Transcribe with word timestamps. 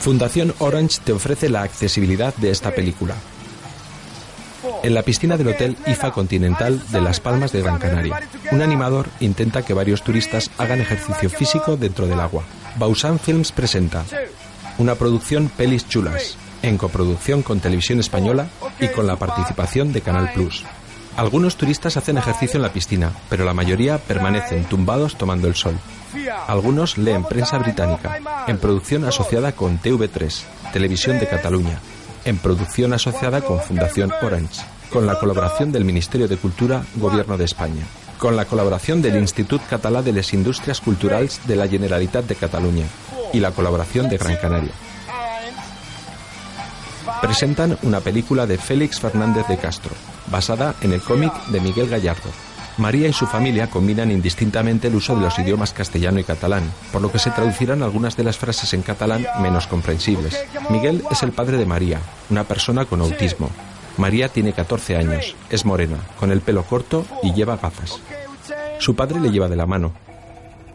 Fundación 0.00 0.54
Orange 0.58 1.00
te 1.02 1.12
ofrece 1.12 1.48
la 1.48 1.62
accesibilidad 1.62 2.34
de 2.36 2.50
esta 2.50 2.72
película. 2.72 3.14
En 4.82 4.94
la 4.94 5.02
piscina 5.02 5.36
del 5.36 5.48
Hotel 5.48 5.76
IFA 5.86 6.12
Continental 6.12 6.80
de 6.90 7.00
Las 7.00 7.20
Palmas 7.20 7.52
de 7.52 7.62
Gran 7.62 7.78
Canaria, 7.78 8.20
un 8.50 8.62
animador 8.62 9.08
intenta 9.20 9.62
que 9.62 9.74
varios 9.74 10.02
turistas 10.02 10.50
hagan 10.58 10.80
ejercicio 10.80 11.30
físico 11.30 11.76
dentro 11.76 12.06
del 12.06 12.20
agua. 12.20 12.44
Bausan 12.76 13.18
Films 13.18 13.52
presenta 13.52 14.04
una 14.78 14.94
producción 14.94 15.50
Pelis 15.56 15.88
Chulas, 15.88 16.36
en 16.62 16.78
coproducción 16.78 17.42
con 17.42 17.60
Televisión 17.60 18.00
Española 18.00 18.48
y 18.80 18.88
con 18.88 19.06
la 19.06 19.16
participación 19.16 19.92
de 19.92 20.00
Canal 20.00 20.32
Plus. 20.32 20.64
Algunos 21.16 21.56
turistas 21.56 21.96
hacen 21.96 22.18
ejercicio 22.18 22.56
en 22.58 22.62
la 22.62 22.72
piscina, 22.72 23.12
pero 23.30 23.44
la 23.44 23.54
mayoría 23.54 23.98
permanecen 23.98 24.64
tumbados 24.64 25.16
tomando 25.16 25.46
el 25.46 25.54
sol. 25.54 25.78
Algunos 26.46 26.98
leen 26.98 27.24
prensa 27.24 27.58
británica, 27.58 28.20
en 28.46 28.58
producción 28.58 29.04
asociada 29.04 29.52
con 29.52 29.80
TV3, 29.80 30.42
Televisión 30.72 31.18
de 31.18 31.26
Cataluña, 31.26 31.80
en 32.24 32.38
producción 32.38 32.92
asociada 32.92 33.40
con 33.42 33.60
Fundación 33.60 34.12
Orange, 34.22 34.62
con 34.90 35.06
la 35.06 35.18
colaboración 35.18 35.72
del 35.72 35.84
Ministerio 35.84 36.28
de 36.28 36.36
Cultura, 36.36 36.84
Gobierno 36.96 37.36
de 37.36 37.44
España, 37.44 37.84
con 38.18 38.36
la 38.36 38.44
colaboración 38.44 39.02
del 39.02 39.16
Institut 39.16 39.60
Català 39.68 40.02
de 40.02 40.12
les 40.12 40.32
Indústries 40.32 40.80
Culturals 40.80 41.40
de 41.46 41.56
la 41.56 41.68
Generalitat 41.68 42.24
de 42.26 42.36
Cataluña 42.36 42.86
y 43.32 43.40
la 43.40 43.50
colaboración 43.50 44.08
de 44.08 44.18
Gran 44.18 44.36
Canaria. 44.36 44.72
Presentan 47.20 47.76
una 47.82 48.00
película 48.00 48.46
de 48.46 48.58
Félix 48.58 49.00
Fernández 49.00 49.46
de 49.48 49.58
Castro, 49.58 49.92
basada 50.30 50.74
en 50.80 50.92
el 50.92 51.02
cómic 51.02 51.32
de 51.46 51.60
Miguel 51.60 51.88
Gallardo. 51.88 52.30
María 52.76 53.08
y 53.08 53.12
su 53.12 53.26
familia 53.26 53.70
combinan 53.70 54.10
indistintamente 54.10 54.88
el 54.88 54.96
uso 54.96 55.14
de 55.14 55.22
los 55.22 55.38
idiomas 55.38 55.72
castellano 55.72 56.18
y 56.18 56.24
catalán, 56.24 56.70
por 56.92 57.02
lo 57.02 57.12
que 57.12 57.18
se 57.18 57.30
traducirán 57.30 57.82
algunas 57.82 58.16
de 58.16 58.24
las 58.24 58.36
frases 58.36 58.74
en 58.74 58.82
catalán 58.82 59.26
menos 59.40 59.66
comprensibles. 59.66 60.36
Miguel 60.70 61.04
es 61.10 61.22
el 61.22 61.32
padre 61.32 61.56
de 61.56 61.66
María, 61.66 62.00
una 62.30 62.44
persona 62.44 62.84
con 62.84 63.00
autismo. 63.00 63.50
María 63.96 64.28
tiene 64.28 64.52
14 64.52 64.96
años, 64.96 65.36
es 65.50 65.64
morena, 65.64 65.98
con 66.18 66.32
el 66.32 66.40
pelo 66.40 66.64
corto 66.64 67.06
y 67.22 67.32
lleva 67.32 67.56
gafas. 67.56 68.00
Su 68.78 68.96
padre 68.96 69.20
le 69.20 69.30
lleva 69.30 69.48
de 69.48 69.56
la 69.56 69.66
mano. 69.66 69.92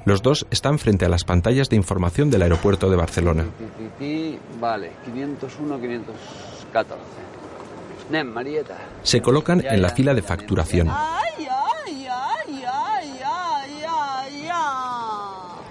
Los 0.06 0.22
dos 0.22 0.48
están 0.50 0.80
frente 0.80 1.06
a 1.06 1.10
las 1.10 1.26
pantallas 1.26 1.70
de 1.70 1.76
información 1.76 2.30
del 2.32 2.44
aeropuerto 2.44 2.90
de 2.90 2.96
Barcelona. 2.96 3.46
Vale, 4.60 4.92
501, 5.06 5.80
514. 5.80 7.00
Nem, 8.10 8.28
Marieta. 8.28 8.78
Se 9.04 9.22
colocan 9.22 9.64
en 9.66 9.82
la 9.82 9.90
fila 9.90 10.14
de 10.14 10.22
facturación. 10.22 10.90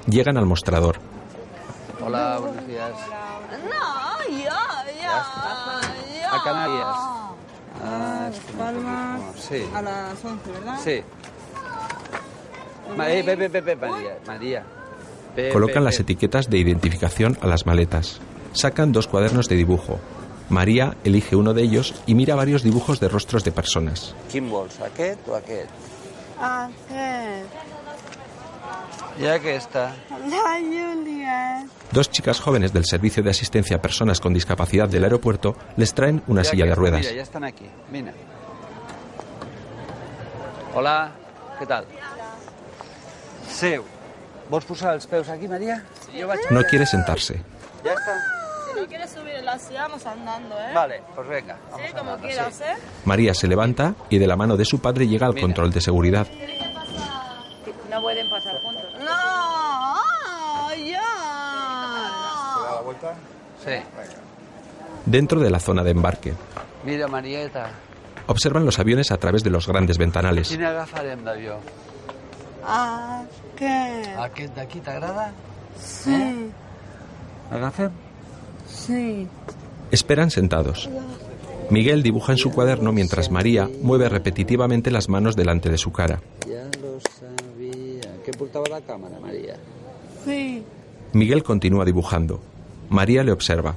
Llegan 0.08 0.38
al 0.38 0.46
mostrador. 0.46 0.96
Hola, 2.00 2.38
buenos 2.40 2.66
días. 2.66 2.92
A 6.30 6.44
Canarias. 6.44 6.96
Ah, 7.84 8.30
es 8.32 8.40
que 8.40 8.52
no 8.52 8.58
Palmas 8.58 9.20
podemos. 9.20 9.40
Sí, 9.40 9.64
a 9.74 9.82
las 9.82 10.24
11, 10.24 10.50
¿verdad? 10.50 10.78
sí. 10.82 11.02
Eh, 13.00 13.22
ve, 13.22 13.36
ve, 13.36 13.48
ve, 13.48 13.60
ve, 13.60 13.76
María, 13.76 14.18
María. 14.26 14.64
Ve, 15.36 15.50
Colocan 15.52 15.84
las 15.84 16.00
etiquetas 16.00 16.48
de 16.48 16.56
identificación 16.58 17.36
a 17.42 17.46
las 17.46 17.66
maletas. 17.66 18.20
Sacan 18.54 18.92
dos 18.92 19.06
cuadernos 19.08 19.48
de 19.48 19.56
dibujo. 19.56 20.00
María 20.48 20.96
elige 21.04 21.36
uno 21.36 21.52
de 21.52 21.62
ellos 21.62 21.94
y 22.06 22.14
mira 22.14 22.34
varios 22.34 22.62
dibujos 22.62 22.98
de 22.98 23.08
rostros 23.08 23.44
de 23.44 23.52
personas. 23.52 24.14
Quin 24.32 24.48
vols, 24.48 24.80
aquest 24.80 25.28
o 25.28 25.36
aquest? 25.36 25.68
Aquest. 26.40 27.77
I 29.18 29.26
aquesta? 29.26 29.92
La 30.10 30.58
Julia. 30.60 31.66
Dos 31.90 32.10
chicas 32.10 32.40
jóvenes 32.40 32.72
del 32.72 32.84
Servicio 32.84 33.22
de 33.22 33.30
Asistencia 33.30 33.76
a 33.76 33.80
Personas 33.82 34.20
con 34.20 34.32
Discapacidad 34.32 34.88
del 34.88 35.04
aeropuerto 35.04 35.56
les 35.76 35.92
traen 35.94 36.22
una 36.28 36.42
I 36.42 36.44
silla 36.44 36.66
de 36.66 36.74
ruedas. 36.74 37.00
Mira, 37.00 37.12
ja 37.16 37.22
estan 37.22 37.44
aquí. 37.44 37.66
Vine. 37.90 38.12
Hola, 40.74 41.10
què 41.58 41.66
tal? 41.66 41.86
Seu. 43.48 43.82
Vols 44.48 44.64
posar 44.64 44.94
els 44.94 45.06
peus 45.06 45.28
aquí? 45.28 45.48
Jo 45.48 46.28
vaig... 46.28 46.46
No 46.54 46.62
quiere 46.64 46.86
sentarse. 46.86 47.40
Ja 47.84 47.92
està? 47.96 48.14
Si 48.68 48.76
no 48.80 48.86
quieres 48.86 49.10
subir 49.10 49.42
la 49.44 49.58
silla, 49.58 49.88
vamos 49.88 50.06
andando, 50.06 50.54
¿eh? 50.60 50.72
Vale, 50.74 51.02
pues 51.14 51.26
venga. 51.28 51.56
Vamos 51.70 51.86
Sí, 51.86 51.92
como 51.92 52.10
andando, 52.12 52.28
quieras, 52.28 52.54
sí. 52.54 52.64
¿eh? 52.64 52.76
María 53.04 53.34
se 53.34 53.48
levanta 53.48 53.94
y 54.10 54.18
de 54.18 54.26
la 54.26 54.36
mano 54.36 54.56
de 54.56 54.64
su 54.64 54.78
padre 54.80 55.08
llega 55.08 55.26
al 55.26 55.34
Mira. 55.34 55.46
control 55.46 55.72
de 55.72 55.80
seguridad. 55.80 56.26
No 57.90 58.02
pueden 58.02 58.28
pasar 58.30 58.54
juntos. 58.62 58.84
No, 59.00 60.74
ya. 60.84 61.02
Sí. 63.64 63.72
Dentro 65.06 65.40
de 65.40 65.50
la 65.50 65.60
zona 65.60 65.82
de 65.82 65.90
embarque, 65.90 66.34
Mira, 66.84 67.08
Marieta, 67.08 67.70
observan 68.26 68.64
los 68.64 68.78
aviones 68.78 69.10
a 69.10 69.16
través 69.16 69.42
de 69.42 69.50
los 69.50 69.66
grandes 69.66 69.98
ventanales. 69.98 70.48
quin 70.48 70.62
agafarem 70.64 71.24
d'avió? 71.24 71.56
Aquest. 72.64 74.16
Aquest 74.18 74.54
d'aquí 74.56 74.80
t'agrada? 74.80 75.32
Sí, 75.78 76.50
Agafem? 77.50 77.90
sí. 78.66 79.26
Esperan 79.90 80.30
sentados. 80.30 80.88
Miguel 81.70 82.02
dibuja 82.02 82.32
en 82.32 82.38
su 82.38 82.50
cuaderno 82.50 82.92
mientras 82.92 83.30
María 83.30 83.68
mueve 83.82 84.08
repetitivamente 84.08 84.90
las 84.90 85.08
manos 85.08 85.34
delante 85.36 85.70
de 85.70 85.78
su 85.78 85.92
cara. 85.92 86.20
Ja 86.46 86.64
lo 86.80 86.98
sabia. 87.00 88.12
Què 88.24 88.32
portava 88.36 88.68
la 88.68 88.80
càmera, 88.80 89.18
Maria? 89.20 89.56
Sí. 90.24 90.62
Miguel 91.14 91.42
continúa 91.42 91.84
dibujando. 91.84 92.40
María 92.90 93.22
le 93.22 93.32
observa. 93.32 93.76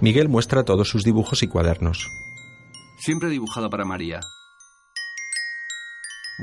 Miguel 0.00 0.28
muestra 0.28 0.64
todos 0.64 0.88
sus 0.88 1.02
dibujos 1.02 1.42
y 1.42 1.48
cuadernos. 1.48 2.08
Siempre 2.98 3.28
he 3.28 3.32
dibujado 3.32 3.68
para 3.70 3.84
María. 3.84 4.20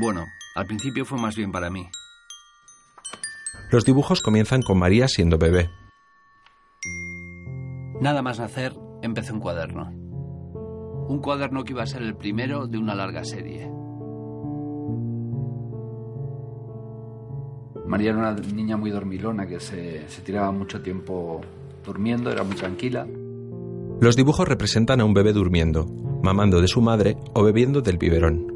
Bueno, 0.02 0.26
al 0.56 0.66
principio 0.66 1.06
fue 1.06 1.20
más 1.20 1.36
bien 1.36 1.52
para 1.52 1.70
mí. 1.70 1.88
Los 3.72 3.86
dibujos 3.86 4.22
comienzan 4.22 4.62
con 4.62 4.78
María 4.78 5.08
siendo 5.08 5.38
bebé. 5.38 5.70
Nada 8.02 8.22
más 8.22 8.40
nacer, 8.40 8.76
empecé 9.02 9.32
un 9.32 9.40
cuaderno. 9.40 9.90
Un 11.08 11.22
cuaderno 11.22 11.64
que 11.64 11.74
iba 11.74 11.84
a 11.84 11.88
ser 11.88 12.02
el 12.02 12.16
primero 12.16 12.68
de 12.68 12.78
una 12.78 12.96
larga 12.96 13.24
serie. 13.24 13.70
María 17.88 18.12
era 18.12 18.20
una 18.20 18.34
niña 18.34 18.78
muy 18.78 18.92
dormilona 18.92 19.48
que 19.48 19.60
se, 19.60 20.08
se 20.08 20.22
tiraba 20.22 20.52
mucho 20.52 20.82
tiempo 20.82 21.42
durmiendo, 21.86 22.32
era 22.32 22.44
muy 22.44 22.56
tranquila. 22.56 23.08
Los 24.00 24.16
dibujos 24.16 24.48
representan 24.48 25.02
a 25.02 25.06
un 25.06 25.14
bebé 25.14 25.34
durmiendo, 25.34 25.86
mamando 26.24 26.62
de 26.62 26.68
su 26.68 26.82
madre 26.82 27.18
o 27.34 27.44
bebiendo 27.44 27.82
del 27.82 27.98
biberón. 27.98 28.48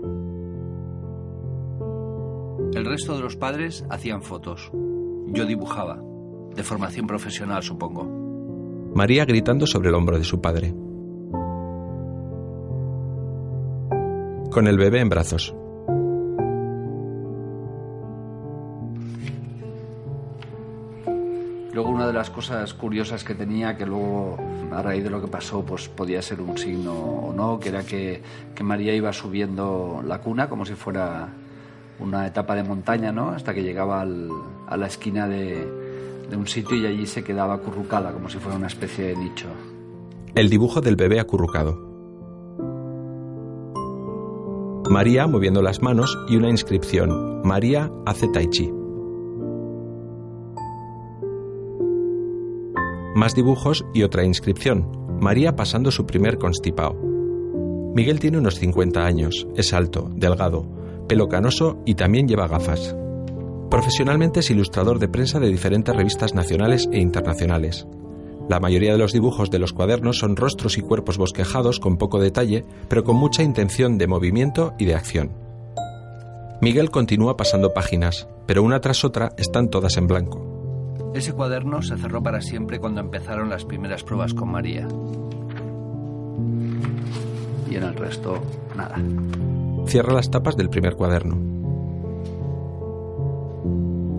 El 2.73 2.85
resto 2.85 3.15
de 3.15 3.21
los 3.21 3.35
padres 3.35 3.85
hacían 3.89 4.21
fotos. 4.21 4.69
Yo 5.27 5.45
dibujaba, 5.45 5.97
de 6.55 6.63
formación 6.63 7.07
profesional 7.07 7.63
supongo. 7.63 8.03
María 8.95 9.25
gritando 9.25 9.67
sobre 9.67 9.89
el 9.89 9.95
hombro 9.95 10.17
de 10.17 10.23
su 10.23 10.41
padre. 10.41 10.73
Con 14.51 14.67
el 14.67 14.77
bebé 14.77 15.01
en 15.01 15.09
brazos. 15.09 15.55
Luego 21.75 21.89
una 21.89 22.07
de 22.07 22.13
las 22.13 22.29
cosas 22.29 22.73
curiosas 22.73 23.25
que 23.25 23.35
tenía, 23.35 23.75
que 23.75 23.85
luego 23.85 24.37
a 24.71 24.81
raíz 24.81 25.03
de 25.03 25.09
lo 25.09 25.19
que 25.19 25.27
pasó, 25.27 25.61
pues 25.65 25.89
podía 25.89 26.21
ser 26.21 26.39
un 26.39 26.57
signo 26.57 26.93
o 26.93 27.33
no, 27.33 27.59
que 27.59 27.67
era 27.67 27.83
que, 27.83 28.21
que 28.55 28.63
María 28.63 28.95
iba 28.95 29.11
subiendo 29.11 30.01
la 30.07 30.21
cuna 30.21 30.47
como 30.47 30.65
si 30.65 30.73
fuera 30.73 31.27
una 31.99 32.27
etapa 32.27 32.55
de 32.55 32.63
montaña, 32.63 33.11
¿no? 33.11 33.31
Hasta 33.31 33.53
que 33.53 33.61
llegaba 33.61 33.99
al- 33.99 34.29
a 34.67 34.77
la 34.77 34.87
esquina 34.87 35.27
de, 35.27 35.67
de 36.29 36.37
un 36.37 36.47
sitio 36.47 36.77
y 36.77 36.85
allí 36.85 37.05
se 37.05 37.25
quedaba 37.25 37.55
acurrucada, 37.55 38.13
como 38.13 38.29
si 38.29 38.37
fuera 38.37 38.57
una 38.57 38.67
especie 38.67 39.07
de 39.07 39.17
nicho. 39.17 39.47
El 40.33 40.49
dibujo 40.49 40.79
del 40.79 40.95
bebé 40.95 41.19
acurrucado. 41.19 41.77
María 44.89 45.27
moviendo 45.27 45.61
las 45.61 45.81
manos 45.81 46.17
y 46.29 46.37
una 46.37 46.49
inscripción. 46.49 47.41
María 47.43 47.91
hace 48.05 48.29
tai 48.29 48.47
chi. 48.49 48.71
Más 53.15 53.33
dibujos 53.33 53.85
y 53.93 54.03
otra 54.03 54.25
inscripción. 54.25 54.91
María 55.21 55.55
pasando 55.55 55.89
su 55.89 56.05
primer 56.05 56.37
constipado. 56.37 56.95
Miguel 57.95 58.19
tiene 58.19 58.39
unos 58.39 58.59
50 58.59 59.05
años, 59.05 59.47
es 59.55 59.71
alto, 59.73 60.09
delgado, 60.13 60.67
pelo 61.07 61.29
canoso 61.29 61.81
y 61.85 61.95
también 61.95 62.27
lleva 62.27 62.49
gafas. 62.49 62.93
Profesionalmente 63.71 64.41
es 64.41 64.51
ilustrador 64.51 64.99
de 64.99 65.07
prensa 65.07 65.39
de 65.39 65.47
diferentes 65.47 65.95
revistas 65.95 66.33
nacionales 66.33 66.89
e 66.91 66.99
internacionales. 66.99 67.87
La 68.49 68.59
mayoría 68.59 68.91
de 68.91 68.97
los 68.97 69.13
dibujos 69.13 69.49
de 69.49 69.59
los 69.59 69.71
cuadernos 69.71 70.19
son 70.19 70.35
rostros 70.35 70.77
y 70.77 70.81
cuerpos 70.81 71.17
bosquejados 71.17 71.79
con 71.79 71.95
poco 71.95 72.19
detalle, 72.19 72.65
pero 72.89 73.05
con 73.05 73.15
mucha 73.15 73.43
intención 73.43 73.97
de 73.97 74.07
movimiento 74.07 74.73
y 74.77 74.83
de 74.83 74.95
acción. 74.95 75.31
Miguel 76.59 76.91
continúa 76.91 77.37
pasando 77.37 77.73
páginas, 77.73 78.27
pero 78.45 78.61
una 78.61 78.81
tras 78.81 79.05
otra 79.05 79.31
están 79.37 79.69
todas 79.69 79.95
en 79.95 80.07
blanco. 80.07 80.54
Ese 81.15 81.31
cuaderno 81.31 81.81
se 81.81 81.95
cerró 81.95 82.21
para 82.21 82.41
siempre 82.41 82.77
cuando 82.77 82.99
empezaron 82.99 83.49
las 83.49 83.63
primeras 83.63 84.03
pruebas 84.03 84.33
con 84.33 84.51
María. 84.51 84.85
Y 87.71 87.75
en 87.77 87.83
el 87.83 87.95
resto, 87.95 88.43
nada. 88.75 88.97
Cierra 89.87 90.11
las 90.11 90.29
tapas 90.29 90.57
del 90.57 90.69
primer 90.69 90.97
cuaderno. 90.97 91.37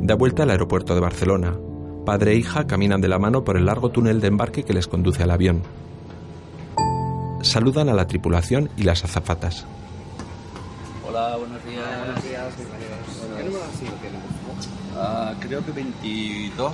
Da 0.07 0.15
vuelta 0.15 0.45
al 0.45 0.51
aeropuerto 0.51 0.95
de 0.95 1.01
Barcelona. 1.03 1.55
Padre 2.07 2.33
e 2.33 2.37
hija 2.37 2.67
caminan 2.67 3.03
de 3.03 3.09
la 3.09 3.19
mano 3.19 3.45
por 3.45 3.59
el 3.59 3.67
largo 3.67 3.91
túnel 3.91 4.23
de 4.23 4.29
embarque 4.29 4.63
que 4.63 4.73
les 4.73 4.87
conduce 4.87 5.23
al 5.23 5.33
avión. 5.33 5.65
Saludan 7.43 7.91
a 7.91 7.95
la 7.95 8.07
tripulación 8.07 8.71
y 8.75 8.85
las 8.85 9.05
azafatas. 9.05 9.67
Hola, 11.07 11.37
buenos 11.37 11.63
días. 11.63 11.85
Buenos 12.07 12.25
días. 12.25 12.55
Ah, 14.99 15.35
creo 15.41 15.65
que 15.65 15.73
22. 15.73 16.73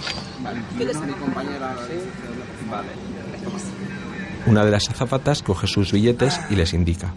¿Quieres 0.77 0.97
a 0.97 1.01
mi 1.01 1.13
compañera? 1.15 1.75
Vale. 2.71 2.89
Una 4.47 4.65
de 4.65 4.71
las 4.71 4.89
azafatas 4.89 5.43
coge 5.43 5.67
sus 5.67 5.93
billetes 5.93 6.41
y 6.51 6.55
les 6.55 6.73
indica. 6.73 7.13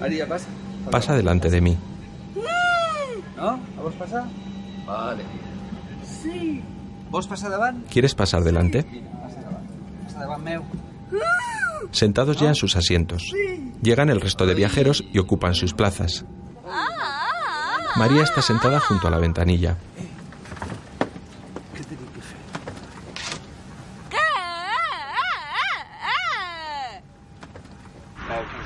María, 0.00 0.26
pasa. 0.26 0.46
Pasa 0.90 1.16
delante 1.16 1.50
de 1.50 1.60
mí. 1.60 1.76
No? 3.36 3.48
A 3.48 3.82
vos 3.82 3.94
pasa? 3.94 4.26
Vale. 4.86 5.24
Sí. 6.22 6.62
Vos 7.10 7.26
pasa 7.26 7.48
davant? 7.48 7.86
¿Quieres 7.88 8.14
pasar 8.14 8.42
delante? 8.42 8.84
Pasa 8.84 9.40
davant. 9.40 9.68
Pasa 10.04 10.18
davant 10.18 10.44
meu. 10.44 10.62
Sentados 11.92 12.38
ya 12.38 12.48
en 12.48 12.54
sus 12.54 12.76
asientos. 12.76 13.22
Llegan 13.82 14.08
el 14.10 14.20
resto 14.20 14.46
de 14.46 14.54
viajeros 14.54 15.04
y 15.12 15.18
ocupan 15.18 15.54
sus 15.54 15.74
plazas. 15.74 16.24
María 17.96 18.22
está 18.22 18.42
sentada 18.42 18.78
junto 18.80 19.08
a 19.08 19.10
la 19.10 19.18
ventanilla. 19.18 19.76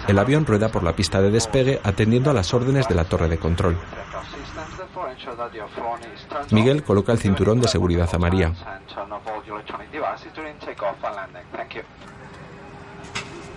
El 0.08 0.18
avión 0.18 0.44
rueda 0.44 0.70
por 0.70 0.82
la 0.82 0.96
pista 0.96 1.20
de 1.20 1.30
despegue 1.30 1.80
atendiendo 1.84 2.30
a 2.30 2.34
las 2.34 2.52
órdenes 2.52 2.88
de 2.88 2.96
la 2.96 3.04
torre 3.04 3.28
de 3.28 3.38
control. 3.38 3.78
Miguel 6.50 6.82
coloca 6.82 7.12
el 7.12 7.18
cinturón 7.18 7.60
de 7.60 7.68
seguridad 7.68 8.08
a 8.12 8.18
María. 8.18 8.52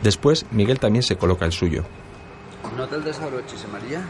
Después, 0.04 0.46
Miguel 0.52 0.80
también 0.80 1.02
se 1.02 1.18
coloca 1.18 1.46
el 1.46 1.52
suyo. 1.52 1.84
No 2.78 2.88
te'l 2.88 3.04
desabrochis, 3.04 3.68
María? 3.70 4.02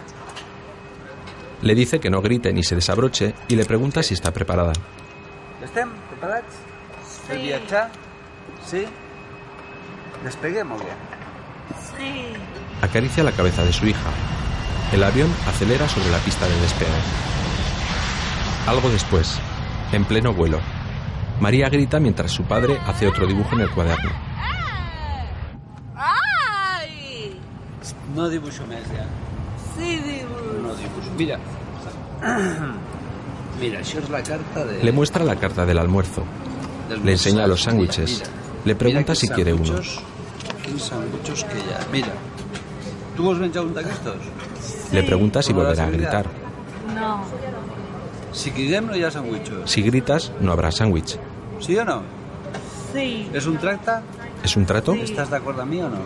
Le 1.63 1.75
dice 1.75 1.99
que 2.01 2.09
no 2.09 2.21
grite 2.21 2.51
ni 2.51 2.61
se 2.61 2.75
desabroche 2.75 3.33
y 3.47 3.55
le 3.55 3.63
pregunta 3.63 4.03
si 4.03 4.13
está 4.13 4.31
preparada. 4.31 4.73
Estem 5.63 5.89
preparats? 6.09 6.57
Per 7.27 7.37
viatjar? 7.39 7.87
Sí? 8.67 8.83
Despeguem 10.25 10.73
o 10.75 10.77
què? 10.81 10.91
Sí. 11.87 12.11
Acaricia 12.81 13.23
la 13.23 13.31
cabeza 13.31 13.63
de 13.63 13.71
su 13.71 13.87
hija. 13.87 14.11
El 14.91 15.03
avión 15.03 15.31
acelera 15.47 15.87
sobre 15.87 16.11
la 16.11 16.19
pista 16.19 16.45
de 16.49 16.59
despegue. 16.59 17.01
Algo 18.67 18.89
después, 18.89 19.39
en 19.93 20.03
pleno 20.03 20.33
vuelo, 20.33 20.59
María 21.39 21.69
grita 21.69 21.99
mientras 22.01 22.31
su 22.31 22.43
padre 22.43 22.77
hace 22.85 23.07
otro 23.07 23.25
dibujo 23.25 23.55
en 23.55 23.61
el 23.61 23.71
cuaderno. 23.71 24.11
¡Ay! 25.95 27.39
No 28.15 28.27
dibuixo 28.29 28.67
més, 28.67 28.83
ja. 28.91 29.07
Sí, 29.77 29.97
digo. 30.05 30.35
No 30.61 30.75
dibuixo. 30.75 31.11
Mira. 31.17 31.39
Mira, 33.61 33.79
això 33.79 33.99
és 34.01 34.09
la 34.09 34.23
carta 34.25 34.65
de... 34.65 34.79
Le 34.83 34.91
muestra 34.91 35.23
la 35.23 35.35
carta 35.35 35.65
del 35.65 35.77
almuerzo. 35.77 36.23
Le 37.03 37.11
enseña 37.11 37.47
los 37.47 37.63
sándwiches. 37.63 38.19
mira. 38.19 38.29
Le 38.65 38.75
pregunta 38.75 39.15
si 39.15 39.27
quiere 39.29 39.53
uno. 39.53 39.77
sandwichos 40.77 41.43
que 41.45 41.59
ha. 41.73 41.85
Mira. 41.91 42.13
D'aquestos? 43.15 44.17
Le 44.91 45.03
pregunta 45.03 45.43
si 45.43 45.53
¿Cómo 45.53 45.63
volverá 45.63 45.83
a 45.83 45.87
a 45.87 45.91
gritar. 45.91 46.25
No. 46.95 47.23
Si 48.31 48.51
cridem 48.51 48.87
no 48.87 48.95
hi 48.95 49.03
ha 49.03 49.11
sandwichos. 49.11 49.69
Si 49.69 49.81
gritas, 49.83 50.31
no 50.41 50.51
habrá 50.51 50.71
sándwich. 50.71 51.19
Sí 51.59 51.77
o 51.77 51.85
no? 51.85 52.01
Sí. 52.91 53.29
És 53.33 53.45
un 53.45 53.57
tracte? 53.57 54.01
¿Es 54.43 54.55
un 54.57 54.65
trato? 54.65 54.93
Estàs 54.93 55.29
d'acord 55.29 55.59
amb 55.59 55.71
mi 55.71 55.81
o 55.81 55.89
no? 55.89 56.01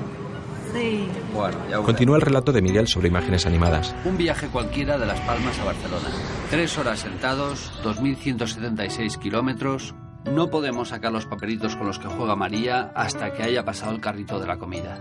Sí. 0.73 1.07
Bueno, 1.33 1.57
ya 1.69 1.77
Continúa 1.77 2.17
el 2.17 2.21
relato 2.21 2.51
de 2.51 2.61
Miguel 2.61 2.87
sobre 2.87 3.07
imágenes 3.07 3.45
animadas. 3.45 3.95
Un 4.05 4.17
viaje 4.17 4.47
cualquiera 4.47 4.97
de 4.97 5.05
Las 5.05 5.19
Palmas 5.21 5.57
a 5.59 5.65
Barcelona. 5.65 6.09
Tres 6.49 6.77
horas 6.77 6.99
sentados, 6.99 7.71
2.176 7.83 9.17
kilómetros. 9.19 9.95
No 10.25 10.49
podemos 10.49 10.89
sacar 10.89 11.11
los 11.11 11.25
papelitos 11.25 11.75
con 11.75 11.87
los 11.87 11.99
que 11.99 12.07
juega 12.07 12.35
María 12.35 12.91
hasta 12.95 13.31
que 13.33 13.43
haya 13.43 13.63
pasado 13.63 13.93
el 13.93 14.01
carrito 14.01 14.39
de 14.39 14.47
la 14.47 14.57
comida. 14.57 14.99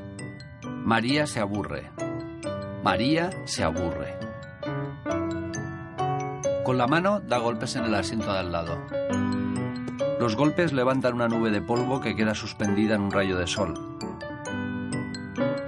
María 0.84 1.26
se 1.26 1.40
aburre. 1.40 1.90
María 2.84 3.30
se 3.44 3.64
aburre. 3.64 4.16
Con 6.64 6.78
la 6.78 6.86
mano 6.86 7.20
da 7.20 7.38
golpes 7.38 7.76
en 7.76 7.84
el 7.84 7.94
asiento 7.94 8.32
de 8.32 8.38
al 8.38 8.52
lado. 8.52 8.78
Los 10.20 10.34
golpes 10.34 10.72
levantan 10.72 11.14
una 11.14 11.28
nube 11.28 11.50
de 11.50 11.60
polvo 11.60 12.00
que 12.00 12.16
queda 12.16 12.34
suspendida 12.34 12.94
en 12.94 13.02
un 13.02 13.10
rayo 13.10 13.36
de 13.36 13.46
sol. 13.46 13.74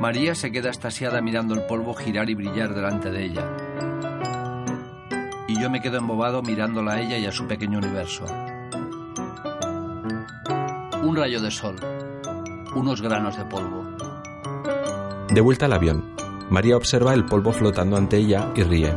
María 0.00 0.37
se 0.37 0.53
queda 0.53 0.71
estasiada 0.71 1.21
mirando 1.21 1.55
el 1.55 1.62
polvo 1.67 1.93
girar 1.93 2.31
y 2.31 2.35
brillar 2.35 2.73
delante 2.73 3.11
de 3.11 3.25
ella. 3.25 3.45
Y 5.49 5.61
yo 5.61 5.69
me 5.71 5.81
quedo 5.81 5.99
embobado 5.99 6.41
mirándola 6.41 6.93
a 6.93 7.00
ella 7.00 7.19
y 7.19 7.27
a 7.27 7.33
su 7.33 7.47
pequeño 7.49 7.79
universo. 7.79 8.25
Un 11.03 11.17
rayo 11.17 11.41
de 11.41 11.50
sol. 11.50 11.77
Unos 12.77 13.03
granos 13.03 13.37
de 13.37 13.45
polvo. 13.47 13.85
De 15.31 15.41
vuelta 15.41 15.67
al 15.67 15.73
avión, 15.73 16.15
María 16.49 16.77
observa 16.77 17.12
el 17.12 17.25
polvo 17.25 17.53
flotando 17.53 17.97
ante 17.97 18.19
ella 18.19 18.53
y 18.55 18.62
ríe. 18.62 18.95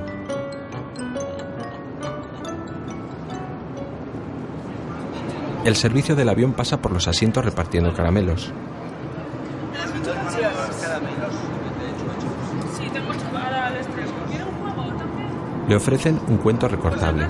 El 5.65 5.75
servicio 5.75 6.15
del 6.15 6.29
avión 6.29 6.53
pasa 6.53 6.81
por 6.81 6.91
los 6.91 7.07
asientos 7.07 7.43
repartiendo 7.43 7.93
caramelos. 7.93 8.51
Sí, 12.77 12.89
tengo 12.91 13.13
chocolate 13.13 13.55
al 13.55 13.75
estrés. 13.77 14.09
¿Quiere 14.29 14.45
un 14.45 14.73
juego 14.73 14.97
también? 14.97 15.29
Le 15.71 15.77
ofrecen 15.77 16.19
un 16.27 16.35
cuento 16.35 16.67
recortable. 16.67 17.27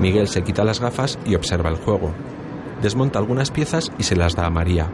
Miguel 0.00 0.26
se 0.26 0.42
quita 0.42 0.64
las 0.64 0.80
gafas 0.80 1.20
y 1.24 1.36
observa 1.36 1.70
el 1.70 1.76
juego. 1.76 2.10
Desmonta 2.82 3.20
algunas 3.20 3.52
piezas 3.52 3.92
y 3.96 4.02
se 4.02 4.16
las 4.16 4.34
da 4.34 4.46
a 4.46 4.50
María. 4.50 4.90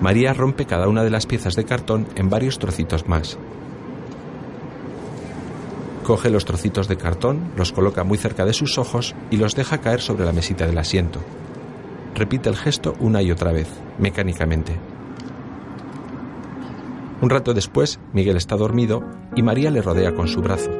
María 0.00 0.34
rompe 0.34 0.66
cada 0.66 0.88
una 0.88 1.04
de 1.04 1.10
las 1.10 1.24
piezas 1.24 1.54
de 1.54 1.64
cartón 1.64 2.08
en 2.16 2.30
varios 2.30 2.58
trocitos 2.58 3.06
más. 3.06 3.38
Coge 6.02 6.30
los 6.30 6.44
trocitos 6.44 6.88
de 6.88 6.96
cartón, 6.96 7.52
los 7.56 7.70
coloca 7.70 8.02
muy 8.02 8.18
cerca 8.18 8.44
de 8.44 8.54
sus 8.54 8.76
ojos 8.76 9.14
y 9.30 9.36
los 9.36 9.54
deja 9.54 9.78
caer 9.78 10.00
sobre 10.00 10.24
la 10.24 10.32
mesita 10.32 10.66
del 10.66 10.78
asiento. 10.78 11.20
Repite 12.16 12.48
el 12.48 12.56
gesto 12.56 12.94
una 12.98 13.22
y 13.22 13.30
otra 13.30 13.52
vez, 13.52 13.68
mecánicamente. 14.00 14.95
Un 17.20 17.30
rato 17.30 17.54
después, 17.54 17.98
Miguel 18.12 18.36
está 18.36 18.56
dormido 18.56 19.02
y 19.34 19.42
María 19.42 19.70
le 19.70 19.80
rodea 19.80 20.14
con 20.14 20.28
su 20.28 20.42
brazo. 20.42 20.70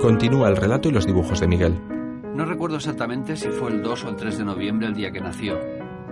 Continúa 0.00 0.48
el 0.48 0.56
relato 0.56 0.88
y 0.88 0.92
los 0.92 1.06
dibujos 1.06 1.40
de 1.40 1.48
Miguel. 1.48 1.80
No 2.34 2.44
recuerdo 2.44 2.76
exactamente 2.76 3.36
si 3.36 3.48
fue 3.48 3.72
el 3.72 3.82
2 3.82 4.04
o 4.04 4.08
el 4.10 4.16
3 4.16 4.38
de 4.38 4.44
noviembre 4.44 4.86
el 4.86 4.94
día 4.94 5.10
que 5.10 5.20
nació, 5.20 5.58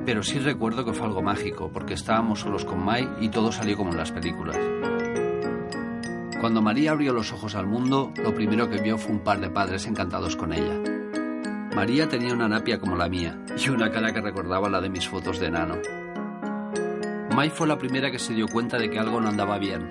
pero 0.05 0.23
sí 0.23 0.41
recuerdo 0.41 0.85
que 0.85 0.93
fue 0.93 1.07
algo 1.07 1.23
mágico, 1.23 1.71
porque 1.73 1.95
estábamos 1.95 2.41
solos 2.41 2.65
con 2.65 2.85
Mai 2.85 3.09
y 3.21 3.29
todo 3.29 3.53
salió 3.53 3.77
como 3.77 3.91
en 3.93 3.99
las 3.99 4.11
películas. 4.11 4.59
Cuando 6.41 6.63
María 6.63 6.91
abrió 6.91 7.13
los 7.13 7.33
ojos 7.33 7.55
al 7.55 7.67
mundo, 7.67 8.13
lo 8.23 8.35
primero 8.35 8.69
que 8.69 8.83
vio 8.83 8.99
fue 8.99 9.13
un 9.13 9.21
par 9.21 9.41
de 9.41 9.51
padres 9.51 9.87
encantados 9.87 10.35
con 10.35 10.53
ella. 10.53 10.81
María 11.77 12.09
tenía 12.09 12.35
una 12.35 12.49
napia 12.49 12.81
como 12.81 12.97
la 12.97 13.09
mía 13.09 13.39
y 13.57 13.69
una 13.69 13.91
cara 13.91 14.13
que 14.13 14.21
recordaba 14.21 14.69
la 14.69 14.81
de 14.81 14.91
mis 14.91 15.09
fotos 15.09 15.39
de 15.39 15.47
enano. 15.47 15.77
Mai 17.35 17.51
fue 17.51 17.67
la 17.67 17.79
primera 17.79 18.11
que 18.11 18.19
se 18.19 18.33
dio 18.35 18.47
cuenta 18.49 18.79
de 18.79 18.89
que 18.91 18.99
algo 18.99 19.21
no 19.21 19.29
andaba 19.29 19.59
bien. 19.59 19.91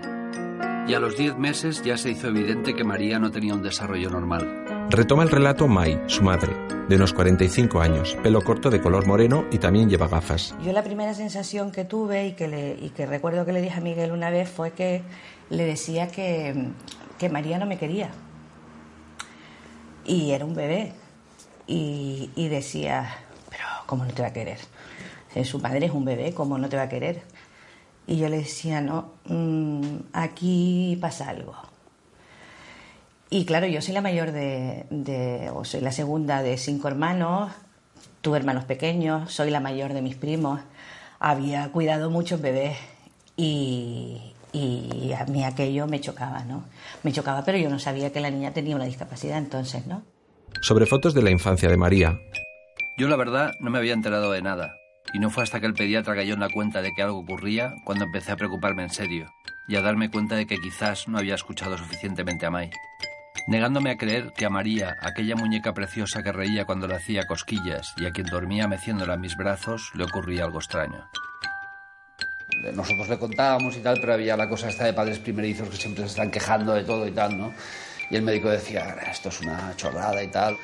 Y 0.87 0.93
a 0.93 0.99
los 0.99 1.17
10 1.17 1.37
meses 1.37 1.81
ya 1.83 1.97
se 1.97 2.11
hizo 2.11 2.27
evidente 2.27 2.73
que 2.73 2.83
María 2.83 3.19
no 3.19 3.31
tenía 3.31 3.53
un 3.53 3.61
desarrollo 3.63 4.09
normal. 4.09 4.87
Retoma 4.89 5.23
el 5.23 5.29
relato 5.29 5.67
Mai, 5.67 5.99
su 6.07 6.23
madre, 6.23 6.53
de 6.89 6.95
unos 6.97 7.13
45 7.13 7.79
años, 7.81 8.17
pelo 8.21 8.41
corto 8.41 8.69
de 8.69 8.81
color 8.81 9.07
moreno 9.07 9.45
y 9.51 9.57
también 9.59 9.89
lleva 9.89 10.07
gafas. 10.07 10.55
Yo 10.63 10.71
la 10.73 10.83
primera 10.83 11.13
sensación 11.13 11.71
que 11.71 11.85
tuve 11.85 12.27
y 12.27 12.31
que, 12.33 12.47
le- 12.47 12.77
y 12.81 12.89
que 12.89 13.05
recuerdo 13.05 13.45
que 13.45 13.53
le 13.53 13.61
dije 13.61 13.77
a 13.79 13.81
Miguel 13.81 14.11
una 14.11 14.29
vez 14.29 14.49
fue 14.49 14.71
que 14.71 15.01
le 15.49 15.65
decía 15.65 16.07
que, 16.09 16.69
que 17.17 17.29
María 17.29 17.57
no 17.59 17.65
me 17.65 17.77
quería. 17.77 18.09
Y 20.05 20.31
era 20.31 20.45
un 20.45 20.53
bebé. 20.55 20.93
Y, 21.65 22.29
y 22.35 22.49
decía, 22.49 23.15
pero 23.49 23.63
¿cómo 23.85 24.03
no 24.05 24.11
te 24.13 24.21
va 24.21 24.27
a 24.29 24.33
querer? 24.33 24.59
Eh, 25.33 25.45
Su 25.45 25.59
madre 25.59 25.85
es 25.85 25.91
un 25.93 26.03
bebé, 26.03 26.33
¿cómo 26.33 26.57
no 26.57 26.67
te 26.67 26.75
va 26.75 26.83
a 26.83 26.89
querer? 26.89 27.23
Y 28.05 28.17
yo 28.17 28.29
le 28.29 28.37
decía, 28.37 28.81
no, 28.81 29.13
mm, 29.25 29.97
aquí 30.13 30.97
pasa 30.99 31.29
algo. 31.29 31.55
Y 33.29 33.45
claro, 33.45 33.65
yo 33.67 33.81
soy 33.81 33.93
la 33.93 34.01
mayor 34.01 34.31
de, 34.31 34.85
de, 34.89 35.49
o 35.53 35.65
soy 35.65 35.81
la 35.81 35.91
segunda 35.91 36.43
de 36.43 36.57
cinco 36.57 36.87
hermanos, 36.87 37.51
tuve 38.21 38.37
hermanos 38.37 38.65
pequeños, 38.65 39.31
soy 39.31 39.49
la 39.49 39.59
mayor 39.59 39.93
de 39.93 40.01
mis 40.01 40.15
primos, 40.15 40.61
había 41.19 41.71
cuidado 41.71 42.09
muchos 42.09 42.41
bebés 42.41 42.77
y, 43.35 44.33
y 44.51 45.13
a 45.13 45.25
mí 45.25 45.43
aquello 45.43 45.87
me 45.87 45.99
chocaba, 45.99 46.43
¿no? 46.43 46.63
Me 47.01 47.11
chocaba, 47.11 47.43
pero 47.43 47.57
yo 47.57 47.69
no 47.69 47.79
sabía 47.79 48.11
que 48.11 48.19
la 48.19 48.29
niña 48.29 48.53
tenía 48.53 48.75
una 48.75 48.85
discapacidad 48.85 49.39
entonces, 49.39 49.87
¿no? 49.87 50.03
Sobre 50.61 50.85
fotos 50.85 51.15
de 51.15 51.23
la 51.23 51.31
infancia 51.31 51.67
de 51.69 51.77
María, 51.77 52.19
Yo 52.97 53.07
la 53.07 53.15
verdad 53.15 53.53
no 53.59 53.71
me 53.71 53.79
había 53.79 53.93
enterado 53.93 54.31
de 54.31 54.43
nada. 54.43 54.75
Y 55.13 55.19
no 55.19 55.29
fue 55.29 55.43
hasta 55.43 55.59
que 55.59 55.65
el 55.65 55.73
pediatra 55.73 56.15
cayó 56.15 56.33
en 56.33 56.39
la 56.39 56.49
cuenta 56.49 56.81
de 56.81 56.93
que 56.93 57.03
algo 57.03 57.19
ocurría 57.19 57.73
cuando 57.83 58.05
empecé 58.05 58.31
a 58.31 58.37
preocuparme 58.37 58.83
en 58.83 58.89
serio 58.89 59.33
y 59.67 59.75
a 59.75 59.81
darme 59.81 60.09
cuenta 60.09 60.35
de 60.35 60.45
que 60.45 60.57
quizás 60.57 61.07
no 61.07 61.17
había 61.17 61.35
escuchado 61.35 61.77
suficientemente 61.77 62.45
a 62.45 62.51
Mai. 62.51 62.69
Negándome 63.47 63.91
a 63.91 63.97
creer 63.97 64.31
que 64.37 64.45
a 64.45 64.49
María, 64.49 64.95
aquella 65.01 65.35
muñeca 65.35 65.73
preciosa 65.73 66.23
que 66.23 66.31
reía 66.31 66.65
cuando 66.65 66.87
le 66.87 66.95
hacía 66.95 67.27
cosquillas 67.27 67.93
y 67.97 68.05
a 68.05 68.11
quien 68.11 68.27
dormía 68.27 68.67
meciéndola 68.67 69.15
en 69.15 69.21
mis 69.21 69.35
brazos, 69.35 69.91
le 69.95 70.05
ocurría 70.05 70.45
algo 70.45 70.59
extraño. 70.59 71.09
Nosotros 72.73 73.09
le 73.09 73.19
contábamos 73.19 73.75
y 73.75 73.79
tal, 73.81 73.99
pero 73.99 74.13
había 74.13 74.37
la 74.37 74.47
cosa 74.47 74.69
esta 74.69 74.85
de 74.85 74.93
padres 74.93 75.19
primerizos 75.19 75.69
que 75.69 75.75
siempre 75.75 76.03
se 76.03 76.11
están 76.11 76.31
quejando 76.31 76.73
de 76.73 76.83
todo 76.83 77.05
y 77.05 77.11
tal, 77.11 77.37
¿no? 77.37 77.53
Y 78.09 78.15
el 78.15 78.21
médico 78.21 78.49
decía, 78.49 78.95
esto 79.11 79.29
es 79.29 79.41
una 79.41 79.75
chorrada 79.75 80.23
y 80.23 80.27
tal, 80.27 80.55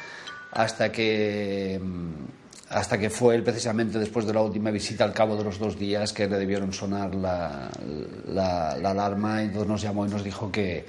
hasta 0.52 0.92
que, 0.92 1.80
mm, 1.82 2.49
hasta 2.70 2.98
que 2.98 3.10
fue 3.10 3.36
él 3.36 3.44
precisamente 3.44 3.98
después 4.00 4.26
de 4.26 4.34
la 4.34 4.42
última 4.42 4.72
visita 4.72 5.04
al 5.04 5.14
cabo 5.14 5.36
de 5.36 5.44
los 5.44 5.58
dos 5.60 5.78
días 5.78 6.14
que 6.14 6.28
le 6.28 6.38
debieron 6.38 6.72
sonar 6.72 7.16
la, 7.16 7.70
la, 8.28 8.78
la 8.78 8.92
alarma 8.92 9.42
y 9.42 9.46
entonces 9.46 9.68
nos 9.68 9.82
llamó 9.82 10.06
y 10.06 10.10
nos 10.10 10.24
dijo 10.24 10.52
que, 10.52 10.86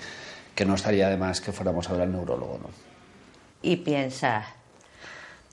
que 0.55 0.65
no 0.65 0.75
estaría 0.75 1.09
de 1.09 1.17
más 1.17 1.41
que 1.41 1.53
fuéramos 1.53 1.89
a 1.89 1.93
ver 1.93 2.03
al 2.03 2.13
neurólogo, 2.13 2.59
¿no? 2.63 2.91
y 3.63 3.77
piensas, 3.77 4.47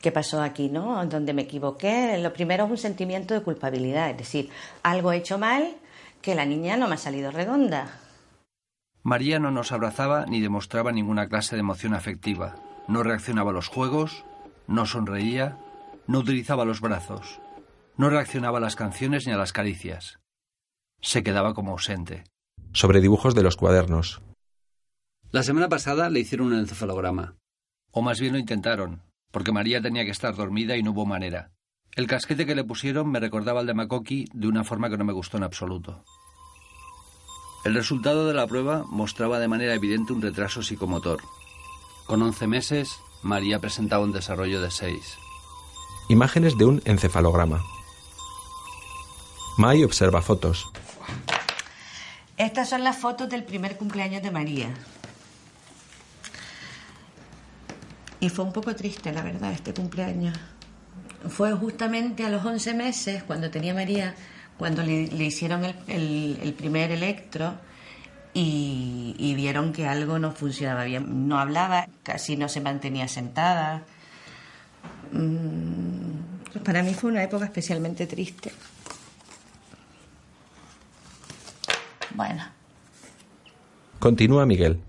¿qué 0.02 0.12
pasó 0.12 0.42
aquí, 0.42 0.70
no? 0.70 1.06
Donde 1.06 1.34
me 1.34 1.44
equivoqué. 1.44 2.18
Lo 2.20 2.34
primero 2.34 2.66
es 2.66 2.72
un 2.72 2.78
sentimiento 2.78 3.34
de 3.34 3.42
culpabilidad, 3.42 4.10
es 4.10 4.18
decir, 4.18 4.50
algo 4.84 5.12
he 5.12 5.18
hecho 5.18 5.38
mal 5.38 5.76
que 6.22 6.36
la 6.36 6.46
niña 6.46 6.78
no 6.78 6.88
me 6.88 6.96
ha 6.96 6.98
salido 6.98 7.32
redonda. 7.32 8.00
María 9.04 9.40
no 9.40 9.52
nos 9.52 9.72
abrazaba 9.72 10.26
ni 10.26 10.42
demostraba 10.42 10.92
ninguna 10.92 11.28
clase 11.28 11.56
de 11.56 11.62
emoción 11.62 11.94
afectiva. 11.94 12.56
No 12.88 13.04
reaccionaba 13.04 13.52
a 13.52 13.54
los 13.54 13.68
juegos, 13.68 14.26
no 14.68 14.86
sonreía, 14.86 15.58
no 16.08 16.20
utilizaba 16.20 16.66
los 16.66 16.82
brazos, 16.82 17.40
no 17.98 18.10
reaccionaba 18.10 18.58
a 18.58 18.62
las 18.62 18.76
canciones 18.76 19.28
ni 19.28 19.34
a 19.34 19.38
las 19.38 19.54
caricias. 19.54 20.20
Se 21.02 21.24
quedaba 21.24 21.54
como 21.54 21.72
ausente. 21.72 22.24
sobre 22.74 23.02
dibujos 23.02 23.36
de 23.36 23.44
los 23.44 23.56
cuadernos, 23.58 24.22
La 25.32 25.44
semana 25.44 25.68
pasada 25.70 26.10
le 26.10 26.20
hicieron 26.20 26.48
un 26.48 26.60
encefalograma. 26.60 27.36
O 27.92 28.02
más 28.02 28.20
bien 28.20 28.34
lo 28.34 28.40
intentaron, 28.40 29.02
porque 29.32 29.52
María 29.52 29.82
tenía 29.82 30.06
que 30.06 30.12
estar 30.12 30.36
dormida 30.36 30.78
y 30.78 30.84
no 30.84 30.92
hubo 30.92 31.06
manera. 31.06 31.52
El 31.96 32.08
casquete 32.08 32.46
que 32.46 32.56
le 32.56 32.64
pusieron 32.64 33.10
me 33.10 33.20
recordaba 33.20 33.60
al 33.60 33.66
de 33.68 33.74
Makoki 33.74 34.26
de 34.34 34.48
una 34.48 34.64
forma 34.64 34.90
que 34.90 34.98
no 34.98 35.04
me 35.06 35.14
gustó 35.14 35.38
en 35.38 35.44
absoluto. 35.44 36.04
El 37.66 37.74
resultado 37.74 38.28
de 38.28 38.34
la 38.34 38.48
prueba 38.48 38.86
mostraba 38.88 39.40
de 39.40 39.48
manera 39.48 39.74
evidente 39.74 40.14
un 40.14 40.22
retraso 40.22 40.62
psicomotor. 40.62 41.20
Con 42.06 42.22
11 42.22 42.48
meses, 42.48 43.00
María 43.24 43.60
presentaba 43.60 44.04
un 44.04 44.14
desarrollo 44.14 44.62
de 44.62 44.72
6. 44.72 45.18
Imágenes 46.10 46.58
de 46.58 46.66
un 46.66 46.82
encefalograma. 46.86 47.64
Mai 49.58 49.84
observa 49.84 50.22
fotos. 50.22 50.70
Estas 52.38 52.70
son 52.70 52.84
las 52.84 52.98
fotos 52.98 53.28
del 53.30 53.44
primer 53.44 53.78
cumpleaños 53.78 54.22
de 54.22 54.32
María. 54.32 54.70
Y 58.20 58.30
fue 58.30 58.46
un 58.46 58.54
poco 58.54 58.76
triste, 58.76 59.12
la 59.12 59.24
verdad, 59.24 59.52
este 59.52 59.74
cumpleaños. 59.74 60.38
Fue 61.28 61.52
justamente 61.54 62.24
a 62.26 62.30
los 62.30 62.46
11 62.46 62.74
meses, 62.74 63.24
cuando 63.24 63.50
tenía 63.50 63.74
María, 63.74 64.16
cuando 64.58 64.84
le, 64.84 65.04
hicieron 65.24 65.66
el, 65.88 66.56
primer 66.58 66.92
electro 66.92 67.56
y, 68.34 69.16
y 69.18 69.36
vieron 69.36 69.74
que 69.74 69.88
algo 69.88 70.20
no 70.20 70.32
funcionaba 70.32 70.84
bien. 70.84 71.28
No 71.28 71.40
hablaba, 71.40 71.88
casi 72.04 72.38
no 72.38 72.48
se 72.48 72.62
mantenía 72.62 73.08
sentada. 73.08 73.84
Mm, 75.12 75.97
para 76.64 76.84
mí 76.84 76.94
fue 76.94 77.12
una 77.12 77.24
época 77.24 77.46
especialmente 77.46 78.08
triste. 78.08 78.52
Bueno. 82.14 82.44
Continúa 84.00 84.46
Miguel. 84.46 84.80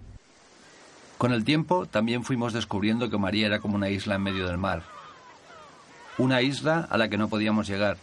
Con 1.19 1.33
el 1.33 1.45
tiempo 1.45 1.87
también 1.87 2.23
fuimos 2.23 2.53
descubriendo 2.53 3.11
que 3.11 3.19
María 3.19 3.47
era 3.47 3.59
como 3.59 3.75
una 3.75 3.91
isla 3.91 4.15
en 4.15 4.23
medio 4.23 4.47
del 4.47 4.57
mar. 4.57 4.83
Una 6.17 6.43
isla 6.43 6.87
a 6.91 6.97
la 6.97 7.09
que 7.09 7.19
no 7.19 7.29
podíamos 7.29 7.67
llegar. 7.67 7.97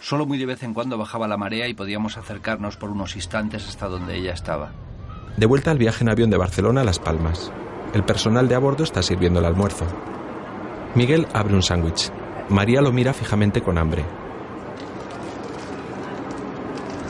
Solo 0.00 0.26
muy 0.26 0.38
de 0.38 0.46
vez 0.46 0.62
en 0.62 0.74
cuando 0.74 0.98
bajaba 0.98 1.28
la 1.28 1.36
marea 1.36 1.68
y 1.68 1.74
podíamos 1.74 2.16
acercarnos 2.16 2.76
por 2.76 2.90
unos 2.90 3.16
instantes 3.16 3.66
hasta 3.68 3.88
donde 3.88 4.16
ella 4.16 4.32
estaba. 4.32 4.72
De 5.36 5.46
vuelta 5.46 5.70
al 5.70 5.78
viaje 5.78 6.02
en 6.02 6.10
avión 6.10 6.30
de 6.30 6.36
Barcelona 6.36 6.80
a 6.80 6.84
Las 6.84 6.98
Palmas. 6.98 7.52
El 7.94 8.04
personal 8.04 8.48
de 8.48 8.54
a 8.54 8.58
bordo 8.58 8.84
está 8.84 9.02
sirviendo 9.02 9.40
el 9.40 9.46
almuerzo. 9.46 9.86
Miguel 10.94 11.26
abre 11.32 11.54
un 11.54 11.62
sándwich. 11.62 12.10
María 12.50 12.80
lo 12.80 12.92
mira 12.92 13.12
fijamente 13.12 13.60
con 13.62 13.76
hambre. 13.78 14.04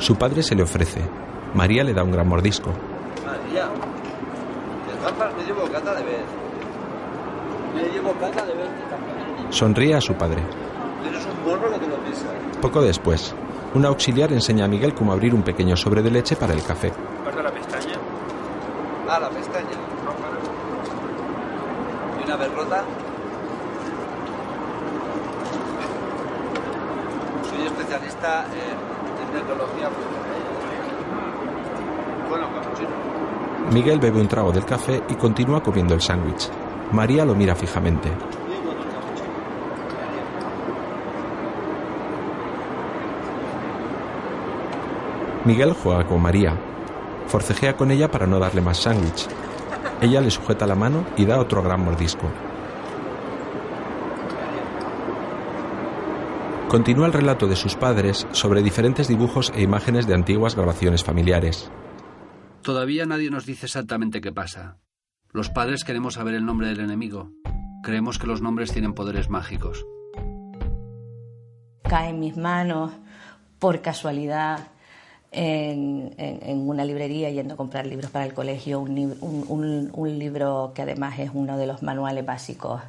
Su 0.00 0.16
padre 0.16 0.42
se 0.42 0.54
le 0.54 0.62
ofrece. 0.62 1.00
María 1.54 1.84
le 1.84 1.94
da 1.94 2.02
un 2.02 2.10
gran 2.12 2.28
mordisco. 2.28 2.70
María, 3.24 3.66
de 3.66 5.02
gafas 5.02 5.36
medio 5.36 5.54
bocata 5.54 5.94
de 5.94 6.02
vez. 6.02 6.24
Medio 7.74 8.02
bocata 8.02 8.44
de 8.44 8.54
vez. 8.54 8.68
Sonríe 9.50 9.94
a 9.94 10.00
su 10.00 10.14
padre. 10.14 10.42
Tienes 11.02 11.24
un 11.26 11.50
morro 11.50 11.72
que 11.72 11.78
te 11.78 11.86
lo 11.86 11.96
pisa. 12.04 12.26
Poco 12.60 12.82
después, 12.82 13.34
un 13.74 13.84
auxiliar 13.84 14.32
enseña 14.32 14.64
a 14.64 14.68
Miguel 14.68 14.94
cómo 14.94 15.12
abrir 15.12 15.34
un 15.34 15.42
pequeño 15.42 15.76
sobre 15.76 16.02
de 16.02 16.10
leche 16.10 16.36
para 16.36 16.52
el 16.52 16.62
café. 16.62 16.92
¿Parte 17.24 17.42
la 17.42 17.50
pestaña? 17.50 17.94
Ah, 19.08 19.20
la 19.20 19.30
pestaña. 19.30 19.68
¿Y 22.20 22.24
una 22.24 22.36
vez 22.36 22.54
rota? 22.54 22.84
Soy 27.48 27.66
Miguel 33.72 33.98
bebe 33.98 34.20
un 34.20 34.28
trago 34.28 34.52
del 34.52 34.64
café 34.64 35.02
y 35.08 35.14
continúa 35.14 35.62
comiendo 35.62 35.94
el 35.94 36.00
sándwich. 36.00 36.48
María 36.92 37.24
lo 37.24 37.34
mira 37.34 37.54
fijamente. 37.54 38.10
Miguel 45.44 45.72
juega 45.72 46.06
con 46.06 46.20
María. 46.20 46.54
Forcejea 47.26 47.76
con 47.76 47.90
ella 47.90 48.10
para 48.10 48.26
no 48.26 48.38
darle 48.38 48.60
más 48.60 48.78
sándwich. 48.78 49.28
Ella 50.00 50.20
le 50.20 50.30
sujeta 50.30 50.66
la 50.66 50.74
mano 50.74 51.04
y 51.16 51.24
da 51.24 51.38
otro 51.38 51.62
gran 51.62 51.84
mordisco. 51.84 52.28
Continúa 56.68 57.06
el 57.06 57.12
relato 57.12 57.46
de 57.46 57.56
sus 57.56 57.76
padres 57.76 58.26
sobre 58.32 58.62
diferentes 58.62 59.08
dibujos 59.08 59.52
e 59.56 59.62
imágenes 59.62 60.06
de 60.06 60.14
antiguas 60.14 60.54
grabaciones 60.54 61.02
familiares. 61.02 61.70
Todavía 62.62 63.06
nadie 63.06 63.30
nos 63.30 63.46
dice 63.46 63.66
exactamente 63.66 64.20
qué 64.20 64.32
pasa. 64.32 64.76
Los 65.32 65.48
padres 65.48 65.84
queremos 65.84 66.14
saber 66.14 66.34
el 66.34 66.44
nombre 66.44 66.68
del 66.68 66.80
enemigo. 66.80 67.30
Creemos 67.82 68.18
que 68.18 68.26
los 68.26 68.42
nombres 68.42 68.72
tienen 68.72 68.92
poderes 68.94 69.28
mágicos. 69.30 69.84
cae 71.84 72.10
en 72.10 72.20
mis 72.20 72.36
manos 72.36 72.92
por 73.58 73.80
casualidad 73.80 74.58
en, 75.32 76.12
en- 76.18 76.40
en 76.42 76.68
una 76.68 76.84
librería 76.84 77.30
yendo 77.30 77.54
a 77.54 77.56
comprar 77.56 77.86
libros 77.86 78.10
para 78.10 78.26
el 78.26 78.34
colegio, 78.34 78.78
un, 78.80 78.94
lib- 78.94 79.16
un- 79.22 79.46
un- 79.48 79.90
un 79.94 80.18
libro 80.18 80.72
que 80.74 80.82
además 80.82 81.18
es 81.18 81.30
uno 81.32 81.56
de 81.56 81.66
los 81.66 81.82
manuales 81.82 82.26
básicos 82.26 82.82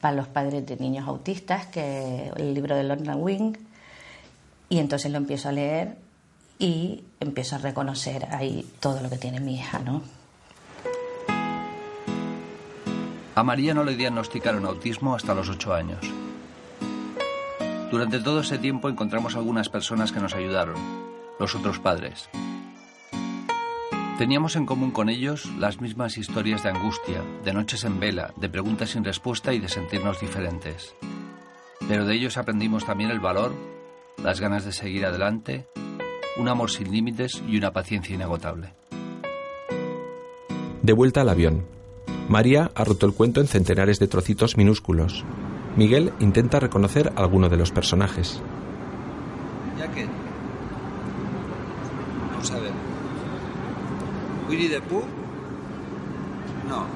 para 0.00 0.16
los 0.16 0.28
padres 0.28 0.66
de 0.66 0.76
niños 0.76 1.06
autistas, 1.06 1.66
que 1.66 2.32
el 2.36 2.54
libro 2.54 2.76
de 2.76 2.84
Lorna 2.84 3.16
Wing, 3.16 3.54
y 4.68 4.78
entonces 4.78 5.10
lo 5.10 5.18
empiezo 5.18 5.48
a 5.48 5.52
leer 5.52 5.96
y 6.58 7.04
empiezo 7.20 7.56
a 7.56 7.58
reconocer 7.58 8.26
ahí 8.34 8.66
todo 8.80 9.00
lo 9.00 9.10
que 9.10 9.18
tiene 9.18 9.40
mi 9.40 9.56
hija, 9.56 9.78
¿no? 9.80 10.02
A 13.34 13.42
María 13.42 13.74
no 13.74 13.84
le 13.84 13.96
diagnosticaron 13.96 14.66
autismo 14.66 15.14
hasta 15.14 15.34
los 15.34 15.48
ocho 15.48 15.72
años. 15.72 16.00
Durante 17.90 18.20
todo 18.20 18.40
ese 18.40 18.58
tiempo 18.58 18.88
encontramos 18.88 19.34
algunas 19.34 19.68
personas 19.68 20.12
que 20.12 20.20
nos 20.20 20.34
ayudaron, 20.34 20.76
los 21.38 21.54
otros 21.54 21.78
padres. 21.78 22.28
Teníamos 24.20 24.54
en 24.54 24.66
común 24.66 24.90
con 24.90 25.08
ellos 25.08 25.50
las 25.58 25.80
mismas 25.80 26.18
historias 26.18 26.62
de 26.62 26.68
angustia, 26.68 27.24
de 27.42 27.54
noches 27.54 27.84
en 27.84 27.98
vela, 27.98 28.34
de 28.36 28.50
preguntas 28.50 28.90
sin 28.90 29.02
respuesta 29.02 29.54
y 29.54 29.60
de 29.60 29.68
sentirnos 29.70 30.20
diferentes. 30.20 30.94
Pero 31.88 32.04
de 32.04 32.16
ellos 32.16 32.36
aprendimos 32.36 32.84
también 32.84 33.10
el 33.10 33.18
valor, 33.18 33.54
las 34.22 34.38
ganas 34.38 34.66
de 34.66 34.72
seguir 34.72 35.06
adelante, 35.06 35.68
un 36.36 36.48
amor 36.48 36.70
sin 36.70 36.92
límites 36.92 37.42
y 37.48 37.56
una 37.56 37.72
paciencia 37.72 38.14
inagotable. 38.14 38.74
De 40.82 40.92
vuelta 40.92 41.22
al 41.22 41.30
avión. 41.30 41.64
María 42.28 42.72
ha 42.74 42.84
roto 42.84 43.06
el 43.06 43.14
cuento 43.14 43.40
en 43.40 43.46
centenares 43.46 43.98
de 44.00 44.06
trocitos 44.06 44.58
minúsculos. 44.58 45.24
Miguel 45.76 46.12
intenta 46.20 46.60
reconocer 46.60 47.10
a 47.16 47.20
alguno 47.20 47.48
de 47.48 47.56
los 47.56 47.72
personajes. 47.72 48.42
¿Ya 49.78 49.90
qué? 49.92 50.06
Vamos 52.32 52.50
a 52.50 52.58
ver. 52.58 52.90
No. 56.68 56.86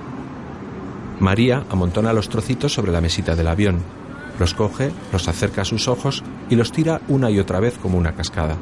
María 1.21 1.65
amontona 1.71 2.13
los 2.13 2.29
trocitos 2.29 2.73
sobre 2.73 2.93
la 2.93 3.01
mesita 3.01 3.37
del 3.37 3.49
avión. 3.49 3.81
Los 4.39 4.55
coge, 4.55 4.91
los 5.13 5.29
acerca 5.29 5.63
a 5.63 5.65
sus 5.65 5.89
ojos 5.89 6.23
y 6.51 6.57
los 6.57 6.73
tira 6.73 7.01
una 7.09 7.31
y 7.31 7.39
otra 7.39 7.61
vez 7.61 7.79
como 7.79 7.99
una 7.99 8.15
cascada. 8.15 8.57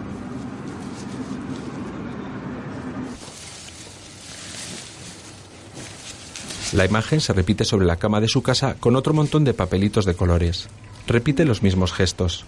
La 6.73 6.87
imagen 6.87 7.21
se 7.21 7.35
repite 7.35 7.65
sobre 7.65 7.87
la 7.87 7.97
cama 7.97 8.21
de 8.21 8.29
su 8.29 8.43
casa 8.43 8.77
con 8.81 8.97
otro 8.97 9.13
montón 9.13 9.45
de 9.45 9.53
papelitos 9.53 10.07
de 10.07 10.15
colores. 10.15 10.69
Repite 11.07 11.45
los 11.45 11.63
mismos 11.63 11.93
gestos. 11.93 12.47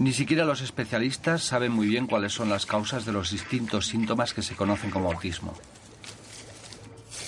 Ni 0.00 0.14
siquiera 0.14 0.46
los 0.46 0.62
especialistas 0.62 1.42
saben 1.42 1.72
muy 1.72 1.86
bien 1.86 2.06
cuáles 2.06 2.32
son 2.32 2.48
las 2.48 2.64
causas 2.64 3.04
de 3.04 3.12
los 3.12 3.30
distintos 3.30 3.86
síntomas 3.86 4.32
que 4.32 4.40
se 4.40 4.56
conocen 4.56 4.90
como 4.90 5.12
autismo. 5.12 5.52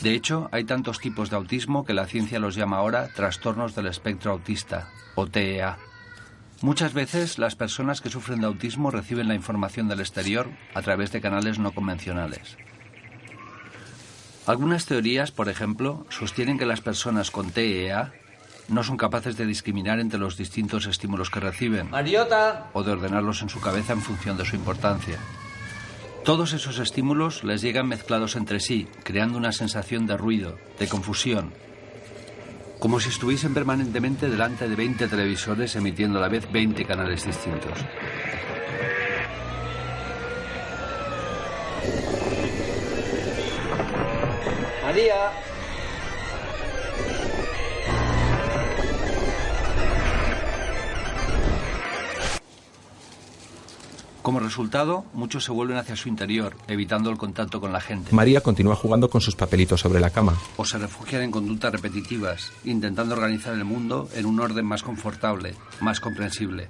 De 0.00 0.14
hecho, 0.14 0.48
hay 0.52 0.64
tantos 0.64 0.98
tipos 0.98 1.28
de 1.28 1.36
autismo 1.36 1.84
que 1.84 1.92
la 1.92 2.06
ciencia 2.06 2.38
los 2.38 2.54
llama 2.54 2.78
ahora 2.78 3.08
trastornos 3.08 3.74
del 3.74 3.88
espectro 3.88 4.32
autista, 4.32 4.88
o 5.16 5.26
TEA. 5.26 5.76
Muchas 6.62 6.94
veces 6.94 7.38
las 7.38 7.56
personas 7.56 8.00
que 8.00 8.08
sufren 8.08 8.40
de 8.40 8.46
autismo 8.46 8.90
reciben 8.90 9.28
la 9.28 9.34
información 9.34 9.86
del 9.86 10.00
exterior 10.00 10.48
a 10.74 10.80
través 10.80 11.12
de 11.12 11.20
canales 11.20 11.58
no 11.58 11.72
convencionales. 11.72 12.56
Algunas 14.46 14.86
teorías, 14.86 15.30
por 15.30 15.50
ejemplo, 15.50 16.06
sostienen 16.08 16.56
que 16.56 16.64
las 16.64 16.80
personas 16.80 17.30
con 17.30 17.50
TEA 17.50 18.14
no 18.68 18.82
son 18.82 18.96
capaces 18.96 19.36
de 19.36 19.46
discriminar 19.46 20.00
entre 20.00 20.18
los 20.18 20.36
distintos 20.36 20.86
estímulos 20.86 21.30
que 21.30 21.40
reciben 21.40 21.90
Mariota. 21.90 22.70
o 22.72 22.82
de 22.82 22.92
ordenarlos 22.92 23.42
en 23.42 23.48
su 23.48 23.60
cabeza 23.60 23.92
en 23.92 24.02
función 24.02 24.36
de 24.36 24.44
su 24.44 24.56
importancia. 24.56 25.18
Todos 26.24 26.52
esos 26.52 26.78
estímulos 26.78 27.42
les 27.42 27.62
llegan 27.62 27.88
mezclados 27.88 28.36
entre 28.36 28.60
sí, 28.60 28.86
creando 29.02 29.38
una 29.38 29.50
sensación 29.52 30.06
de 30.06 30.16
ruido, 30.16 30.56
de 30.78 30.88
confusión, 30.88 31.52
como 32.78 33.00
si 33.00 33.08
estuviesen 33.08 33.54
permanentemente 33.54 34.28
delante 34.28 34.68
de 34.68 34.76
20 34.76 35.08
televisores 35.08 35.74
emitiendo 35.76 36.18
a 36.18 36.22
la 36.22 36.28
vez 36.28 36.50
20 36.50 36.84
canales 36.84 37.26
distintos. 37.26 37.78
María. 44.82 45.51
Como 54.22 54.38
resultado, 54.38 55.04
muchos 55.14 55.44
se 55.44 55.50
vuelven 55.50 55.76
hacia 55.78 55.96
su 55.96 56.08
interior, 56.08 56.56
evitando 56.68 57.10
el 57.10 57.18
contacto 57.18 57.60
con 57.60 57.72
la 57.72 57.80
gente. 57.80 58.14
María 58.14 58.40
continúa 58.40 58.76
jugando 58.76 59.10
con 59.10 59.20
sus 59.20 59.34
papelitos 59.34 59.80
sobre 59.80 59.98
la 59.98 60.10
cama. 60.10 60.38
O 60.56 60.64
se 60.64 60.78
refugian 60.78 61.22
en 61.22 61.32
conductas 61.32 61.72
repetitivas, 61.72 62.52
intentando 62.64 63.14
organizar 63.14 63.52
el 63.54 63.64
mundo 63.64 64.08
en 64.14 64.26
un 64.26 64.38
orden 64.38 64.64
más 64.64 64.84
confortable, 64.84 65.56
más 65.80 65.98
comprensible. 65.98 66.68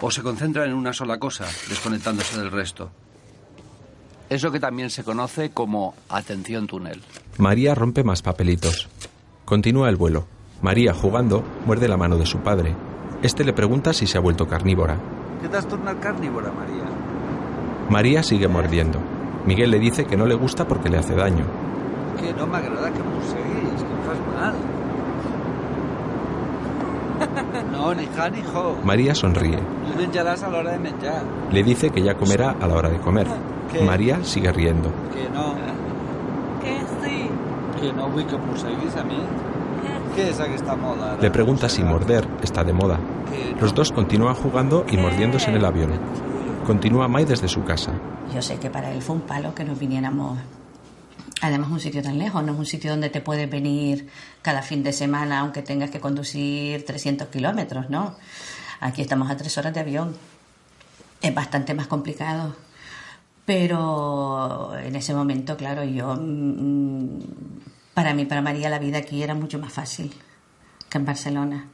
O 0.00 0.10
se 0.10 0.22
concentran 0.22 0.68
en 0.68 0.74
una 0.74 0.92
sola 0.92 1.18
cosa, 1.18 1.46
desconectándose 1.68 2.36
del 2.36 2.50
resto. 2.50 2.90
Es 4.28 4.42
lo 4.42 4.50
que 4.50 4.58
también 4.58 4.90
se 4.90 5.04
conoce 5.04 5.50
como 5.50 5.94
atención 6.08 6.66
túnel. 6.66 7.02
María 7.38 7.76
rompe 7.76 8.02
más 8.02 8.22
papelitos. 8.22 8.88
Continúa 9.44 9.88
el 9.90 9.96
vuelo. 9.96 10.26
María, 10.60 10.92
jugando, 10.92 11.44
muerde 11.66 11.86
la 11.86 11.96
mano 11.96 12.16
de 12.18 12.26
su 12.26 12.38
padre. 12.38 12.74
Este 13.22 13.44
le 13.44 13.52
pregunta 13.52 13.92
si 13.92 14.06
se 14.06 14.18
ha 14.18 14.20
vuelto 14.20 14.48
carnívora. 14.48 14.98
¿Qué 15.40 15.48
t'has 15.48 15.66
tornat 15.66 15.98
carnívora, 16.00 16.50
María? 16.52 16.84
María 17.88 18.22
sigue 18.22 18.48
mordiendo. 18.48 18.98
Miguel 19.46 19.70
le 19.70 19.78
dice 19.78 20.04
que 20.04 20.16
no 20.16 20.26
le 20.26 20.34
gusta 20.34 20.66
porque 20.68 20.88
le 20.90 20.98
hace 20.98 21.14
daño. 21.14 21.44
Que 22.20 22.32
no 22.34 22.46
m'agrada 22.46 22.90
que 22.92 23.00
em 23.00 23.06
mosseguis, 23.14 23.80
que 23.82 23.92
em 23.94 24.02
fas 24.06 24.20
mal. 24.36 24.54
No, 27.72 27.94
ni 27.94 28.06
ja 28.16 28.28
ni 28.30 28.42
jo. 28.42 28.76
María 28.84 29.14
sonríe. 29.14 29.58
Menjaràs 29.96 30.42
a 30.42 30.48
l'hora 30.50 30.72
de 30.72 30.78
menjar. 30.78 31.22
Le 31.52 31.62
dice 31.62 31.90
que 31.90 32.02
ya 32.02 32.14
comerá 32.14 32.54
a 32.60 32.66
la 32.66 32.74
hora 32.74 32.88
de 32.88 32.98
comer. 32.98 33.26
¿Qué? 33.72 33.82
María 33.84 34.22
sigue 34.24 34.50
riendo. 34.52 34.90
Que 35.12 35.28
no, 35.28 35.54
Que 36.62 36.78
sí. 37.02 37.28
que 37.80 37.92
no 37.92 38.08
vull 38.08 38.24
que 38.26 38.36
mosseguis 38.38 38.96
a 38.96 39.04
mi. 39.04 39.18
Le 41.20 41.30
pregunta 41.30 41.68
si 41.68 41.82
morder 41.82 42.26
está 42.42 42.64
de 42.64 42.72
moda. 42.72 42.98
Los 43.60 43.74
dos 43.74 43.92
continúan 43.92 44.34
jugando 44.34 44.84
y 44.90 44.96
mordiéndose 44.96 45.50
en 45.50 45.56
el 45.56 45.64
avión. 45.64 45.92
Continúa 46.66 47.08
Mai 47.08 47.24
desde 47.24 47.48
su 47.48 47.62
casa. 47.64 47.92
Yo 48.34 48.42
sé 48.42 48.58
que 48.58 48.70
para 48.70 48.92
él 48.92 49.02
fue 49.02 49.16
un 49.16 49.22
palo 49.22 49.54
que 49.54 49.64
nos 49.64 49.78
viniéramos. 49.78 50.38
Además, 51.42 51.70
un 51.70 51.80
sitio 51.80 52.02
tan 52.02 52.18
lejos, 52.18 52.44
no 52.44 52.52
es 52.52 52.58
un 52.58 52.66
sitio 52.66 52.90
donde 52.90 53.08
te 53.08 53.20
puedes 53.20 53.48
venir 53.48 54.08
cada 54.42 54.62
fin 54.62 54.82
de 54.82 54.92
semana, 54.92 55.40
aunque 55.40 55.62
tengas 55.62 55.90
que 55.90 56.00
conducir 56.00 56.84
300 56.84 57.28
kilómetros, 57.28 57.88
¿no? 57.88 58.14
Aquí 58.80 59.00
estamos 59.00 59.30
a 59.30 59.36
tres 59.36 59.56
horas 59.58 59.72
de 59.72 59.80
avión. 59.80 60.14
Es 61.22 61.34
bastante 61.34 61.72
más 61.74 61.86
complicado. 61.86 62.54
Pero 63.46 64.76
en 64.78 64.96
ese 64.96 65.14
momento, 65.14 65.56
claro, 65.56 65.82
yo. 65.84 66.14
mm, 66.16 67.18
Para 67.94 68.14
mí, 68.14 68.24
para 68.24 68.42
María, 68.42 68.70
la 68.70 68.78
vida 68.78 68.98
aquí 68.98 69.22
era 69.22 69.34
mucho 69.34 69.58
más 69.58 69.72
fácil 69.72 70.12
que 70.88 70.98
en 70.98 71.04
Barcelona. 71.04 71.66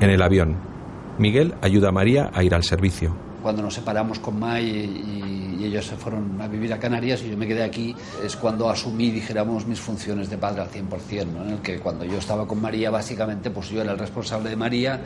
En 0.00 0.10
el 0.10 0.22
avión, 0.22 0.56
Miguel 1.18 1.54
ayuda 1.62 1.88
a 1.88 1.92
María 1.92 2.30
a 2.32 2.42
ir 2.42 2.54
al 2.54 2.62
servicio. 2.62 3.16
Cuando 3.42 3.62
nos 3.62 3.74
separamos 3.74 4.18
con 4.18 4.38
Mai 4.38 4.64
y, 4.64 5.56
y 5.58 5.64
ellos 5.64 5.86
se 5.86 5.96
fueron 5.96 6.40
a 6.40 6.48
vivir 6.48 6.72
a 6.72 6.78
Canarias 6.78 7.22
y 7.22 7.30
yo 7.30 7.36
me 7.36 7.46
quedé 7.46 7.62
aquí, 7.62 7.94
es 8.24 8.36
cuando 8.36 8.68
asumí, 8.68 9.10
dijéramos, 9.10 9.66
mis 9.66 9.80
funciones 9.80 10.28
de 10.30 10.38
padre 10.38 10.62
al 10.62 10.70
100%, 10.70 11.26
¿no? 11.26 11.44
en 11.44 11.50
el 11.52 11.58
que 11.60 11.78
cuando 11.78 12.04
yo 12.04 12.18
estaba 12.18 12.46
con 12.46 12.60
María, 12.60 12.90
básicamente, 12.90 13.50
pues 13.50 13.70
yo 13.70 13.80
era 13.82 13.92
el 13.92 13.98
responsable 13.98 14.50
de 14.50 14.56
María 14.56 15.00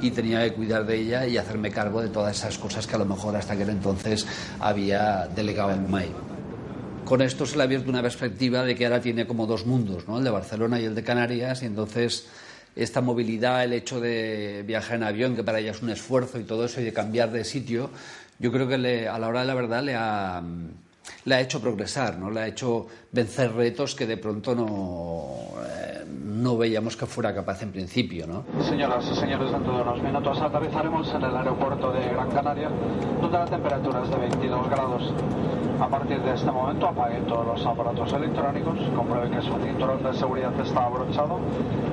y 0.00 0.10
tenía 0.10 0.42
que 0.44 0.54
cuidar 0.54 0.84
de 0.84 1.00
ella 1.00 1.26
y 1.26 1.36
hacerme 1.36 1.70
cargo 1.70 2.00
de 2.00 2.08
todas 2.08 2.36
esas 2.36 2.58
cosas 2.58 2.86
que 2.86 2.94
a 2.94 2.98
lo 2.98 3.04
mejor 3.06 3.36
hasta 3.36 3.54
aquel 3.54 3.70
entonces 3.70 4.26
había 4.60 5.26
delegado 5.34 5.72
en 5.72 5.90
Mai. 5.90 6.10
Con 7.04 7.20
esto 7.22 7.44
se 7.46 7.56
le 7.56 7.62
ha 7.62 7.64
abierto 7.64 7.90
una 7.90 8.02
perspectiva 8.02 8.62
de 8.64 8.74
que 8.74 8.86
ahora 8.86 9.00
tiene 9.00 9.26
como 9.26 9.46
dos 9.46 9.66
mundos, 9.66 10.08
¿no? 10.08 10.18
el 10.18 10.24
de 10.24 10.30
Barcelona 10.30 10.80
y 10.80 10.84
el 10.84 10.94
de 10.94 11.02
Canarias, 11.02 11.62
y 11.62 11.66
entonces 11.66 12.26
esta 12.76 13.00
movilidad, 13.00 13.62
el 13.62 13.72
hecho 13.74 14.00
de 14.00 14.64
viajar 14.66 14.96
en 14.96 15.02
avión, 15.04 15.36
que 15.36 15.44
para 15.44 15.60
ella 15.60 15.72
es 15.72 15.82
un 15.82 15.90
esfuerzo 15.90 16.38
y 16.40 16.44
todo 16.44 16.64
eso, 16.64 16.80
y 16.80 16.84
de 16.84 16.92
cambiar 16.92 17.30
de 17.30 17.44
sitio, 17.44 17.90
yo 18.38 18.50
creo 18.50 18.66
que 18.66 18.78
le- 18.78 19.06
a 19.08 19.18
la 19.18 19.28
hora 19.28 19.40
de 19.40 19.46
la 19.46 19.54
verdad 19.54 19.82
le 19.84 19.94
ha, 19.94 20.42
le 21.24 21.34
ha 21.34 21.40
hecho 21.40 21.60
progresar, 21.60 22.18
¿no? 22.18 22.30
le 22.30 22.40
ha 22.40 22.46
hecho 22.46 22.86
vencer 23.12 23.52
retos 23.54 23.94
que 23.94 24.06
de 24.06 24.16
pronto 24.16 24.54
no, 24.54 25.60
eh, 25.66 26.04
no 26.06 26.56
veíamos 26.56 26.96
que 26.96 27.06
fuera 27.06 27.34
capaz 27.34 27.62
en 27.62 27.72
principio. 27.72 28.26
¿no? 28.26 28.44
Señoras 28.64 29.08
y 29.10 29.14
señores, 29.14 29.50
dentro 29.50 29.76
de 29.76 29.82
unos 29.82 30.02
minutos 30.02 30.40
aterrizaremos 30.40 31.08
en 31.14 31.22
el 31.22 31.36
aeropuerto 31.36 31.92
de 31.92 32.08
Gran 32.08 32.30
Canaria, 32.30 32.68
donde 33.20 33.38
la 33.38 33.44
temperatura 33.44 34.02
es 34.02 34.10
de 34.10 34.16
22 34.16 34.70
grados. 34.70 35.12
A 35.80 35.88
partir 35.88 36.22
de 36.22 36.34
este 36.34 36.50
momento 36.50 36.86
apaguen 36.86 37.26
todos 37.26 37.46
los 37.46 37.66
aparatos 37.66 38.12
electrónicos, 38.12 38.78
comprueben 38.94 39.32
que 39.32 39.42
su 39.42 39.52
cinturón 39.58 40.02
de 40.04 40.14
seguridad 40.14 40.52
está 40.60 40.84
abrochado, 40.84 41.40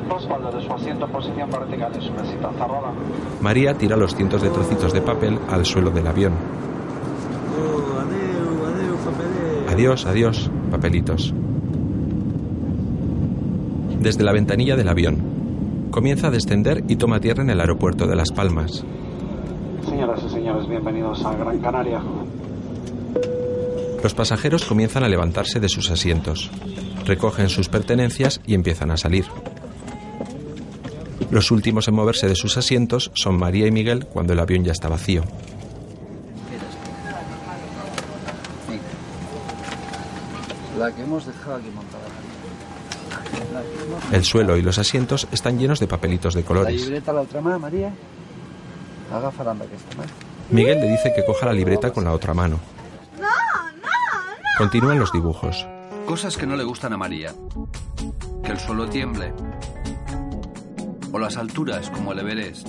respalde 0.08 0.56
de 0.56 0.64
su 0.64 0.72
asiento 0.72 1.06
en 1.06 1.12
posición 1.12 1.50
vertical 1.50 1.92
y 2.00 2.06
su 2.06 2.12
mesita 2.14 2.52
cerrada. 2.52 2.94
María 3.42 3.74
tira 3.74 3.98
los 3.98 4.16
cientos 4.16 4.44
de 4.44 4.50
trocitos 4.52 4.94
de 4.94 5.02
papel 5.02 5.40
al 5.50 5.66
suelo 5.66 5.90
del 5.90 6.06
avión. 6.06 6.34
Adiós, 9.72 10.06
adiós, 10.06 10.52
papelitos. 10.70 11.34
Desde 14.02 14.22
la 14.22 14.34
ventanilla 14.34 14.76
del 14.76 14.90
avión. 14.90 15.88
Comienza 15.92 16.28
a 16.28 16.30
descender 16.30 16.84
y 16.90 16.98
toma 16.98 17.22
tierra 17.22 17.42
en 17.44 17.52
el 17.52 17.62
aeropuerto 17.62 18.06
de 18.06 18.18
Las 18.18 18.32
Palmas. 18.32 18.84
Señoras 19.88 20.22
y 20.26 20.30
señores, 20.30 20.68
bienvenidos 20.68 21.24
a 21.24 21.34
Gran 21.36 21.60
Canaria. 21.60 22.02
Los 24.04 24.14
pasajeros 24.14 24.66
comienzan 24.66 25.06
a 25.06 25.10
levantarse 25.10 25.62
de 25.62 25.70
sus 25.70 25.90
asientos. 25.90 26.52
Recogen 27.06 27.48
sus 27.48 27.70
pertenencias 27.70 28.42
y 28.46 28.56
empiezan 28.56 28.92
a 28.92 28.98
salir. 28.98 29.26
Los 31.30 31.50
últimos 31.50 31.88
en 31.88 31.96
moverse 31.96 32.28
de 32.28 32.36
sus 32.36 32.58
asientos 32.58 33.10
son 33.14 33.38
María 33.40 33.68
y 33.68 33.72
Miguel 33.72 34.06
cuando 34.06 34.34
el 34.34 34.40
avión 34.40 34.66
ya 34.66 34.74
está 34.74 34.90
vacío. 34.90 35.24
La 40.82 40.92
que 40.92 41.04
hemos 41.04 41.28
dejado 41.28 41.56
aquí 41.58 41.70
montada. 41.70 42.04
La 43.54 43.62
que 44.10 44.16
El 44.18 44.24
suelo 44.26 44.58
y 44.58 44.64
los 44.64 44.80
asientos 44.80 45.28
están 45.32 45.60
llenos 45.60 45.80
de 45.80 45.86
papelitos 45.86 46.34
de 46.34 46.42
La 46.42 46.48
colores. 46.48 46.82
llibreta 46.82 47.12
a 47.12 47.14
l'altra 47.14 47.40
mà, 47.42 47.60
Maria? 47.60 47.94
Agafaran 49.14 49.60
d'aquesta 49.62 49.94
mà. 50.00 50.06
Miguel 50.50 50.82
le 50.82 50.90
dice 50.90 51.14
que 51.14 51.24
coja 51.24 51.46
la 51.46 51.54
libreta 51.54 51.92
con 51.94 52.04
la 52.04 52.14
otra 52.14 52.34
mano. 52.34 52.58
Continúan 54.58 54.98
los 55.00 55.12
dibujos. 55.12 55.68
Cosas 56.08 56.36
que 56.36 56.48
no 56.48 56.56
le 56.56 56.64
gustan 56.64 56.94
a 56.94 56.98
María. 56.98 57.32
Que 58.44 58.52
el 58.52 58.60
suelo 58.60 58.90
tiemble. 58.90 59.34
O 61.14 61.20
las 61.20 61.38
alturas, 61.38 61.92
como 61.92 62.12
el 62.14 62.20
Everest. 62.20 62.68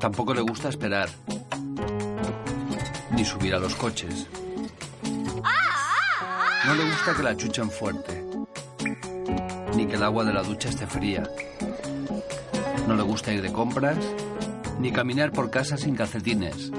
Tampoco 0.00 0.32
le 0.32 0.40
gusta 0.40 0.70
esperar. 0.70 1.10
Ni 3.12 3.24
subir 3.24 3.54
a 3.54 3.58
los 3.58 3.74
coches. 3.74 4.26
No 6.66 6.74
le 6.74 6.84
gusta 6.90 7.14
que 7.14 7.22
la 7.22 7.36
chuchen 7.36 7.70
fuerte. 7.70 8.24
Ni 9.76 9.86
que 9.86 9.96
el 9.96 10.02
agua 10.02 10.24
de 10.24 10.32
la 10.32 10.42
ducha 10.42 10.70
esté 10.70 10.86
fría. 10.86 11.22
No 12.88 12.96
le 12.96 13.02
gusta 13.02 13.34
ir 13.34 13.42
de 13.42 13.52
compras. 13.52 13.98
Ni 14.80 14.90
caminar 14.90 15.30
por 15.30 15.50
casa 15.50 15.76
sin 15.76 15.94
calcetines. 15.94 16.70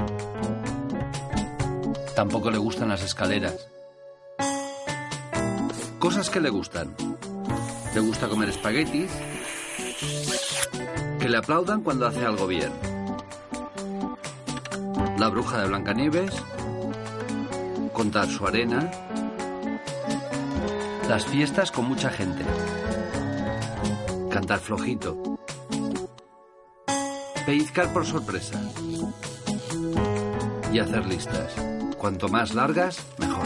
Tampoco 2.16 2.50
le 2.50 2.58
gustan 2.58 2.90
las 2.90 3.04
escaleras. 3.04 3.68
Cosas 6.00 6.32
que 6.32 6.42
le 6.42 6.50
gustan. 6.50 6.96
Le 7.94 8.00
gusta 8.02 8.28
comer 8.28 8.50
espaguetis. 8.50 9.12
Que 11.20 11.30
le 11.30 11.38
aplaudan 11.38 11.82
cuando 11.82 12.08
hace 12.08 12.26
algo 12.26 12.48
bien. 12.48 12.72
La 15.20 15.30
bruja 15.30 15.62
de 15.62 15.68
Blancanieves. 15.68 16.34
Contar 17.94 18.28
su 18.28 18.48
arena. 18.48 18.90
Las 21.10 21.26
fiestas 21.26 21.72
con 21.72 21.86
mucha 21.86 22.10
gente. 22.10 22.44
Cantar 24.32 24.60
flojito. 24.60 25.38
Pellizcar 27.46 27.94
por 27.94 28.06
sorpresa. 28.06 28.60
Y 30.74 30.80
hacer 30.80 31.06
listas. 31.06 31.54
Cuanto 31.98 32.28
más 32.28 32.54
largas, 32.54 33.06
mejor. 33.20 33.46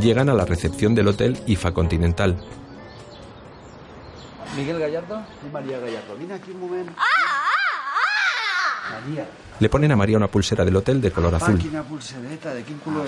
Llegan 0.00 0.28
a 0.28 0.34
la 0.34 0.44
recepción 0.44 0.94
del 0.94 1.08
hotel 1.08 1.38
IFA 1.46 1.72
Continental. 1.72 2.36
Miguel 4.56 4.78
Gallardo 4.78 5.22
y 5.46 5.52
María 5.52 5.78
Gallardo. 5.78 6.16
Vine 6.16 6.34
aquí 6.34 6.50
un 6.52 6.60
momento. 6.60 6.92
María. 8.90 9.26
Le 9.60 9.68
ponen 9.68 9.92
a 9.92 9.96
María 9.96 10.16
una 10.16 10.28
pulsera 10.28 10.64
del 10.64 10.76
hotel 10.76 11.00
de 11.00 11.10
color 11.10 11.34
Ah, 11.34 11.38
azul. 11.38 11.58
quina 11.58 11.82
pulsereta. 11.82 12.54
¿De 12.54 12.62
quin 12.64 12.78
color 12.78 13.06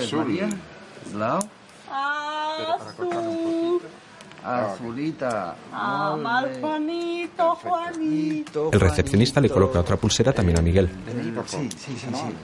Azulita. 4.43 5.55
Bé. 5.71 6.59
Juanito, 6.61 7.55
Juanito. 7.55 8.69
El 8.71 8.79
recepcionista 8.79 9.41
le 9.41 9.49
coloca 9.49 9.79
otra 9.79 9.97
pulsera 9.97 10.31
también 10.31 10.57
a 10.59 10.61
Miguel. 10.61 10.89
Sí, 11.45 11.69
sí, 11.71 11.97
sí, 11.97 12.07
sí. 12.13 12.35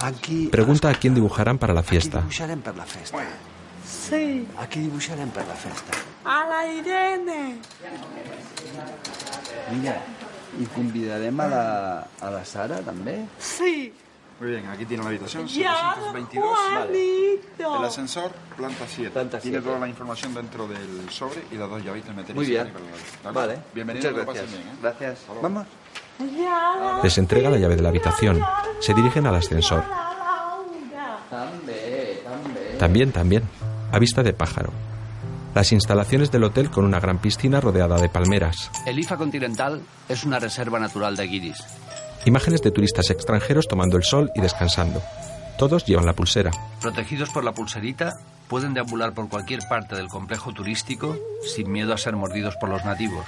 Aquí... 0.00 0.46
Pregunta 0.46 0.88
a 0.90 0.94
quién 0.94 1.14
dibujarán 1.14 1.58
para 1.58 1.74
la 1.74 1.80
Aquí 1.80 1.90
fiesta. 1.90 2.18
dibuixarem 2.20 2.60
per 2.60 2.76
la 2.76 2.84
festa. 2.84 3.18
Sí, 3.84 4.46
Aquí 4.58 4.80
dibuixarem 4.80 5.30
per 5.30 5.46
la 5.46 5.54
festa. 5.54 5.92
a 6.24 6.46
la 6.46 6.66
Irene. 6.72 7.58
Mira, 9.72 9.96
i 10.60 10.66
convidarem 10.74 11.40
a 11.40 11.46
la, 11.48 11.64
a 12.20 12.30
la 12.30 12.44
Sara, 12.44 12.78
també? 12.84 13.24
Sí, 13.40 13.92
Muy 14.40 14.50
bien, 14.50 14.66
aquí 14.68 14.84
tiene 14.84 15.02
la 15.02 15.08
habitación 15.08 15.46
ya 15.48 15.94
722. 16.12 16.58
Juanito. 16.72 17.78
El 17.80 17.84
ascensor, 17.84 18.30
planta 18.56 18.84
7. 18.86 19.10
Planta 19.10 19.38
Tiene 19.40 19.56
siete. 19.58 19.66
toda 19.68 19.80
la 19.80 19.88
información 19.88 20.32
dentro 20.32 20.68
del 20.68 21.10
sobre 21.10 21.42
y 21.50 21.56
las 21.56 21.68
dos 21.68 21.82
llavitas 21.82 22.10
meteréis. 22.14 22.36
Muy 22.36 22.46
bien. 22.46 22.66
ahí 22.66 22.72
para 22.72 22.84
la- 22.84 22.90
¿de 22.90 23.34
Vale. 23.34 23.52
acuerdo? 23.54 23.62
Bienvenido, 23.74 24.10
Muchas 24.12 24.24
gracias. 24.26 24.50
bien, 24.52 24.62
¿eh? 24.62 24.72
Gracias. 24.80 25.18
Vamos. 25.42 25.66
Ya 26.36 27.00
Les 27.02 27.18
entrega 27.18 27.50
la 27.50 27.58
llave 27.58 27.76
de 27.76 27.82
la 27.82 27.88
habitación. 27.88 28.40
Se 28.80 28.94
dirigen 28.94 29.26
al 29.26 29.34
ascensor. 29.34 29.82
También, 32.78 33.12
también. 33.12 33.42
A 33.92 33.98
vista 33.98 34.22
de 34.22 34.32
pájaro. 34.32 34.72
Las 35.54 35.72
instalaciones 35.72 36.30
del 36.30 36.44
hotel 36.44 36.70
con 36.70 36.84
una 36.84 37.00
gran 37.00 37.18
piscina 37.18 37.60
rodeada 37.60 37.96
de 37.98 38.08
palmeras. 38.08 38.70
El 38.86 38.98
IFA 39.00 39.16
Continental 39.16 39.80
es 40.08 40.24
una 40.24 40.38
reserva 40.38 40.78
natural 40.78 41.16
de 41.16 41.26
guiris. 41.26 41.58
Imágenes 42.24 42.62
de 42.62 42.70
turistas 42.70 43.10
extranjeros 43.10 43.68
tomando 43.68 43.96
el 43.96 44.04
sol 44.04 44.30
y 44.34 44.40
descansando. 44.40 45.02
Todos 45.58 45.84
llevan 45.86 46.06
la 46.06 46.12
pulsera. 46.12 46.50
Protegidos 46.80 47.30
por 47.30 47.44
la 47.44 47.52
pulserita, 47.52 48.14
pueden 48.48 48.74
deambular 48.74 49.12
por 49.12 49.28
cualquier 49.28 49.60
parte 49.68 49.96
del 49.96 50.08
complejo 50.08 50.52
turístico 50.52 51.16
sin 51.42 51.70
miedo 51.70 51.92
a 51.92 51.98
ser 51.98 52.16
mordidos 52.16 52.56
por 52.56 52.68
los 52.68 52.84
nativos. 52.84 53.26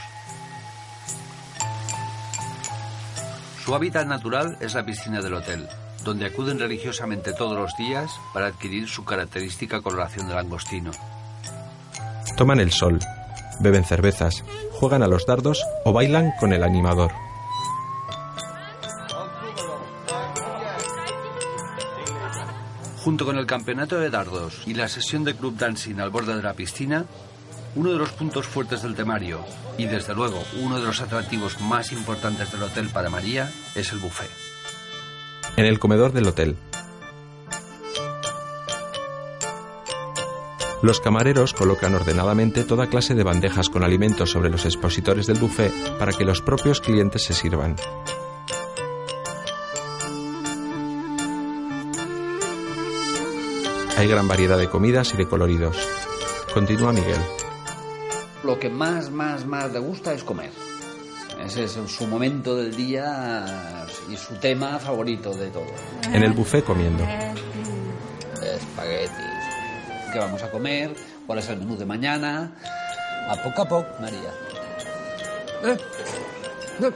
Su 3.65 3.75
hábitat 3.75 4.07
natural 4.07 4.57
es 4.61 4.75
la 4.75 4.85
piscina 4.85 5.21
del 5.21 5.35
hotel, 5.35 5.69
donde 6.05 6.27
acuden 6.27 6.59
religiosamente 6.59 7.33
todos 7.33 7.57
los 7.57 7.77
días 7.77 8.11
para 8.33 8.47
adquirir 8.47 8.89
su 8.89 9.05
característica 9.05 9.81
coloración 9.81 10.29
de 10.29 10.35
langostino. 10.35 10.91
Toman 12.37 12.59
el 12.59 12.73
sol, 12.73 12.99
beben 13.61 13.85
cervezas, 13.85 14.45
juegan 14.73 15.03
a 15.03 15.09
los 15.09 15.27
dardos 15.27 15.65
o 15.85 15.93
bailan 15.93 16.33
con 16.41 16.53
el 16.53 16.63
animador. 16.63 17.13
Junto 23.11 23.27
con 23.27 23.39
el 23.39 23.47
campeonato 23.47 23.99
de 23.99 24.09
dardos 24.09 24.63
y 24.67 24.75
la 24.75 24.87
sesión 24.87 25.25
de 25.25 25.35
club 25.35 25.57
dancing 25.59 25.99
al 25.99 26.11
borde 26.11 26.37
de 26.37 26.45
la 26.45 26.53
piscina, 26.53 27.07
uno 27.75 27.91
de 27.91 27.99
los 27.99 28.11
puntos 28.11 28.47
fuertes 28.47 28.83
del 28.83 28.95
temario 28.95 29.41
y 29.77 29.87
desde 29.87 30.15
luego 30.15 30.41
uno 30.63 30.79
de 30.79 30.87
los 30.87 31.01
atractivos 31.01 31.61
más 31.61 31.91
importantes 31.91 32.53
del 32.53 32.63
hotel 32.63 32.89
para 32.91 33.11
María 33.11 33.51
es 33.75 33.91
el 33.91 33.99
buffet. 33.99 34.31
En 35.57 35.65
el 35.65 35.81
comedor 35.81 36.13
del 36.13 36.29
hotel. 36.29 36.57
Los 40.81 41.01
camareros 41.01 41.53
colocan 41.53 41.97
ordenadamente 41.97 42.63
toda 42.63 42.87
clase 42.87 43.17
de 43.17 43.25
bandejas 43.25 43.71
con 43.71 43.83
alimentos 43.83 44.31
sobre 44.31 44.51
los 44.51 44.67
expositores 44.67 45.27
del 45.27 45.41
buffet 45.41 45.73
para 45.99 46.13
que 46.13 46.25
los 46.25 46.43
propios 46.43 46.81
clientes 46.81 47.25
se 47.25 47.35
sirvan. 47.35 47.75
Hay 54.01 54.09
gran 54.09 54.27
variedad 54.27 54.57
de 54.57 54.71
comidas 54.71 55.13
y 55.13 55.19
de 55.19 55.29
coloridos. 55.29 55.77
Continúa 56.55 56.91
Miguel. 56.91 57.21
Lo 58.43 58.59
que 58.59 58.71
más, 58.71 59.11
más, 59.11 59.45
más 59.45 59.71
le 59.75 59.79
gusta 59.79 60.15
es 60.15 60.25
comer. 60.25 60.51
Ese 61.45 61.65
es 61.65 61.73
su 61.73 62.07
momento 62.07 62.57
del 62.57 62.75
día 62.75 63.85
y 64.11 64.17
su 64.17 64.37
tema 64.37 64.79
favorito 64.79 65.35
de 65.35 65.51
todo. 65.51 65.67
En 66.11 66.23
el 66.23 66.33
buffet 66.33 66.65
comiendo. 66.65 67.05
Espaguetis. 68.43 69.11
¿Qué 70.11 70.19
vamos 70.19 70.43
a 70.45 70.51
comer? 70.51 70.97
¿Cuál 71.27 71.41
es 71.41 71.51
el 71.51 71.59
menú 71.59 71.77
de 71.77 71.85
mañana? 71.85 72.57
A 73.29 73.37
poco 73.43 73.61
a 73.61 73.69
poco, 73.69 73.89
María. 74.01 74.31
Eh, 75.63 75.77
eh, 76.85 76.91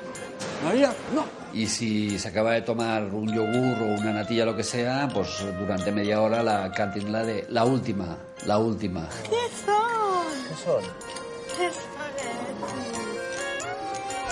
Maria, 0.65 0.95
no. 1.15 1.44
Y 1.55 1.69
si 1.69 2.19
se 2.19 2.29
acaba 2.29 2.53
de 2.53 2.63
tomar 2.63 3.05
un 3.15 3.33
yogur 3.33 3.81
o 3.81 3.85
una 4.01 4.13
natilla, 4.13 4.45
lo 4.45 4.57
que 4.57 4.65
sea, 4.65 5.09
pues 5.15 5.29
durante 5.57 5.93
media 5.93 6.21
hora 6.21 6.43
la 6.43 6.73
cantinela 6.73 7.23
de 7.23 7.47
la 7.49 7.65
última, 7.65 8.19
la 8.45 8.59
última. 8.59 9.09
¿Qué 9.23 9.37
son? 9.65 10.27
¿Qué 10.49 10.55
son? 10.65 10.83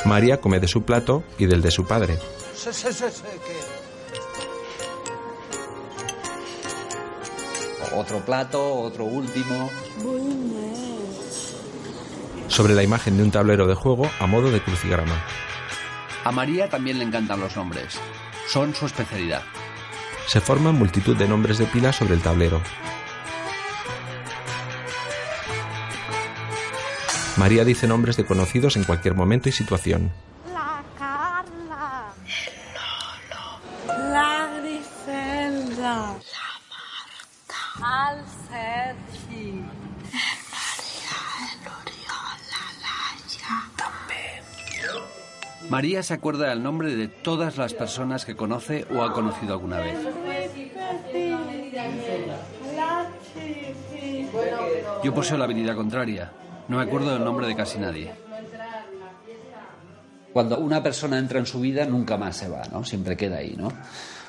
María 0.04 0.40
come 0.40 0.58
de 0.58 0.66
su 0.66 0.82
plato 0.82 1.22
y 1.38 1.46
del 1.46 1.62
de 1.62 1.70
su 1.70 1.87
padre. 1.87 2.18
Sí, 2.54 2.70
sí, 2.72 2.92
sí, 2.92 3.04
sí, 3.08 3.22
que... 3.46 3.82
Otro 7.94 8.18
plato, 8.24 8.80
otro 8.80 9.04
último. 9.04 9.70
Sobre 12.48 12.74
la 12.74 12.82
imagen 12.82 13.16
de 13.16 13.22
un 13.22 13.30
tablero 13.30 13.68
de 13.68 13.74
juego 13.74 14.11
a 14.18 14.26
modo 14.26 14.50
de 14.50 14.61
crucigrama. 14.61 15.24
A 16.24 16.30
María 16.30 16.68
también 16.68 16.98
le 16.98 17.04
encantan 17.04 17.40
los 17.40 17.56
nombres. 17.56 17.98
Son 18.48 18.74
su 18.74 18.87
especialidad. 18.87 19.42
Se 20.26 20.40
forman 20.40 20.76
multitud 20.76 21.16
de 21.16 21.26
nombres 21.26 21.58
de 21.58 21.66
pila 21.66 21.92
sobre 21.92 22.14
el 22.14 22.20
tablero. 22.20 22.62
María 27.37 27.64
dice 27.64 27.88
nombres 27.88 28.16
de 28.16 28.24
conocidos 28.24 28.76
en 28.76 28.85
cualquier 28.85 29.14
momento 29.14 29.48
y 29.48 29.52
situación. 29.52 30.12
Se 46.12 46.16
acuerda 46.16 46.51
del 46.51 46.62
nombre 46.62 46.94
de 46.94 47.09
todas 47.09 47.57
las 47.57 47.72
personas 47.72 48.27
que 48.27 48.37
conoce 48.37 48.85
o 48.94 49.03
ha 49.03 49.14
conocido 49.14 49.55
alguna 49.55 49.79
vez. 49.79 49.96
Yo 55.03 55.14
poseo 55.14 55.38
la 55.38 55.44
habilidad 55.44 55.75
contraria. 55.75 56.31
No 56.68 56.77
me 56.77 56.83
acuerdo 56.83 57.14
del 57.14 57.25
nombre 57.25 57.46
de 57.46 57.57
casi 57.57 57.79
nadie. 57.79 58.12
Cuando 60.35 60.59
una 60.59 60.83
persona 60.83 61.18
entra 61.18 61.38
en 61.38 61.46
su 61.46 61.61
vida, 61.61 61.87
nunca 61.87 62.18
más 62.18 62.37
se 62.37 62.51
va, 62.51 62.61
¿no? 62.70 62.85
Siempre 62.85 63.16
queda 63.16 63.38
ahí, 63.38 63.55
¿no? 63.57 63.72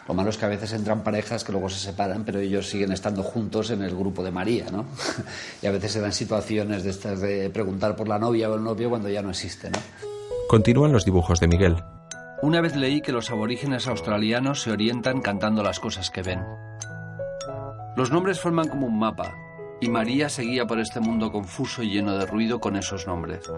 Lo 0.07 0.13
malo 0.13 0.29
es 0.29 0.37
que 0.37 0.45
a 0.45 0.49
veces 0.49 0.71
entran 0.71 1.03
parejas 1.03 1.43
que 1.43 1.51
luego 1.51 1.67
se 1.67 1.79
separan, 1.79 2.23
pero 2.23 2.39
ellos 2.39 2.69
siguen 2.69 2.93
estando 2.93 3.23
juntos 3.23 3.71
en 3.71 3.81
el 3.81 3.93
grupo 3.93 4.23
de 4.23 4.31
María, 4.31 4.67
¿no? 4.71 4.85
y 5.61 5.67
a 5.67 5.71
veces 5.71 5.91
se 5.91 5.99
dan 5.99 6.13
situaciones 6.13 6.85
de 6.85 6.91
estas 6.91 7.19
de 7.19 7.49
preguntar 7.49 7.97
por 7.97 8.07
la 8.07 8.19
novia 8.19 8.49
o 8.49 8.55
el 8.55 8.63
novio 8.63 8.89
cuando 8.89 9.09
ya 9.09 9.21
no 9.21 9.31
existe, 9.31 9.69
¿no? 9.69 10.12
Continúan 10.53 10.91
los 10.91 11.03
dibujos 11.03 11.39
de 11.39 11.47
Miguel. 11.47 11.83
Una 12.43 12.61
vez 12.61 12.75
leí 12.75 13.01
que 13.01 13.11
los 13.11 13.31
aborígenes 13.31 13.87
australianos 13.87 14.61
se 14.61 14.69
orientan 14.69 15.19
cantando 15.19 15.63
las 15.63 15.79
cosas 15.79 16.11
que 16.11 16.21
ven. 16.21 16.45
Los 17.97 18.11
nombres 18.11 18.39
forman 18.39 18.67
como 18.67 18.85
un 18.85 18.99
mapa, 18.99 19.33
y 19.81 19.89
María 19.89 20.29
seguía 20.29 20.67
por 20.67 20.79
este 20.79 20.99
mundo 20.99 21.31
confuso 21.31 21.81
y 21.81 21.89
lleno 21.89 22.15
de 22.19 22.27
ruido 22.27 22.59
con 22.59 22.75
esos 22.75 23.07
nombres. 23.07 23.51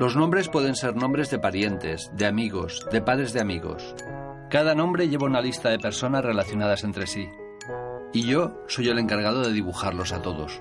Los 0.00 0.16
nombres 0.16 0.48
pueden 0.48 0.74
ser 0.74 0.96
nombres 0.96 1.30
de 1.30 1.38
parientes, 1.38 2.10
de 2.16 2.26
amigos, 2.26 2.84
de 2.90 3.00
padres 3.00 3.32
de 3.32 3.42
amigos. 3.42 3.94
Cada 4.50 4.74
nombre 4.74 5.08
lleva 5.08 5.26
una 5.26 5.40
lista 5.40 5.70
de 5.70 5.78
personas 5.78 6.24
relacionadas 6.24 6.82
entre 6.82 7.06
sí. 7.06 7.28
Y 8.12 8.26
yo 8.26 8.60
soy 8.66 8.88
el 8.88 8.98
encargado 8.98 9.42
de 9.42 9.52
dibujarlos 9.52 10.12
a 10.12 10.20
todos. 10.20 10.60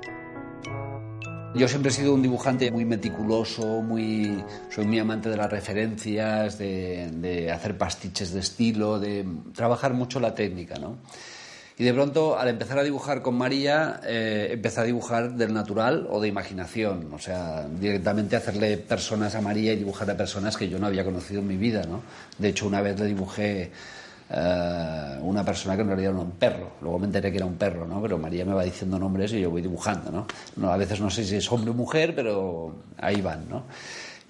Yo 1.55 1.67
siempre 1.67 1.91
he 1.91 1.93
sido 1.93 2.15
un 2.15 2.23
dibujante 2.23 2.71
muy 2.71 2.83
meticuloso, 2.83 3.81
muy, 3.81 4.43
soy 4.73 4.87
muy 4.87 4.97
amante 4.97 5.29
de 5.29 5.37
las 5.37 5.51
referencias, 5.51 6.57
de, 6.57 7.11
de 7.13 7.51
hacer 7.51 7.77
pastiches 7.77 8.33
de 8.33 8.39
estilo, 8.39 8.99
de 8.99 9.23
trabajar 9.53 9.93
mucho 9.93 10.19
la 10.19 10.33
técnica, 10.33 10.75
¿no? 10.79 10.97
Y 11.77 11.83
de 11.83 11.93
pronto, 11.93 12.37
al 12.37 12.49
empezar 12.49 12.77
a 12.77 12.83
dibujar 12.83 13.21
con 13.21 13.35
María, 13.35 13.99
eh, 14.03 14.49
empecé 14.51 14.81
a 14.81 14.83
dibujar 14.83 15.33
del 15.33 15.53
natural 15.53 16.07
o 16.09 16.21
de 16.21 16.27
imaginación. 16.27 17.11
O 17.13 17.19
sea, 17.19 17.67
directamente 17.67 18.35
hacerle 18.35 18.77
personas 18.77 19.33
a 19.35 19.41
María 19.41 19.73
y 19.73 19.77
dibujar 19.77 20.09
a 20.09 20.17
personas 20.17 20.55
que 20.55 20.69
yo 20.69 20.77
no 20.77 20.85
había 20.85 21.03
conocido 21.03 21.41
en 21.41 21.47
mi 21.47 21.57
vida, 21.57 21.83
¿no? 21.83 22.01
De 22.37 22.49
hecho, 22.49 22.67
una 22.67 22.81
vez 22.81 22.99
le 22.99 23.07
dibujé 23.07 23.71
eh, 24.35 25.17
una 25.21 25.45
persona 25.45 25.75
que 25.75 25.81
en 25.81 25.87
realidad 25.87 26.11
era 26.11 26.21
un 26.21 26.31
perro. 26.31 26.71
Luego 26.81 26.99
me 26.99 27.05
enteré 27.05 27.29
que 27.31 27.37
era 27.37 27.45
un 27.45 27.55
perro, 27.55 27.85
¿no? 27.85 28.01
Pero 28.01 28.17
María 28.17 28.45
me 28.45 28.53
va 28.53 28.63
diciendo 28.63 28.97
nombres 28.97 29.31
y 29.33 29.41
yo 29.41 29.51
voy 29.51 29.61
dibujando, 29.61 30.11
¿no? 30.11 30.25
no 30.55 30.71
a 30.71 30.77
veces 30.77 30.99
no 30.99 31.09
sé 31.09 31.23
si 31.23 31.35
es 31.35 31.51
hombre 31.51 31.71
o 31.71 31.73
mujer, 31.73 32.15
pero 32.15 32.73
ahí 32.97 33.21
van, 33.21 33.47
¿no? 33.47 33.63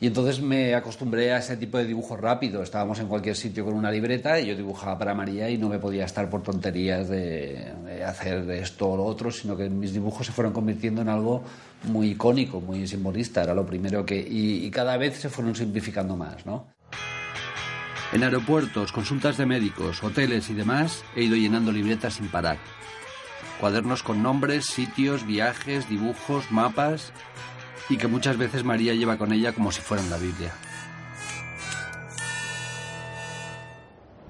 Y 0.01 0.07
entonces 0.07 0.41
me 0.41 0.75
acostumbré 0.75 1.31
a 1.31 1.37
ese 1.37 1.55
tipo 1.55 1.77
de 1.77 1.85
dibujo 1.85 2.17
rápido. 2.17 2.61
Estábamos 2.61 2.99
en 2.99 3.07
cualquier 3.07 3.37
sitio 3.37 3.63
con 3.63 3.73
una 3.73 3.89
libreta 3.89 4.37
y 4.37 4.47
yo 4.47 4.55
dibujaba 4.55 4.97
para 4.99 5.13
María 5.13 5.49
y 5.49 5.57
no 5.57 5.69
me 5.69 5.79
podía 5.79 6.03
estar 6.03 6.29
por 6.29 6.43
tonterías 6.43 7.07
de, 7.07 7.71
de 7.85 8.03
hacer 8.03 8.49
esto 8.51 8.89
o 8.89 8.97
lo 8.97 9.05
otro, 9.05 9.31
sino 9.31 9.55
que 9.55 9.69
mis 9.69 9.93
dibujos 9.93 10.27
se 10.27 10.33
fueron 10.33 10.51
convirtiendo 10.51 11.01
en 11.01 11.07
algo 11.07 11.43
muy 11.83 12.09
icónico, 12.09 12.59
muy 12.59 12.85
simbolista. 12.85 13.43
Era 13.43 13.53
lo 13.53 13.65
primero 13.65 14.05
que... 14.05 14.17
Y, 14.17 14.65
y 14.65 14.71
cada 14.71 14.97
vez 14.97 15.15
se 15.19 15.29
fueron 15.29 15.55
simplificando 15.55 16.17
más, 16.17 16.45
¿no? 16.45 16.67
En 18.13 18.23
aeropuertos, 18.23 18.91
consultas 18.91 19.37
de 19.37 19.47
médicos, 19.47 20.03
hoteles 20.03 20.51
y 20.51 20.53
demás, 20.53 21.03
he 21.15 21.23
ido 21.23 21.35
llenando 21.35 21.71
libretas 21.71 22.13
sin 22.13 22.27
parar. 22.27 22.59
Cuadernos 23.59 24.03
con 24.03 24.21
nombres, 24.21 24.65
sitios, 24.65 25.25
viajes, 25.25 25.89
dibujos, 25.89 26.51
mapas 26.51 27.11
y 27.89 27.97
que 27.97 28.05
muchas 28.07 28.37
veces 28.37 28.63
María 28.63 28.93
lleva 28.93 29.17
con 29.17 29.33
ella 29.33 29.53
como 29.53 29.71
si 29.71 29.81
fueran 29.81 30.11
la 30.11 30.17
Biblia. 30.17 30.53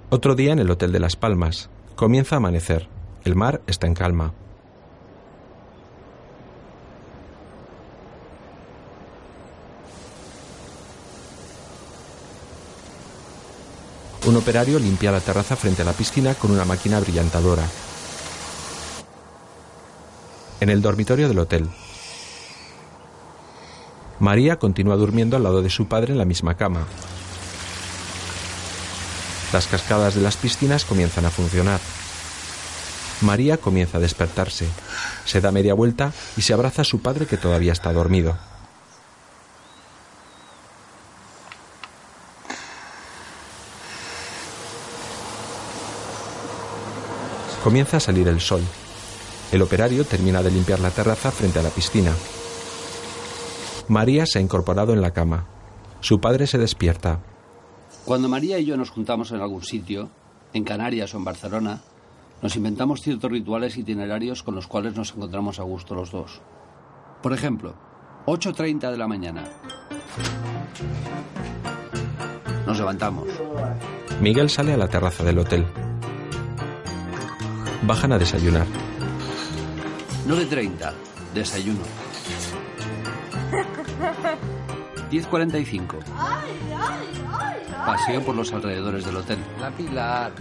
Otro 0.10 0.36
día 0.36 0.54
en 0.54 0.60
el 0.60 0.72
Hotel 0.72 0.93
de 0.93 1.00
Las 1.02 1.17
Palmas. 1.17 1.69
Comienza 1.96 2.36
a 2.36 2.38
amanecer. 2.38 2.88
El 3.26 3.36
mar 3.36 3.62
está 3.67 3.86
en 3.86 3.96
calma. 3.96 4.34
Un 14.34 14.38
operario 14.38 14.80
limpia 14.80 15.12
la 15.12 15.19
terraza 15.19 15.56
frente 15.56 15.84
a 15.84 15.86
la 15.86 15.93
piscina 15.93 16.34
con 16.34 16.50
una 16.50 16.65
máquina 16.65 17.00
brillantadora. 17.00 17.62
En 20.60 20.69
el 20.69 20.82
dormitorio 20.82 21.28
del 21.28 21.38
hotel, 21.38 21.69
María 24.19 24.58
continúa 24.58 24.96
durmiendo 24.96 25.38
al 25.38 25.43
lado 25.43 25.62
de 25.62 25.69
su 25.69 25.88
padre 25.88 26.13
en 26.13 26.17
la 26.17 26.26
misma 26.26 26.58
cama. 26.58 26.88
Las 29.54 29.67
cascadas 29.67 30.15
de 30.15 30.22
las 30.22 30.36
piscinas 30.36 30.84
comienzan 30.84 31.26
a 31.26 31.30
funcionar. 31.30 31.80
María 33.22 33.58
comienza 33.58 34.00
a 34.00 34.02
despertarse. 34.02 34.67
Se 35.26 35.41
da 35.41 35.52
media 35.52 35.76
vuelta 35.76 36.12
y 36.36 36.41
se 36.41 36.56
abraza 36.56 36.82
a 36.82 36.86
su 36.86 37.04
padre 37.04 37.28
que 37.28 37.38
todavía 37.38 37.72
está 37.72 37.93
dormido. 37.93 38.36
Comienza 47.63 47.95
a 47.95 48.02
salir 48.02 48.28
el 48.28 48.41
sol. 48.41 48.62
El 49.54 49.62
operario 49.62 50.04
termina 50.04 50.43
de 50.43 50.52
limpiar 50.52 50.82
la 50.82 50.91
terraza 50.91 51.32
frente 51.32 51.60
a 51.60 51.63
la 51.63 51.69
piscina. 51.69 52.12
María 53.88 54.26
se 54.26 54.39
ha 54.39 54.41
incorporado 54.41 54.91
en 54.91 55.02
la 55.02 55.12
cama. 55.12 55.45
Su 56.02 56.19
padre 56.19 56.45
se 56.45 56.58
despierta. 56.58 57.19
Cuando 58.04 58.28
María 58.28 58.60
y 58.60 58.65
yo 58.65 58.76
nos 58.76 58.89
juntamos 58.89 59.32
en 59.32 59.39
algún 59.39 59.63
sitio, 59.63 60.10
en 60.54 60.65
Canarias 60.65 61.13
o 61.13 61.17
en 61.17 61.23
Barcelona, 61.23 61.82
nos 62.41 62.58
inventamos 62.58 62.99
ciertos 62.99 63.32
rituales 63.32 63.78
itinerarios 63.78 64.43
con 64.43 64.56
los 64.56 64.67
cuales 64.67 64.97
nos 64.97 65.13
encontramos 65.13 65.60
a 65.60 65.63
gusto 65.63 65.95
los 65.95 66.12
dos. 66.12 66.41
Por 67.21 67.32
ejemplo, 67.32 67.76
8.30 68.26 68.91
de 68.91 68.97
la 68.97 69.08
mañana. 69.08 69.45
Nos 72.67 72.78
levantamos. 72.78 73.30
Miguel 74.19 74.49
sale 74.49 74.73
a 74.73 74.78
la 74.78 74.89
terraza 74.89 75.23
del 75.23 75.39
hotel. 75.39 75.65
Bajan 77.86 78.13
a 78.13 78.17
desayunar. 78.17 78.65
9.30. 80.28 80.93
Desayuno. 81.34 81.82
10.45. 85.12 85.98
Paseo 87.86 88.22
por 88.22 88.36
los 88.36 88.54
alrededores 88.54 89.06
del 89.06 89.17
hotel. 89.17 89.39
La 89.60 89.69
Pilar. 89.72 90.32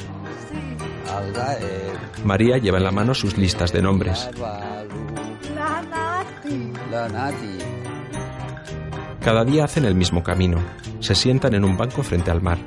María 2.24 2.59
lleva 2.59 2.78
en 2.78 2.85
la 2.85 2.92
mano 2.92 3.12
sus 3.14 3.37
listas 3.37 3.72
de 3.72 3.83
nombres. 3.83 4.31
La 4.38 5.83
Nati. 5.83 6.72
La 6.90 7.09
Nati. 7.09 7.59
Cada 9.20 9.44
día 9.44 9.64
hacen 9.64 9.85
el 9.85 9.94
mismo 9.94 10.22
camino. 10.22 10.59
Se 11.00 11.14
sientan 11.14 11.55
en 11.55 11.64
un 11.64 11.76
banco 11.76 12.02
frente 12.02 12.31
al 12.31 12.40
mar. 12.40 12.59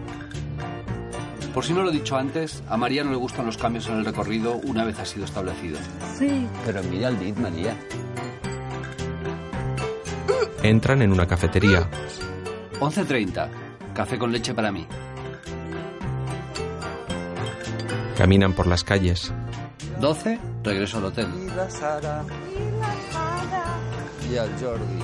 Por 1.56 1.64
si 1.64 1.72
no 1.72 1.84
lo 1.84 1.90
he 1.90 1.94
dicho 1.94 2.18
antes, 2.18 2.62
a 2.68 2.76
María 2.76 3.06
no 3.06 3.12
le 3.12 3.16
gustan 3.16 3.46
los 3.46 3.56
cambios 3.56 3.88
en 3.88 3.96
el 3.96 4.04
recorrido 4.04 4.58
una 4.66 4.84
vez 4.84 5.00
ha 5.00 5.06
sido 5.06 5.24
establecido. 5.24 5.80
Sí. 6.20 6.46
Pero 6.66 6.84
mira 6.84 7.08
el 7.08 7.18
dit, 7.18 7.38
María. 7.38 7.74
Entran 10.62 11.02
en 11.02 11.14
una 11.14 11.26
cafetería. 11.26 11.90
11.30. 12.82 13.48
Café 13.94 14.20
con 14.20 14.34
leche 14.34 14.54
para 14.54 14.70
mí. 14.70 14.86
Caminan 18.18 18.52
por 18.52 18.68
las 18.68 18.84
calles. 18.84 19.32
12. 20.02 20.38
Regreso 20.62 20.98
al 20.98 21.06
hotel. 21.06 21.28
I 21.42 21.56
la 21.56 21.70
Sara. 21.70 22.26
I 24.30 24.36
el 24.36 24.50
Jordi. 24.60 25.00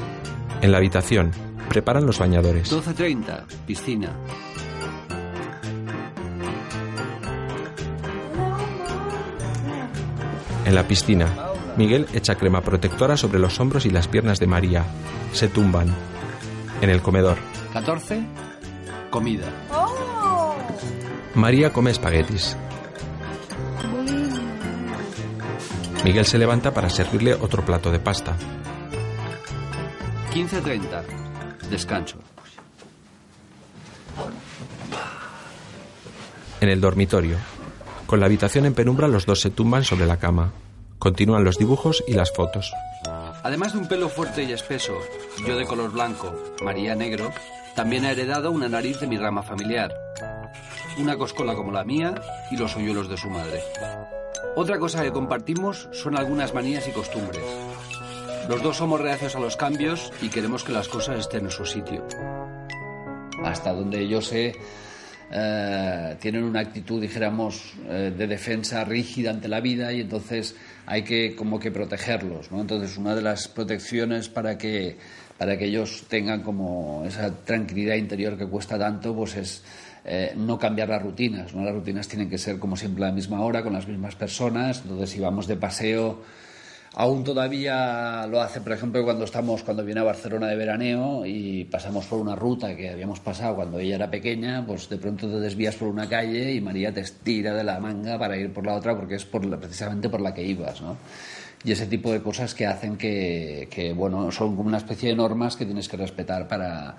En 0.62 0.72
la 0.74 0.80
habitación, 0.80 1.32
preparan 1.70 2.06
los 2.06 2.20
bañadores. 2.20 2.70
12.30. 2.70 3.46
Piscina. 3.66 4.10
En 10.72 10.76
la 10.76 10.88
piscina, 10.88 11.28
Miguel 11.76 12.08
echa 12.14 12.36
crema 12.36 12.62
protectora 12.62 13.18
sobre 13.18 13.40
los 13.40 13.60
hombros 13.60 13.86
y 13.86 13.90
las 13.90 14.08
piernas 14.08 14.40
de 14.40 14.48
María. 14.48 14.86
Se 15.34 15.50
tumban. 15.50 15.94
En 16.80 16.90
el 16.90 17.02
comedor, 17.02 17.38
14. 17.74 18.24
Comida. 19.10 19.48
Oh. 19.70 20.56
María 21.36 21.74
come 21.74 21.92
espaguetis. 21.92 22.56
Miguel 26.06 26.26
se 26.26 26.38
levanta 26.38 26.74
para 26.74 26.90
servirle 26.90 27.34
otro 27.34 27.66
plato 27.66 27.92
de 27.92 28.00
pasta. 28.00 28.38
15.30. 30.34 31.70
Descanso. 31.70 32.18
En 36.62 36.70
el 36.70 36.80
dormitorio, 36.80 37.36
con 38.12 38.20
la 38.20 38.26
habitación 38.26 38.66
en 38.66 38.74
penumbra, 38.74 39.08
los 39.08 39.26
dos 39.26 39.40
se 39.40 39.52
tumban 39.52 39.86
sobre 39.86 40.06
la 40.06 40.18
cama. 40.18 40.52
Continúan 41.00 41.46
los 41.46 41.58
dibujos 41.58 42.04
y 42.06 42.12
las 42.12 42.30
fotos. 42.34 42.74
Además 43.42 43.72
de 43.72 43.80
un 43.80 43.88
pelo 43.88 44.10
fuerte 44.10 44.44
y 44.44 44.52
espeso, 44.52 44.92
yo 45.48 45.56
de 45.56 45.66
color 45.66 45.94
blanco, 45.94 46.36
María 46.62 46.94
negro, 46.94 47.32
también 47.74 48.04
ha 48.04 48.12
heredado 48.12 48.52
una 48.52 48.68
nariz 48.68 49.00
de 49.00 49.08
mi 49.08 49.18
rama 49.18 49.44
familiar, 49.44 49.94
una 50.98 51.16
coscola 51.16 51.56
como 51.56 51.72
la 51.72 51.86
mía 51.86 52.16
y 52.52 52.58
los 52.58 52.76
hoyuelos 52.76 53.08
de 53.08 53.16
su 53.16 53.30
madre. 53.30 53.64
Otra 54.58 54.78
cosa 54.78 55.04
que 55.04 55.14
compartimos 55.14 55.88
son 55.94 56.18
algunas 56.18 56.54
manías 56.54 56.86
y 56.90 56.92
costumbres. 56.92 57.46
Los 58.50 58.62
dos 58.62 58.76
somos 58.76 59.00
reacios 59.00 59.38
a 59.38 59.40
los 59.40 59.56
cambios 59.56 60.12
y 60.22 60.28
queremos 60.28 60.66
que 60.66 60.74
las 60.74 60.90
cosas 60.90 61.18
estén 61.18 61.46
en 61.46 61.52
su 61.52 61.66
sitio. 61.66 62.06
Hasta 63.42 63.72
donde 63.72 64.06
yo 64.10 64.20
sé, 64.22 64.60
eh, 65.34 66.18
tienen 66.20 66.44
una 66.44 66.60
actitud, 66.60 67.02
dijéramos, 67.02 67.74
eh, 67.88 68.14
de 68.16 68.28
defensa 68.28 68.84
rígida 68.84 69.32
ante 69.32 69.48
la 69.48 69.62
vida 69.62 69.94
y 69.94 70.02
entonces 70.02 70.56
hay 70.86 71.04
que 71.04 71.36
como 71.36 71.58
que 71.58 71.72
protegerlos, 71.72 72.52
¿no? 72.52 72.60
Entonces 72.60 72.98
una 72.98 73.16
de 73.16 73.22
las 73.22 73.48
protecciones 73.48 74.28
para 74.28 74.58
que 74.58 74.98
para 75.38 75.58
que 75.58 75.66
ellos 75.66 76.04
tengan 76.08 76.44
como 76.44 77.04
esa 77.06 77.34
tranquilidad 77.34 77.96
interior 77.96 78.38
que 78.38 78.46
cuesta 78.46 78.78
tanto, 78.78 79.16
pues 79.16 79.36
es 79.38 79.64
eh, 80.06 80.34
no 80.36 80.60
cambiar 80.60 80.90
las 80.90 81.02
rutinas, 81.02 81.56
¿no? 81.56 81.64
Las 81.64 81.74
rutinas 81.74 82.08
tienen 82.08 82.30
que 82.30 82.38
ser 82.38 82.60
como 82.60 82.76
siempre 82.76 83.06
a 83.06 83.08
la 83.08 83.14
misma 83.14 83.42
hora, 83.42 83.64
con 83.64 83.74
las 83.74 83.88
mismas 83.88 84.16
personas, 84.16 84.82
entonces 84.84 85.10
si 85.10 85.20
vamos 85.20 85.48
de 85.48 85.56
paseo 85.56 86.22
Aún 86.94 87.24
todavía 87.24 88.28
lo 88.28 88.42
hace, 88.42 88.60
por 88.60 88.74
ejemplo, 88.74 89.02
cuando 89.06 89.24
estamos, 89.24 89.64
cuando 89.64 89.86
viene 89.86 90.02
a 90.02 90.04
Barcelona 90.04 90.48
de 90.48 90.58
veraneo 90.58 91.26
y 91.26 91.64
pasamos 91.64 92.06
por 92.06 92.20
una 92.20 92.36
ruta 92.36 92.76
que 92.76 92.90
habíamos 92.90 93.22
pasado 93.22 93.56
cuando 93.56 93.80
ella 93.80 93.96
era 93.96 94.12
pequeña, 94.12 94.66
pues 94.66 94.90
de 94.90 94.98
pronto 94.98 95.28
te 95.30 95.40
desvías 95.40 95.76
por 95.78 95.88
una 95.88 96.10
calle 96.10 96.52
y 96.52 96.60
María 96.60 96.94
te 96.94 97.00
estira 97.00 97.54
de 97.54 97.64
la 97.64 97.80
manga 97.80 98.20
para 98.20 98.36
ir 98.36 98.52
por 98.52 98.66
la 98.66 98.74
otra 98.74 98.94
porque 98.98 99.16
es 99.16 99.24
por 99.24 99.46
la, 99.46 99.58
precisamente 99.58 100.10
por 100.10 100.20
la 100.20 100.34
que 100.34 100.44
ibas, 100.44 100.82
¿no? 100.82 100.98
Y 101.64 101.72
ese 101.72 101.86
tipo 101.88 102.12
de 102.12 102.22
cosas 102.22 102.54
que 102.54 102.66
hacen 102.66 102.98
que, 102.98 103.70
que 103.72 103.94
bueno, 103.94 104.30
son 104.32 104.58
como 104.58 104.68
una 104.68 104.80
especie 104.80 105.10
de 105.10 105.16
normas 105.16 105.56
que 105.56 105.64
tienes 105.64 105.88
que 105.88 105.96
respetar 105.96 106.46
para, 106.48 106.98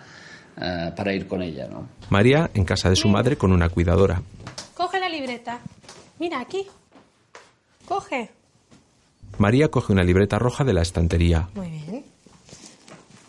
eh, 0.58 0.90
para 0.96 1.12
ir 1.12 1.26
con 1.26 1.42
ella, 1.42 1.68
¿no? 1.68 1.86
María 2.08 2.50
en 2.54 2.64
casa 2.64 2.88
de 2.88 2.96
su 2.96 3.08
madre 3.08 3.36
con 3.36 3.52
una 3.52 3.68
cuidadora. 3.68 4.22
Coge 4.74 4.98
la 4.98 5.10
libreta. 5.10 5.58
Mira, 6.18 6.40
aquí. 6.40 6.66
Coge. 7.86 8.41
María 9.38 9.70
coge 9.70 9.92
una 9.92 10.04
libreta 10.04 10.38
roja 10.38 10.64
de 10.64 10.72
la 10.72 10.82
estantería. 10.82 11.48
Muy 11.54 11.68
bien. 11.68 12.04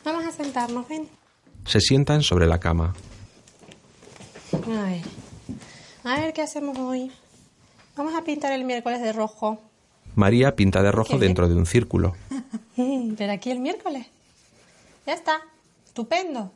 Vamos 0.03 0.25
a 0.25 0.31
sentarnos, 0.31 0.87
ven. 0.87 1.07
Se 1.65 1.79
sientan 1.79 2.23
sobre 2.23 2.45
la 2.45 2.59
cama. 2.59 2.93
A 4.51 4.83
ver. 4.83 5.01
A 6.03 6.19
ver 6.19 6.33
qué 6.33 6.41
hacemos 6.41 6.77
hoy. 6.77 7.11
Vamos 7.95 8.13
a 8.15 8.23
pintar 8.23 8.51
el 8.51 8.65
miércoles 8.65 9.01
de 9.01 9.13
rojo. 9.13 9.61
María 10.15 10.55
pinta 10.55 10.83
de 10.83 10.91
rojo 10.91 11.17
dentro 11.17 11.47
de 11.47 11.55
un 11.55 11.65
círculo. 11.65 12.13
Pero 12.75 13.31
aquí 13.31 13.51
el 13.51 13.59
miércoles. 13.59 14.07
Ya 15.07 15.13
está. 15.13 15.41
Estupendo. 15.85 16.51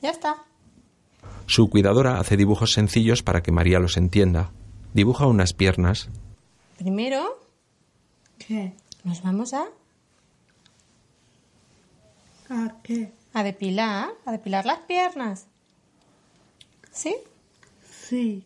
Ya 0.00 0.10
está. 0.10 0.44
Su 1.46 1.68
cuidadora 1.68 2.18
hace 2.18 2.36
dibujos 2.36 2.72
sencillos 2.72 3.22
para 3.22 3.42
que 3.42 3.52
María 3.52 3.78
los 3.78 3.96
entienda. 3.96 4.52
Dibuja 4.94 5.26
unas 5.26 5.52
piernas. 5.52 6.08
Primero 6.78 7.47
¿Qué? 8.48 8.74
nos 9.04 9.22
vamos 9.22 9.52
a, 9.54 9.66
¿A 12.48 12.74
qué? 12.82 13.12
a 13.34 13.42
depilar, 13.42 14.08
a 14.24 14.32
depilar 14.32 14.64
las 14.64 14.78
piernas. 14.80 15.46
¿Sí? 16.90 17.14
Sí. 17.90 18.44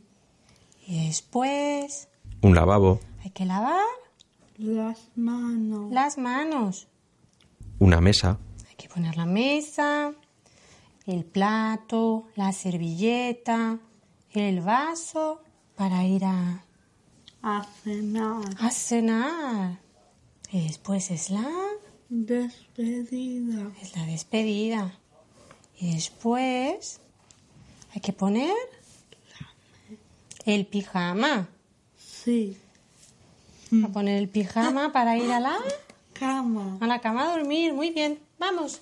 Y 0.86 1.06
después 1.06 2.08
Un 2.42 2.54
lavabo. 2.56 2.98
hay 3.24 3.30
que 3.30 3.44
lavar 3.44 3.78
Las 4.58 4.98
manos. 5.14 5.92
las 5.92 6.18
manos. 6.18 6.88
Una 7.78 8.00
mesa. 8.00 8.38
Hay 8.68 8.74
que 8.74 8.88
poner 8.88 9.16
la 9.16 9.24
mesa, 9.26 10.12
el 11.06 11.24
plato, 11.24 12.26
la 12.34 12.52
servilleta, 12.52 13.78
el 14.32 14.60
vaso 14.62 15.40
para 15.76 16.04
ir 16.04 16.24
a, 16.24 16.64
A 17.42 17.64
cenar. 17.84 18.44
a 18.58 18.70
cenar. 18.70 19.78
Y 20.52 20.66
después 20.66 21.10
es 21.10 21.30
la, 21.30 21.48
Despedida. 22.10 23.70
es 23.80 23.96
la 23.96 24.04
despedida. 24.04 24.92
Y 25.80 25.94
después 25.94 27.00
hay 27.94 28.00
que 28.02 28.12
poner 28.12 28.52
el 30.44 30.66
pijama. 30.66 31.48
Sí. 31.98 32.58
A 33.82 33.88
poner 33.88 34.18
el 34.18 34.28
pijama 34.28 34.92
para 34.92 35.16
ir 35.16 35.32
a 35.32 35.40
la, 35.40 35.56
Cama. 36.12 36.76
a 36.80 36.86
la 36.86 37.00
cama 37.00 37.24
a 37.24 37.36
dormir. 37.38 37.72
Muy 37.72 37.90
bien, 37.90 38.18
vamos. 38.38 38.80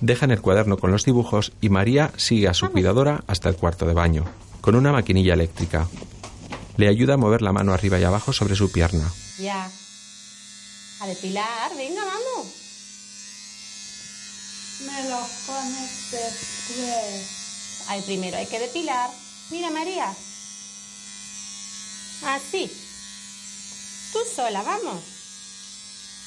Dejan 0.00 0.30
el 0.30 0.40
cuaderno 0.40 0.76
con 0.78 0.92
los 0.92 1.04
dibujos 1.04 1.52
y 1.60 1.68
María 1.68 2.12
sigue 2.16 2.46
a 2.46 2.54
su 2.54 2.70
cuidadora 2.70 3.24
hasta 3.26 3.48
el 3.48 3.56
cuarto 3.56 3.86
de 3.86 3.94
baño, 3.94 4.24
con 4.60 4.76
una 4.76 4.92
maquinilla 4.92 5.34
eléctrica. 5.34 5.88
Le 6.76 6.88
ayuda 6.88 7.14
a 7.14 7.16
mover 7.16 7.42
la 7.42 7.52
mano 7.52 7.72
arriba 7.72 7.98
y 7.98 8.04
abajo 8.04 8.32
sobre 8.32 8.56
su 8.56 8.72
pierna. 8.72 9.12
Ya. 9.38 9.70
A 11.00 11.06
depilar, 11.06 11.76
venga, 11.76 12.04
vamos. 12.04 12.46
Me 14.80 15.08
los 15.08 15.28
pones 15.46 16.10
después. 16.10 17.84
Ay, 17.88 18.02
primero 18.02 18.36
hay 18.36 18.46
que 18.46 18.58
depilar. 18.58 19.10
Mira, 19.50 19.70
María. 19.70 20.14
Así. 22.24 22.70
Tú 24.12 24.18
sola, 24.34 24.62
vamos. 24.62 25.02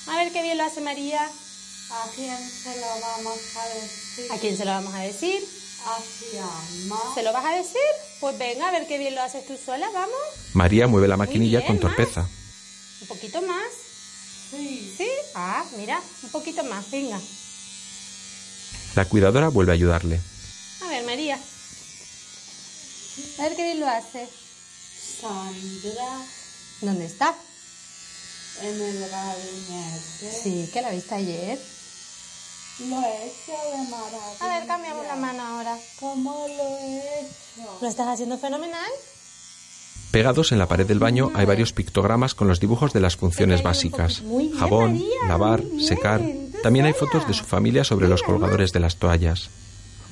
A 0.08 0.16
ver 0.16 0.32
qué 0.32 0.42
bien 0.42 0.58
lo 0.58 0.64
hace 0.64 0.80
María. 0.80 1.26
¿A 1.26 2.10
quién 2.16 2.38
se 2.38 2.80
lo 2.80 2.88
vamos 3.02 3.38
a 3.56 3.66
decir? 3.70 4.32
¿A 4.32 4.38
quién 4.38 4.58
se 4.58 4.66
lo 4.66 4.72
vamos 4.72 4.94
a 4.94 5.00
decir? 5.00 5.44
Hacia 5.86 6.46
mamá. 6.88 7.14
¿Se 7.16 7.24
lo 7.24 7.34
vas 7.34 7.46
a 7.46 7.52
decir? 7.52 8.07
Pues 8.20 8.38
venga, 8.38 8.68
a 8.68 8.72
ver 8.72 8.88
qué 8.88 8.98
bien 8.98 9.16
lo 9.16 9.22
haces 9.22 9.46
tú 9.46 9.58
sola, 9.64 9.90
vamos. 9.94 10.20
María 10.54 10.88
mueve 10.88 11.08
la 11.08 11.18
maquinilla 11.18 11.60
bien, 11.60 11.68
con 11.68 11.80
torpeza. 11.80 12.28
Un 13.02 13.08
poquito 13.08 13.42
más. 13.44 13.66
Sí. 14.52 14.96
¿Sí? 14.98 15.08
Ah, 15.36 15.64
mira, 15.78 16.02
un 16.24 16.30
poquito 16.30 16.64
más, 16.64 16.90
venga. 16.90 17.20
La 18.96 19.06
cuidadora 19.06 19.50
vuelve 19.50 19.72
a 19.72 19.76
ayudarle. 19.76 20.20
A 20.84 20.88
ver, 20.88 21.04
María. 21.06 21.40
A 23.38 23.42
ver 23.44 23.56
qué 23.56 23.64
bien 23.64 23.80
lo 23.80 23.88
hace. 23.88 24.28
Sandra 25.22 26.26
¿Dónde 26.82 27.06
está? 27.06 27.36
en 28.62 28.82
el 28.82 29.10
gabinete. 29.10 30.32
Sí, 30.44 30.70
que 30.74 30.82
la 30.82 30.90
viste 30.90 31.14
ayer. 31.14 31.60
Lo 32.80 33.02
he 33.02 33.26
hecho 33.26 33.54
de 33.72 33.90
maravilla. 33.90 34.38
A 34.40 34.60
ver, 34.60 34.68
cambiamos 34.68 35.08
la 35.08 35.16
mano 35.16 35.42
ahora. 35.42 35.78
¿Cómo 36.00 36.46
lo 36.48 36.78
he 36.78 36.98
hecho? 37.22 37.78
¿Lo 37.82 37.88
estás 37.88 38.08
haciendo 38.08 38.38
fenomenal? 38.38 38.92
Pegados 40.12 40.52
en 40.52 40.60
la 40.60 40.68
pared 40.68 40.88
del 40.88 41.00
baño 41.00 41.32
hay 41.34 41.46
varios 41.46 41.74
pictogramas 41.74 42.34
con 42.34 42.48
los 42.48 42.60
dibujos 42.60 42.94
de 42.94 43.02
las 43.02 43.18
funciones 43.18 43.62
básicas. 43.63 44.22
Bien, 44.24 44.54
Jabón, 44.54 44.94
María, 44.94 45.28
lavar, 45.28 45.63
secar. 45.80 46.22
También 46.63 46.86
hay 46.86 46.94
fotos 46.94 47.28
de 47.28 47.34
su 47.34 47.44
familia 47.44 47.84
sobre 47.84 48.08
los 48.08 48.24
colgadores 48.24 48.72
de 48.74 48.80
las 48.80 48.98
toallas. 48.98 49.50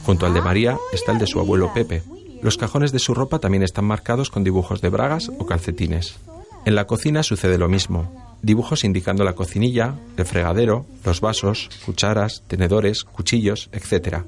Junto 0.05 0.25
al 0.25 0.33
de 0.33 0.41
María 0.41 0.77
está 0.91 1.11
el 1.11 1.19
de 1.19 1.27
su 1.27 1.39
abuelo 1.39 1.73
Pepe. 1.73 2.03
Los 2.41 2.57
cajones 2.57 2.91
de 2.91 2.99
su 2.99 3.13
ropa 3.13 3.39
también 3.39 3.63
están 3.63 3.85
marcados 3.85 4.29
con 4.29 4.43
dibujos 4.43 4.81
de 4.81 4.89
bragas 4.89 5.31
o 5.39 5.45
calcetines. 5.45 6.17
En 6.65 6.75
la 6.75 6.85
cocina 6.85 7.23
sucede 7.23 7.57
lo 7.57 7.69
mismo. 7.69 8.24
Dibujos 8.41 8.83
indicando 8.83 9.23
la 9.23 9.33
cocinilla, 9.33 9.95
el 10.17 10.25
fregadero, 10.25 10.85
los 11.03 11.21
vasos, 11.21 11.69
cucharas, 11.85 12.43
tenedores, 12.47 13.03
cuchillos, 13.03 13.69
etc. 13.71 14.23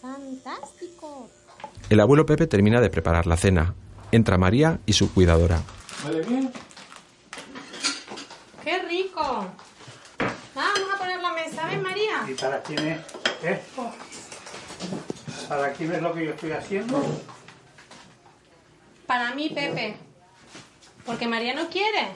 Fantástico. 0.00 1.28
El 1.88 2.00
abuelo 2.00 2.26
Pepe 2.26 2.46
termina 2.46 2.80
de 2.80 2.90
preparar 2.90 3.26
la 3.26 3.36
cena. 3.36 3.74
Entra 4.10 4.38
María 4.38 4.80
y 4.86 4.92
su 4.92 5.12
cuidadora. 5.12 5.60
¿Huele 6.04 6.22
bien? 6.22 6.52
¡Qué 8.64 8.82
rico! 8.82 9.46
Vamos 10.54 10.88
a 10.94 10.98
poner 10.98 11.20
la 11.20 11.32
mesa, 11.32 11.66
¿ven, 11.66 11.82
María? 11.82 12.24
¿Y 12.28 12.34
para 12.34 12.62
quién 12.62 12.78
es? 12.86 13.00
¿Eh? 13.44 13.60
¿Para 15.48 15.72
quién 15.72 15.92
es 15.92 16.02
lo 16.02 16.12
que 16.12 16.24
yo 16.24 16.30
estoy 16.32 16.50
haciendo? 16.50 17.00
Para 19.06 19.34
mí, 19.34 19.50
Pepe. 19.50 19.96
Porque 21.06 21.28
María 21.28 21.54
no 21.54 21.68
quiere. 21.68 22.08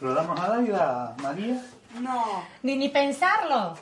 ¿Lo 0.00 0.14
damos 0.14 0.38
a 0.38 0.48
David 0.48 0.72
a 0.74 1.16
María? 1.22 1.64
No. 2.00 2.44
Ni, 2.62 2.76
ni 2.76 2.90
pensarlo. 2.90 3.76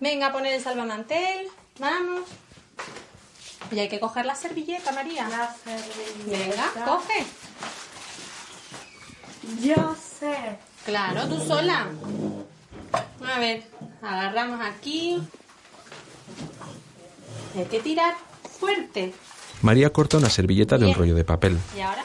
Venga, 0.00 0.26
a 0.26 0.32
poner 0.32 0.54
el 0.54 0.62
salvamantel. 0.62 1.46
Vamos. 1.78 2.22
Y 3.70 3.78
hay 3.78 3.88
que 3.88 4.00
coger 4.00 4.26
la 4.26 4.34
servilleta, 4.34 4.90
María. 4.92 5.28
La 5.28 5.54
servilleta. 5.54 6.64
Venga, 6.74 6.84
coge. 6.84 7.24
Yo 9.60 9.96
sé. 9.96 10.58
Claro, 10.84 11.28
tú 11.28 11.38
sola. 11.38 11.86
A 13.24 13.38
ver, 13.38 13.62
agarramos 14.02 14.60
aquí. 14.60 15.22
Hay 17.56 17.64
que 17.66 17.80
tirar 17.80 18.14
fuerte. 18.58 19.14
María 19.62 19.92
corta 19.92 20.16
una 20.16 20.28
servilleta 20.30 20.76
de 20.78 20.86
un 20.86 20.94
rollo 20.94 21.14
de 21.14 21.24
papel. 21.24 21.58
Y 21.76 21.80
ahora, 21.80 22.04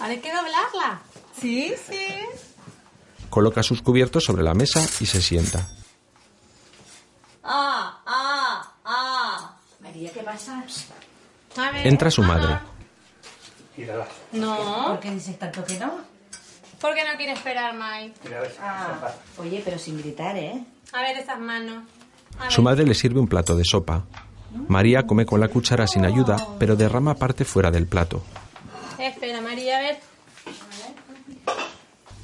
ahora 0.00 0.12
hay 0.12 0.18
que 0.20 0.32
doblarla. 0.32 1.00
Sí, 1.40 1.74
sí. 1.88 2.06
Coloca 3.28 3.62
sus 3.62 3.82
cubiertos 3.82 4.24
sobre 4.24 4.42
la 4.42 4.54
mesa 4.54 4.84
y 5.00 5.06
se 5.06 5.22
sienta. 5.22 5.68
Ah, 7.44 8.00
ah, 8.06 8.72
ah. 8.84 9.56
María, 9.80 10.12
¿qué 10.12 10.20
pasa? 10.20 10.64
A 11.56 11.70
ver, 11.70 11.86
Entra 11.86 12.10
su 12.10 12.22
madre. 12.22 12.58
Tírala. 13.76 14.06
No, 14.32 14.86
¿Por 14.88 15.00
qué 15.00 15.10
dices 15.12 15.38
tanto 15.38 15.64
que 15.64 15.78
no? 15.78 15.92
¿Por 16.80 16.94
qué 16.94 17.04
no 17.04 17.16
quiere 17.16 17.32
esperar, 17.32 17.74
Mai? 17.74 18.12
Ah, 18.60 19.12
oye, 19.38 19.62
pero 19.64 19.78
sin 19.78 19.98
gritar, 19.98 20.36
¿eh? 20.36 20.64
A 20.92 21.02
ver 21.02 21.16
esas 21.18 21.38
manos. 21.38 21.84
A 22.38 22.44
ver. 22.44 22.52
Su 22.52 22.62
madre 22.62 22.84
le 22.84 22.94
sirve 22.94 23.20
un 23.20 23.28
plato 23.28 23.56
de 23.56 23.64
sopa. 23.64 24.04
María 24.68 25.06
come 25.06 25.26
con 25.26 25.40
la 25.40 25.48
cuchara 25.48 25.86
sin 25.86 26.04
ayuda, 26.04 26.36
pero 26.58 26.74
derrama 26.76 27.14
parte 27.14 27.44
fuera 27.44 27.70
del 27.70 27.86
plato. 27.86 28.22
Espera, 29.00 29.40
María, 29.40 29.78
a 29.78 29.80
ver. 29.80 29.96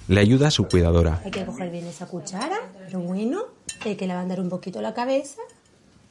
Le 0.08 0.20
ayuda 0.20 0.48
a 0.48 0.50
su 0.50 0.68
cuidadora. 0.68 1.20
Hay 1.24 1.30
que 1.30 1.44
coger 1.44 1.70
bien 1.70 1.86
esa 1.86 2.06
cuchara, 2.06 2.56
pero 2.84 3.00
bueno, 3.00 3.42
hay 3.84 3.96
que 3.96 4.06
levantar 4.06 4.40
un 4.40 4.48
poquito 4.48 4.80
la 4.80 4.94
cabeza. 4.94 5.40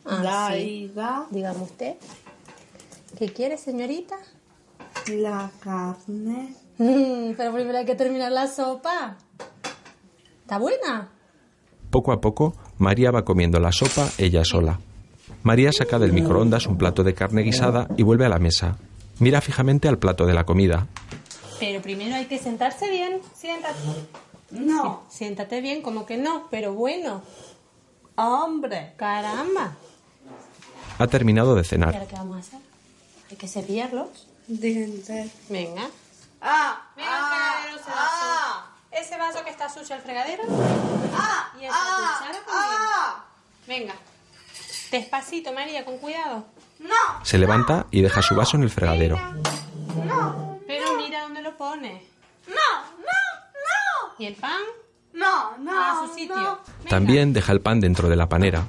Así. 0.04 0.92
Dígame 1.32 1.62
usted. 1.62 1.96
¿Qué 3.18 3.30
quiere, 3.30 3.58
señorita? 3.58 4.16
La 5.08 5.50
carne. 5.62 6.56
Mm, 6.78 7.34
pero 7.38 7.54
primero 7.54 7.78
hay 7.78 7.86
que 7.86 7.96
terminar 7.96 8.32
la 8.32 8.48
sopa. 8.48 9.16
¿Está 10.42 10.58
buena? 10.58 11.10
Poco 11.90 12.12
a 12.12 12.20
poco, 12.20 12.54
María 12.78 13.12
va 13.12 13.24
comiendo 13.24 13.60
la 13.60 13.72
sopa 13.72 14.10
ella 14.18 14.44
sola. 14.44 14.80
María 15.44 15.72
saca 15.72 16.00
del 16.00 16.12
microondas 16.12 16.68
un 16.68 16.78
plato 16.78 17.04
de 17.04 17.14
carne 17.14 17.44
guisada 17.44 17.88
y 17.98 18.04
vuelve 18.04 18.26
a 18.26 18.30
la 18.30 18.40
mesa. 18.40 18.78
Mira 19.20 19.42
fijamente 19.42 19.88
al 19.88 19.98
plato 19.98 20.26
de 20.26 20.34
la 20.34 20.46
comida. 20.46 20.88
Pero 21.60 21.82
primero 21.82 22.16
hay 22.16 22.26
que 22.26 22.38
sentarse 22.38 22.90
bien. 22.90 23.22
Siéntate. 23.36 23.76
No, 24.52 25.04
Siéntate 25.10 25.62
bien, 25.62 25.82
como 25.82 26.06
que 26.06 26.18
no, 26.18 26.48
pero 26.52 26.74
bueno. 26.74 27.22
hombre. 28.16 28.94
Caramba. 28.98 29.76
Ha 30.98 31.08
terminado 31.08 31.56
de 31.56 31.62
¿Y 31.62 31.66
cenar. 31.66 31.94
ahora 31.94 32.08
qué 32.08 32.16
vamos 32.16 32.38
a 32.38 32.40
hacer? 32.40 32.60
Hay 33.32 33.38
que 33.38 33.48
cepillarlos. 33.48 34.28
Dientes. 34.48 35.32
Venga. 35.50 35.90
Ah, 36.42 36.90
Mira 36.96 37.10
el 37.10 37.24
fregadero 37.26 37.78
ese 37.82 37.90
vaso. 37.90 38.64
Ese 38.92 39.18
vaso 39.18 39.44
que 39.44 39.50
está 39.50 39.68
sucio 39.70 39.96
el 39.96 40.02
fregadero. 40.02 40.44
ah, 41.18 41.52
Y 41.60 41.66
esa 41.66 41.76
cuchara 41.76 42.46
también. 42.46 43.22
Venga. 43.68 43.96
Despacito, 44.92 45.52
María, 45.52 45.84
con 45.84 45.98
cuidado. 45.98 46.46
No, 46.80 46.96
Se 47.24 47.38
levanta 47.38 47.86
y 47.92 48.02
deja 48.02 48.22
su 48.22 48.36
vaso 48.36 48.58
en 48.58 48.64
el 48.64 48.70
fregadero. 48.70 49.18
no, 50.06 50.60
Pero 50.68 50.98
mira 50.98 51.22
dónde 51.24 51.42
lo 51.42 51.56
pone. 51.58 52.04
no, 52.48 52.54
no, 53.00 54.14
¿Y 54.20 54.26
el 54.28 54.36
pan? 54.36 54.62
no, 55.14 55.58
no, 55.58 55.82
A 55.82 56.08
su 56.08 56.14
sitio. 56.14 56.36
no. 56.36 56.60
También 56.90 57.34
deja 57.34 57.52
el 57.52 57.62
pan 57.62 57.80
dentro 57.80 58.10
de 58.10 58.16
la 58.16 58.28
panera. 58.30 58.64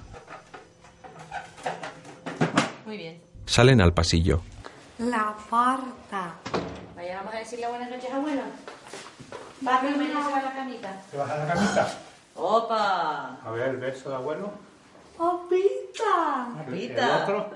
Muy 2.85 2.97
bien. 2.97 3.21
Salen 3.47 3.81
al 3.81 3.93
pasillo. 3.93 4.43
La 4.99 5.35
puerta. 5.51 6.35
Vaya, 6.95 7.17
vamos 7.19 7.35
a 7.35 7.39
decirle 7.39 7.69
buenas 7.69 7.91
noches, 7.91 8.11
abuelo. 8.13 8.43
Va, 9.67 9.81
se 9.81 10.15
va 10.15 10.37
a 10.39 10.43
la 10.43 10.53
camita. 10.55 11.03
¿Te 11.11 11.17
vas 11.17 11.31
a 11.31 11.37
la 11.39 11.47
camita? 11.55 11.99
¡Opa! 12.37 13.39
A 13.45 13.51
ver, 13.51 13.71
el 13.71 13.77
beso 13.79 14.11
de 14.11 14.17
abuelo. 14.17 14.53
Opita. 15.19 16.49
El 16.61 16.65
Papita. 16.65 17.23
otro. 17.23 17.51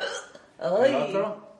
¡Ay! 0.60 0.94
El 0.94 0.96
otro. 0.96 1.50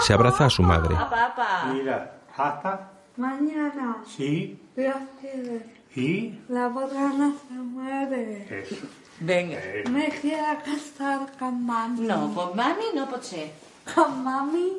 Se 0.00 0.12
abraza 0.12 0.46
a 0.46 0.50
su 0.50 0.62
madre. 0.62 0.94
¡Ah, 0.98 1.08
papá! 1.08 1.72
Mira, 1.72 2.18
hasta. 2.36 2.90
Mañana. 3.16 3.98
Sí. 4.06 4.60
Dios 4.76 4.96
quiere. 5.20 5.64
Y. 5.94 6.40
La 6.48 6.68
botana 6.68 7.32
se 7.46 7.54
muere. 7.54 8.62
Eso. 8.62 8.86
Venga. 9.20 9.58
Me 9.90 10.08
quiero 10.08 10.58
casar 10.64 11.20
con 11.38 11.64
mami. 11.64 12.00
No, 12.00 12.34
con 12.34 12.56
mami 12.56 12.84
no 12.94 13.08
ser. 13.22 13.52
Con 13.94 14.24
mami. 14.24 14.72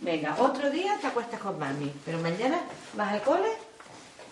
Venga, 0.00 0.36
otro 0.38 0.70
día 0.70 0.98
te 1.00 1.06
acuestas 1.06 1.40
con 1.40 1.58
mami, 1.58 1.92
pero 2.04 2.18
mañana 2.18 2.58
vas 2.94 3.12
al 3.12 3.22
cole 3.22 3.48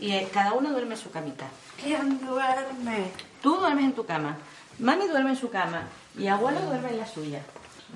y 0.01 0.12
eh, 0.12 0.28
cada 0.33 0.53
uno 0.53 0.70
duerme 0.70 0.95
en 0.95 1.01
su 1.01 1.11
camita. 1.11 1.47
¿Quién 1.83 2.18
duerme? 2.26 3.11
Tú 3.41 3.57
duermes 3.57 3.85
en 3.85 3.93
tu 3.93 4.05
cama, 4.05 4.37
mami 4.78 5.07
duerme 5.07 5.30
en 5.30 5.37
su 5.37 5.51
cama 5.51 5.85
y 6.18 6.26
abuelo 6.26 6.61
duerme 6.61 6.91
en 6.91 6.99
la 6.99 7.07
suya. 7.07 7.43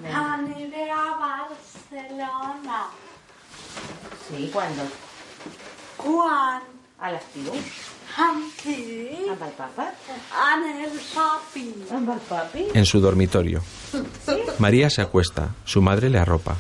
Venga. 0.03 0.35
Aniré 0.35 0.91
a 0.91 1.17
Barcelona. 1.17 2.87
Sí, 4.29 4.51
¿cuándo? 4.53 4.83
Juan. 5.99 6.63
A 6.99 7.11
el 7.11 7.19
papa. 9.57 9.93
Amb 10.33 12.11
el 12.11 12.21
papi. 12.21 12.69
En 12.75 12.87
su 12.87 13.01
dormitorio. 13.01 13.63
María 14.59 14.89
se 14.89 15.03
acuesta. 15.03 15.55
Su 15.65 15.83
madre 15.83 16.09
le 16.09 16.19
arropa. 16.19 16.57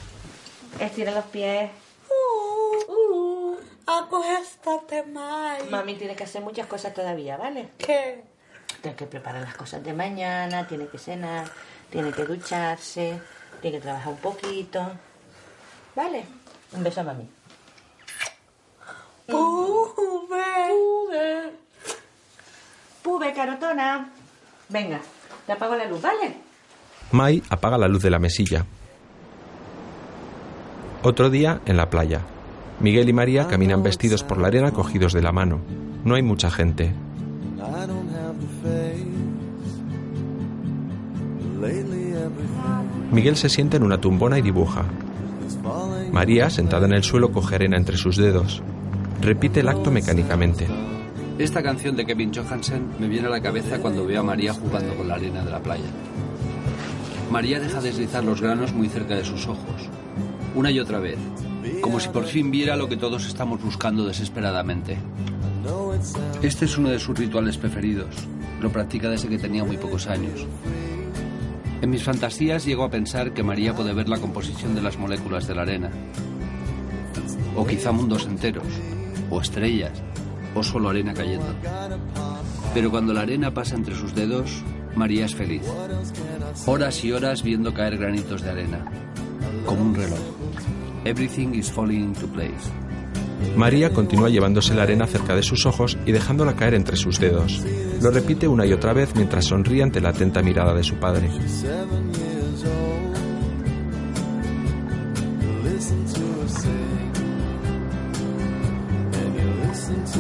Estira 0.78 1.12
los 1.12 1.24
pies. 1.26 1.70
Uh, 2.11 2.93
uh, 2.93 3.57
acuéstate, 3.87 5.05
Mai. 5.05 5.68
Mami 5.70 5.95
tiene 5.95 6.14
que 6.14 6.24
hacer 6.24 6.43
muchas 6.43 6.66
cosas 6.66 6.93
todavía, 6.93 7.39
¿vale? 7.39 7.70
¿Qué? 7.78 8.22
Tiene 8.82 8.97
que 8.97 9.07
preparar 9.07 9.43
las 9.43 9.55
cosas 9.55 9.82
de 9.82 9.95
mañana, 9.95 10.66
tiene 10.66 10.87
que 10.89 10.99
cenar, 10.99 11.51
tiene 11.91 12.12
que 12.12 12.24
ducharse, 12.24 13.20
tiene 13.61 13.78
que 13.78 13.82
trabajar 13.82 14.12
un 14.12 14.18
poquito. 14.18 14.93
¿Vale? 15.95 16.24
Un 16.72 16.82
beso 16.82 17.01
a 17.01 17.05
mami. 17.05 17.28
Pube. 19.26 20.45
Pube, 23.03 23.32
carotona. 23.32 24.11
Venga, 24.68 25.01
te 25.47 25.53
apago 25.53 25.76
la 25.76 25.87
luz, 25.87 26.03
¿vale? 26.03 26.37
Mai 27.12 27.43
apaga 27.51 27.78
la 27.78 27.89
luz 27.89 28.03
de 28.03 28.11
la 28.11 28.18
mesilla. 28.18 28.66
Otro 31.03 31.30
día 31.30 31.61
en 31.66 31.76
la 31.76 31.89
playa. 31.89 32.20
Miguel 32.80 33.09
y 33.09 33.12
María 33.12 33.47
caminan 33.47 33.82
vestidos 33.82 34.24
por 34.24 34.39
la 34.39 34.49
arena 34.49 34.72
cogidos 34.72 35.12
de 35.12 35.22
la 35.22 35.32
mano. 35.32 35.61
No 36.05 36.16
hay 36.16 36.22
mucha 36.22 36.51
gente. 36.51 36.93
Miguel 43.11 43.36
se 43.36 43.48
sienta 43.48 43.76
en 43.76 43.82
una 43.82 44.00
tumbona 44.00 44.38
y 44.38 44.42
dibuja. 44.42 44.84
María, 46.12 46.50
sentada 46.50 46.86
en 46.86 46.94
el 46.94 47.04
suelo, 47.04 47.32
coge 47.32 47.54
arena 47.54 47.76
entre 47.76 47.96
sus 47.96 48.16
dedos. 48.16 48.62
Repite 49.20 49.61
el 49.61 49.68
acto 49.68 49.90
mecánicamente. 49.90 50.66
Esta 51.38 51.62
canción 51.62 51.96
de 51.96 52.07
Kevin 52.07 52.32
Johansen 52.34 52.94
me 52.98 53.09
viene 53.09 53.26
a 53.26 53.30
la 53.30 53.42
cabeza 53.42 53.78
cuando 53.78 54.07
veo 54.07 54.20
a 54.20 54.24
María 54.24 54.54
jugando 54.54 54.94
con 54.94 55.09
la 55.09 55.14
arena 55.14 55.44
de 55.44 55.50
la 55.50 55.61
playa. 55.61 55.90
María 57.30 57.61
deja 57.61 57.80
deslizar 57.80 58.24
los 58.24 58.40
granos 58.40 58.72
muy 58.72 58.88
cerca 58.88 59.14
de 59.14 59.24
sus 59.24 59.46
ojos, 59.46 59.90
una 60.54 60.70
y 60.70 60.80
otra 60.80 60.98
vez, 60.98 61.18
como 61.80 62.00
si 62.00 62.09
por 62.09 62.24
fin 62.24 62.50
viera 62.50 62.76
lo 62.76 62.88
que 62.88 62.96
todos 62.96 63.26
estamos 63.26 63.62
buscando 63.62 64.07
desesperadamente. 64.07 64.96
Este 66.42 66.64
es 66.64 66.78
uno 66.78 66.90
de 66.90 67.00
sus 67.00 67.18
rituales 67.18 67.59
preferidos. 67.59 68.14
Lo 68.61 68.70
practica 68.70 69.11
desde 69.11 69.28
que 69.28 69.38
tenía 69.38 69.64
muy 69.64 69.76
pocos 69.76 70.07
años. 70.07 70.46
En 71.83 71.91
mis 71.91 72.03
fantasías 72.03 72.64
llego 72.64 72.85
a 72.85 72.91
pensar 72.91 73.33
que 73.33 73.43
María 73.43 73.74
puede 73.74 73.93
ver 73.93 74.09
la 74.09 74.18
composición 74.18 74.74
de 74.74 74.83
las 74.83 74.99
moléculas 74.99 75.47
de 75.47 75.55
la 75.55 75.62
arena. 75.62 75.91
O 77.55 77.66
quizá 77.66 77.93
mundos 77.93 78.27
enteros, 78.27 78.66
o 79.31 79.41
estrellas, 79.41 80.03
o 80.55 80.62
solo 80.62 80.89
arena 80.89 81.12
cayendo. 81.12 81.55
Pero 82.74 82.91
cuando 82.91 83.12
la 83.12 83.22
arena 83.22 83.53
pasa 83.53 83.74
entre 83.74 83.95
sus 83.95 84.14
dedos, 84.14 84.62
María 84.95 85.27
es 85.27 85.35
feliz. 85.35 85.62
Horas 86.64 87.05
y 87.05 87.12
horas 87.12 87.43
viendo 87.43 87.74
caer 87.74 87.99
granitos 87.99 88.43
de 88.43 88.51
arena, 88.51 88.85
como 89.66 89.83
un 89.83 89.95
reloj. 89.95 90.18
Everything 91.05 91.55
is 91.55 91.70
falling 91.70 92.01
into 92.01 92.27
place. 92.29 92.72
María 93.55 93.93
continúa 93.93 94.31
llevándose 94.31 94.74
la 94.74 94.83
arena 94.83 95.07
cerca 95.07 95.35
de 95.35 95.43
sus 95.43 95.66
ojos 95.66 95.99
y 96.07 96.12
dejándola 96.12 96.57
caer 96.57 96.74
entre 96.74 96.97
sus 96.97 97.20
dedos. 97.20 97.62
Lo 98.03 98.11
repite 98.11 98.47
una 98.47 98.66
y 98.66 98.72
otra 98.72 98.92
vez 98.92 99.14
mientras 99.14 99.47
sonríe 99.47 99.82
ante 99.82 100.01
la 100.01 100.11
atenta 100.11 100.42
mirada 100.42 100.74
de 100.74 100.82
su 100.82 100.97
padre. 100.97 101.28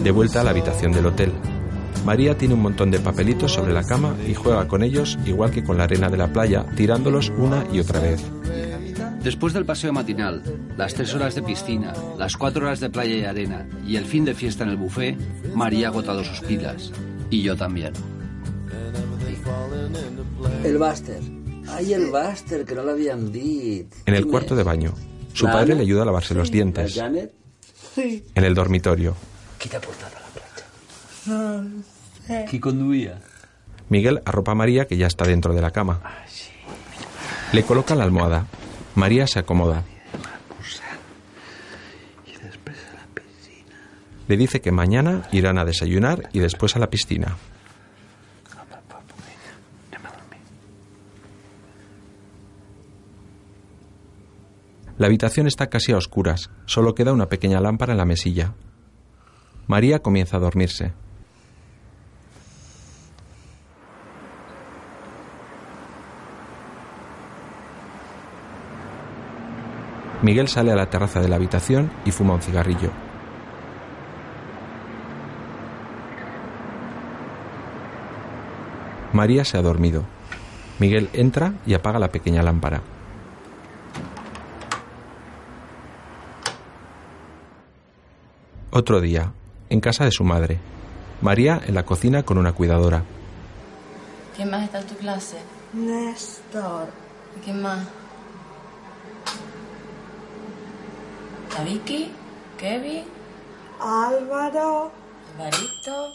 De 0.02 0.10
vuelta 0.10 0.40
a 0.40 0.44
la 0.44 0.50
habitación 0.50 0.92
del 0.92 1.06
hotel. 1.06 1.32
María 2.04 2.38
tiene 2.38 2.54
un 2.54 2.62
montón 2.62 2.90
de 2.92 3.00
papelitos 3.00 3.52
sobre 3.52 3.72
la 3.72 3.82
cama 3.82 4.14
y 4.26 4.34
juega 4.34 4.68
con 4.68 4.84
ellos 4.84 5.18
igual 5.26 5.50
que 5.50 5.64
con 5.64 5.76
la 5.76 5.84
arena 5.84 6.08
de 6.08 6.16
la 6.16 6.32
playa, 6.32 6.64
tirándolos 6.76 7.30
una 7.36 7.64
y 7.72 7.80
otra 7.80 7.98
vez. 8.00 8.24
Después 9.24 9.52
del 9.52 9.64
paseo 9.64 9.92
matinal, 9.92 10.40
las 10.76 10.94
tres 10.94 11.12
horas 11.12 11.34
de 11.34 11.42
piscina, 11.42 11.92
las 12.16 12.36
cuatro 12.36 12.66
horas 12.66 12.78
de 12.78 12.90
playa 12.90 13.16
y 13.16 13.24
arena 13.24 13.66
y 13.84 13.96
el 13.96 14.04
fin 14.04 14.24
de 14.24 14.34
fiesta 14.34 14.62
en 14.62 14.70
el 14.70 14.76
buffet, 14.76 15.18
María 15.52 15.88
ha 15.88 15.90
agotado 15.90 16.22
sus 16.22 16.38
pilas. 16.40 16.92
Y 17.30 17.42
yo 17.42 17.56
también. 17.56 17.92
El 20.64 20.78
Buster. 20.78 21.20
Ay, 21.68 21.92
el 21.92 22.06
Buster, 22.10 22.64
que 22.64 22.74
no 22.74 22.82
l'havíem 22.82 23.30
dit. 23.32 23.92
En 24.06 24.14
el 24.14 24.26
cuarto 24.26 24.54
de 24.54 24.62
baño. 24.62 24.94
Su 25.32 25.46
padre 25.46 25.74
le 25.74 25.82
ayuda 25.82 26.02
a 26.02 26.04
lavarse 26.06 26.34
los 26.34 26.48
La 26.48 26.52
dientes. 26.52 26.94
Janet? 26.94 27.32
Sí. 27.94 28.24
En 28.34 28.44
el 28.44 28.54
dormitorio. 28.54 29.14
Portat 29.58 30.12
a 30.14 30.20
la? 30.20 30.26
No 31.26 31.82
sé. 32.26 32.44
¿Qui 32.48 32.60
conduía? 32.60 33.20
Miguel 33.88 34.22
arropa 34.24 34.52
a 34.52 34.54
María 34.54 34.86
que 34.86 34.96
ya 34.96 35.06
está 35.06 35.24
dentro 35.24 35.54
de 35.54 35.60
la 35.60 35.70
cama. 35.70 36.00
Le 37.52 37.62
coloca 37.64 37.94
la 37.94 38.04
almohada. 38.04 38.46
María 38.94 39.26
se 39.26 39.38
acomoda. 39.40 39.84
I 42.26 42.34
després 42.42 42.78
a 42.90 42.94
la 42.94 43.06
piscina. 43.14 43.78
Le 44.28 44.36
dice 44.36 44.60
que 44.60 44.72
mañana 44.72 45.28
irán 45.32 45.58
a 45.58 45.64
desayunar 45.64 46.28
y 46.32 46.40
después 46.40 46.74
a 46.76 46.78
la 46.78 46.90
piscina. 46.90 47.36
La 54.98 55.06
habitación 55.06 55.46
está 55.46 55.66
casi 55.66 55.92
a 55.92 55.98
oscuras, 55.98 56.50
solo 56.64 56.94
queda 56.94 57.12
una 57.12 57.28
pequeña 57.28 57.60
lámpara 57.60 57.92
en 57.92 57.98
la 57.98 58.06
mesilla. 58.06 58.54
María 59.66 59.98
comienza 59.98 60.38
a 60.38 60.40
dormirse. 60.40 60.92
Miguel 70.22 70.48
sale 70.48 70.72
a 70.72 70.76
la 70.76 70.88
terraza 70.88 71.20
de 71.20 71.28
la 71.28 71.36
habitación 71.36 71.90
y 72.06 72.10
fuma 72.10 72.34
un 72.34 72.40
cigarrillo. 72.40 73.05
María 79.16 79.46
se 79.46 79.56
ha 79.56 79.62
dormido. 79.62 80.04
Miguel 80.78 81.08
entra 81.14 81.54
y 81.66 81.72
apaga 81.72 81.98
la 81.98 82.12
pequeña 82.12 82.42
lámpara. 82.42 82.82
Otro 88.70 89.00
día, 89.00 89.32
en 89.70 89.80
casa 89.80 90.04
de 90.04 90.10
su 90.10 90.22
madre. 90.22 90.58
María 91.22 91.58
en 91.66 91.74
la 91.74 91.86
cocina 91.86 92.24
con 92.24 92.36
una 92.36 92.52
cuidadora. 92.52 93.04
¿Quién 94.36 94.50
más 94.50 94.64
está 94.64 94.80
en 94.80 94.86
tu 94.86 94.96
clase? 94.96 95.38
Néstor. 95.72 96.88
¿Y 97.38 97.40
quién 97.40 97.62
más? 97.62 97.88
¿La 101.56 101.64
Vicky? 101.64 102.12
¿Kevin? 102.58 103.04
Álvaro. 103.80 104.92
¿Alvarito? 105.38 106.12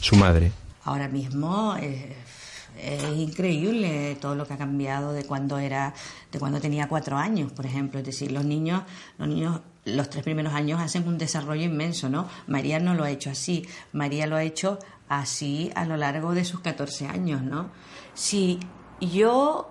Su 0.00 0.14
madre. 0.14 0.52
Ahora 0.86 1.08
mismo 1.08 1.76
es 1.76 3.02
increíble 3.16 4.16
todo 4.20 4.36
lo 4.36 4.46
que 4.46 4.54
ha 4.54 4.56
cambiado 4.56 5.12
de 5.12 5.24
cuando 5.24 5.58
era, 5.58 5.92
de 6.30 6.38
cuando 6.38 6.60
tenía 6.60 6.88
cuatro 6.88 7.16
años, 7.16 7.50
por 7.50 7.66
ejemplo. 7.66 7.98
Es 7.98 8.06
decir, 8.06 8.30
los 8.30 8.44
niños, 8.44 8.82
los 9.18 9.26
niños, 9.26 9.60
los 9.84 10.08
tres 10.08 10.22
primeros 10.22 10.54
años 10.54 10.80
hacen 10.80 11.08
un 11.08 11.18
desarrollo 11.18 11.64
inmenso, 11.64 12.08
¿no? 12.08 12.28
María 12.46 12.78
no 12.78 12.94
lo 12.94 13.02
ha 13.02 13.10
hecho 13.10 13.30
así. 13.30 13.66
María 13.92 14.28
lo 14.28 14.36
ha 14.36 14.44
hecho 14.44 14.78
así 15.08 15.72
a 15.74 15.84
lo 15.86 15.96
largo 15.96 16.34
de 16.34 16.44
sus 16.44 16.60
14 16.60 17.08
años, 17.08 17.42
¿no? 17.42 17.70
Si 18.14 18.60
yo 19.00 19.68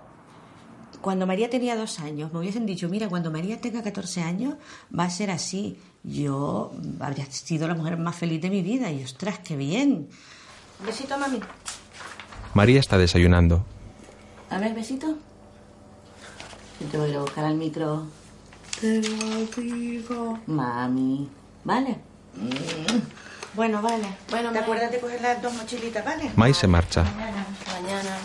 cuando 1.00 1.26
María 1.26 1.48
tenía 1.48 1.76
dos 1.76 1.98
años, 1.98 2.30
me 2.30 2.40
hubiesen 2.40 2.66
dicho, 2.66 2.90
mira, 2.90 3.08
cuando 3.08 3.30
María 3.30 3.58
tenga 3.58 3.82
14 3.82 4.20
años 4.20 4.56
va 4.96 5.04
a 5.04 5.10
ser 5.10 5.30
así. 5.30 5.78
Yo 6.02 6.74
habría 7.00 7.24
sido 7.26 7.66
la 7.68 7.74
mujer 7.74 7.96
más 7.96 8.16
feliz 8.16 8.42
de 8.42 8.50
mi 8.50 8.60
vida 8.60 8.90
y 8.92 9.02
ostras, 9.02 9.38
qué 9.38 9.56
bien. 9.56 10.08
Besito, 10.84 11.16
mami. 11.18 11.40
María 12.54 12.80
está 12.80 12.98
desayunando. 12.98 13.64
A 14.50 14.58
ver, 14.58 14.74
besito. 14.74 15.16
Yo 16.80 16.86
te 16.90 16.98
voy 16.98 17.06
a 17.08 17.10
ir 17.10 17.16
a 17.16 17.20
buscar 17.20 17.44
al 17.44 17.54
micro. 17.54 18.06
Te 18.80 19.00
lo 19.00 19.46
digo. 19.56 20.38
Mami. 20.46 21.28
¿Vale? 21.64 21.98
Mm. 22.34 23.00
Bueno, 23.54 23.80
vale. 23.80 24.06
Bueno, 24.30 24.52
¿te 24.52 24.58
acuerdas 24.58 24.90
de 24.90 25.00
coger 25.00 25.20
las 25.22 25.40
dos 25.40 25.54
mochilitas, 25.54 26.04
vale? 26.04 26.30
Mai 26.36 26.52
se 26.52 26.66
marcha. 26.66 27.02
Mañana. 27.02 27.46
Mañana. 27.72 28.16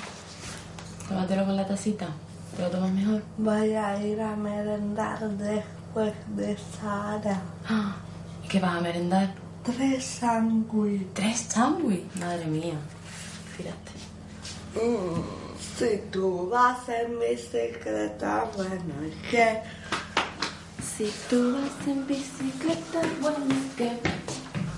Tómatelo 1.08 1.46
con 1.46 1.56
la 1.56 1.66
tacita. 1.66 2.08
¿Te 2.56 2.64
lo 2.64 2.70
tomas 2.70 2.92
mejor? 2.92 3.24
Voy 3.38 3.74
a 3.74 4.06
ir 4.06 4.22
a 4.22 4.36
merendar 4.36 5.20
después 5.30 6.14
de 6.36 6.58
Sara. 6.58 7.42
¿Y 8.44 8.48
qué 8.50 8.60
vas 8.60 8.76
a 8.76 8.82
merendar? 8.82 9.34
Tres 9.64 10.04
sándwiches. 10.04 11.14
¿Tres 11.14 11.40
sándwiches? 11.50 12.16
Madre 12.20 12.46
mía. 12.46 12.80
Fíjate. 13.56 13.92
Mm, 14.76 15.22
si 15.78 15.98
tú 16.12 16.50
vas 16.50 16.88
en 16.90 17.20
bicicleta, 17.20 18.50
bueno, 18.56 18.94
es 19.06 19.30
que... 19.30 19.60
Si 20.98 21.12
tú 21.30 21.54
vas 21.54 21.88
en 21.88 22.08
bicicleta, 22.08 23.02
bueno, 23.22 23.38
es 23.50 23.76
que... 23.76 23.92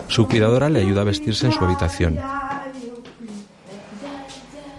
Su 0.08 0.28
cuidadora 0.28 0.70
le 0.70 0.82
ayuda 0.82 1.02
a 1.02 1.06
vestirse 1.06 1.46
en 1.46 1.54
su 1.54 1.64
habitación. 1.64 2.20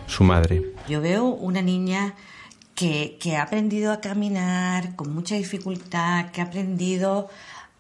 Su 0.07 0.23
madre. 0.23 0.75
Yo 0.89 1.01
veo 1.01 1.25
una 1.25 1.63
niña 1.63 2.15
que, 2.75 3.17
que, 3.21 3.37
ha 3.37 3.43
aprendido 3.43 3.93
a 3.93 4.01
caminar 4.01 4.97
con 4.97 5.15
mucha 5.15 5.35
dificultad, 5.35 6.31
que 6.31 6.41
ha 6.41 6.45
aprendido 6.45 7.29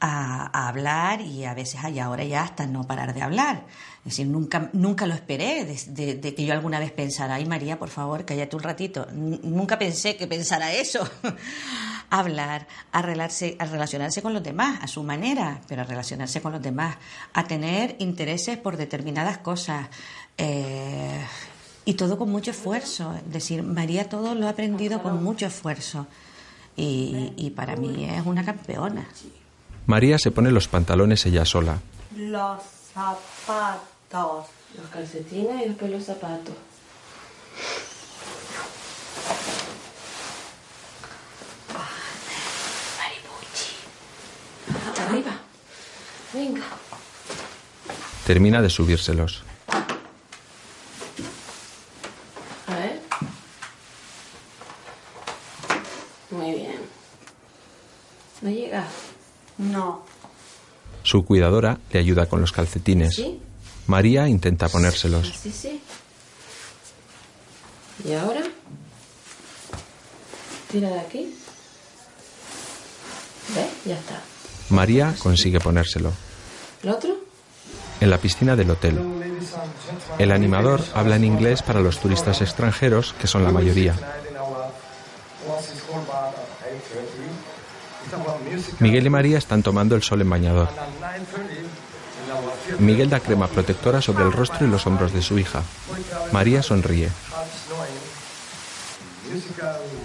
a, 0.07 0.68
hablar 0.68 1.22
y 1.22 1.44
a 1.44 1.55
veces 1.55 1.82
hay 1.82 1.98
ahora 1.98 2.24
ya 2.24 2.42
hasta 2.42 2.66
no 2.66 2.86
parar 2.86 3.14
de 3.14 3.22
hablar. 3.22 3.64
Es 3.98 4.12
decir, 4.12 4.26
nunca, 4.26 4.68
nunca 4.74 5.07
lo 5.07 5.14
esperé 5.14 5.64
de, 5.64 6.16
de, 6.16 6.34
que 6.34 6.44
yo 6.44 6.52
alguna 6.52 6.78
vez 6.78 6.92
pensara, 6.92 7.36
ay 7.36 7.46
María, 7.46 7.78
por 7.78 7.88
favor, 7.88 8.26
cállate 8.26 8.55
un 8.55 8.62
ratito. 8.62 9.07
Nunca 9.12 9.78
pensé 9.78 10.16
que 10.16 10.26
pensara 10.26 10.72
eso. 10.74 11.09
hablar, 12.11 12.66
a, 12.92 13.00
relarse, 13.00 13.57
a 13.59 13.64
relacionarse 13.64 14.20
con 14.20 14.34
los 14.34 14.42
demás 14.42 14.78
a 14.82 14.88
su 14.88 15.02
manera, 15.02 15.62
pero 15.68 15.82
a 15.82 15.84
relacionarse 15.84 16.42
con 16.42 16.52
los 16.52 16.62
demás, 16.62 16.96
a 17.32 17.44
tener 17.44 17.96
intereses 17.98 18.59
por 18.59 18.76
determinadas 18.76 19.38
cosas. 19.38 19.88
Eh, 20.36 21.24
y 21.86 21.94
todo 21.94 22.18
con 22.18 22.30
mucho 22.30 22.50
esfuerzo. 22.50 23.14
Es 23.14 23.32
decir, 23.32 23.62
María 23.62 24.09
todo 24.09 24.34
lo 24.34 24.48
ha 24.48 24.50
aprendido 24.50 25.02
con 25.02 25.24
mucho 25.24 25.46
esfuerzo. 25.46 26.07
Y, 26.76 27.32
y, 27.36 27.50
para 27.50 27.76
mí 27.76 28.05
es 28.05 28.26
una 28.26 28.44
campeona. 28.44 29.07
María 29.87 30.18
se 30.18 30.30
pone 30.30 30.51
los 30.51 30.68
pantalones 30.68 31.26
ella 31.26 31.45
sola. 31.45 31.78
Los 32.16 32.62
zapatos. 32.95 34.47
Los 34.76 34.89
calcetines 34.91 35.62
y 35.64 35.68
después 35.68 35.91
los 35.91 36.05
zapatos. 36.05 36.55
Maripuchi. 42.99 43.76
Arriba. 45.07 45.32
Venga. 46.32 46.62
Termina 48.26 48.62
de 48.62 48.70
subírselos. 48.70 49.45
A 52.66 52.74
ver. 52.74 53.01
Muy 56.30 56.53
bien. 56.53 56.80
¿No 58.41 58.51
llega? 58.51 58.87
No. 59.59 60.05
Su 61.15 61.25
cuidadora 61.25 61.79
le 61.93 62.01
ayuda 62.01 62.27
con 62.27 62.41
los 62.41 62.51
calcetines. 62.51 63.15
¿Sí? 63.15 63.39
María 63.87 64.27
intenta 64.27 64.69
ponérselos. 64.69 65.33
Sí, 65.41 65.53
sí. 65.53 65.81
¿Y 68.05 68.15
ahora? 68.15 68.43
Tira 70.73 70.89
de 70.89 70.99
aquí. 70.99 71.33
¿Ves? 73.55 73.67
Ya 73.85 73.95
está. 73.95 74.21
María 74.71 75.15
consigue 75.21 75.61
ponérselo. 75.61 76.12
¿El 76.83 76.89
otro? 76.91 77.17
En 78.01 78.11
la 78.11 78.19
piscina 78.19 78.57
del 78.57 78.71
hotel. 78.73 78.99
El 80.19 80.33
animador 80.33 80.83
habla 80.95 81.15
en 81.15 81.23
inglés 81.23 81.62
para 81.62 81.79
los 81.79 82.01
turistas 82.01 82.41
extranjeros, 82.41 83.15
que 83.21 83.29
son 83.29 83.45
la 83.45 83.53
mayoría. 83.53 83.95
Miguel 88.81 89.07
y 89.07 89.11
María 89.11 89.39
están 89.39 89.62
tomando 89.62 89.95
el 89.95 90.03
sol 90.03 90.21
en 90.21 90.31
bañador. 90.31 90.69
Miguel 92.79 93.11
da 93.11 93.20
crema 93.20 93.47
protectora 93.47 94.01
sobre 94.01 94.25
el 94.25 94.33
rostro 94.33 94.66
y 94.66 94.70
los 94.70 94.87
hombros 94.87 95.12
de 95.12 95.22
su 95.22 95.39
hija. 95.39 95.62
María 96.33 96.62
sonríe. 96.62 97.11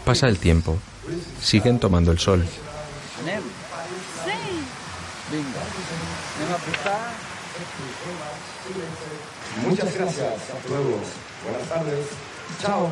Pasa 0.05 0.27
el 0.27 0.37
tiempo. 0.39 0.77
Siguen 1.41 1.79
tomando 1.79 2.11
el 2.11 2.19
sol. 2.19 2.45
Muchas 9.63 9.93
gracias 9.93 10.27
a 10.27 10.67
todos. 10.67 11.01
Buenas 11.43 11.69
tardes. 11.69 12.05
Chao. 12.61 12.89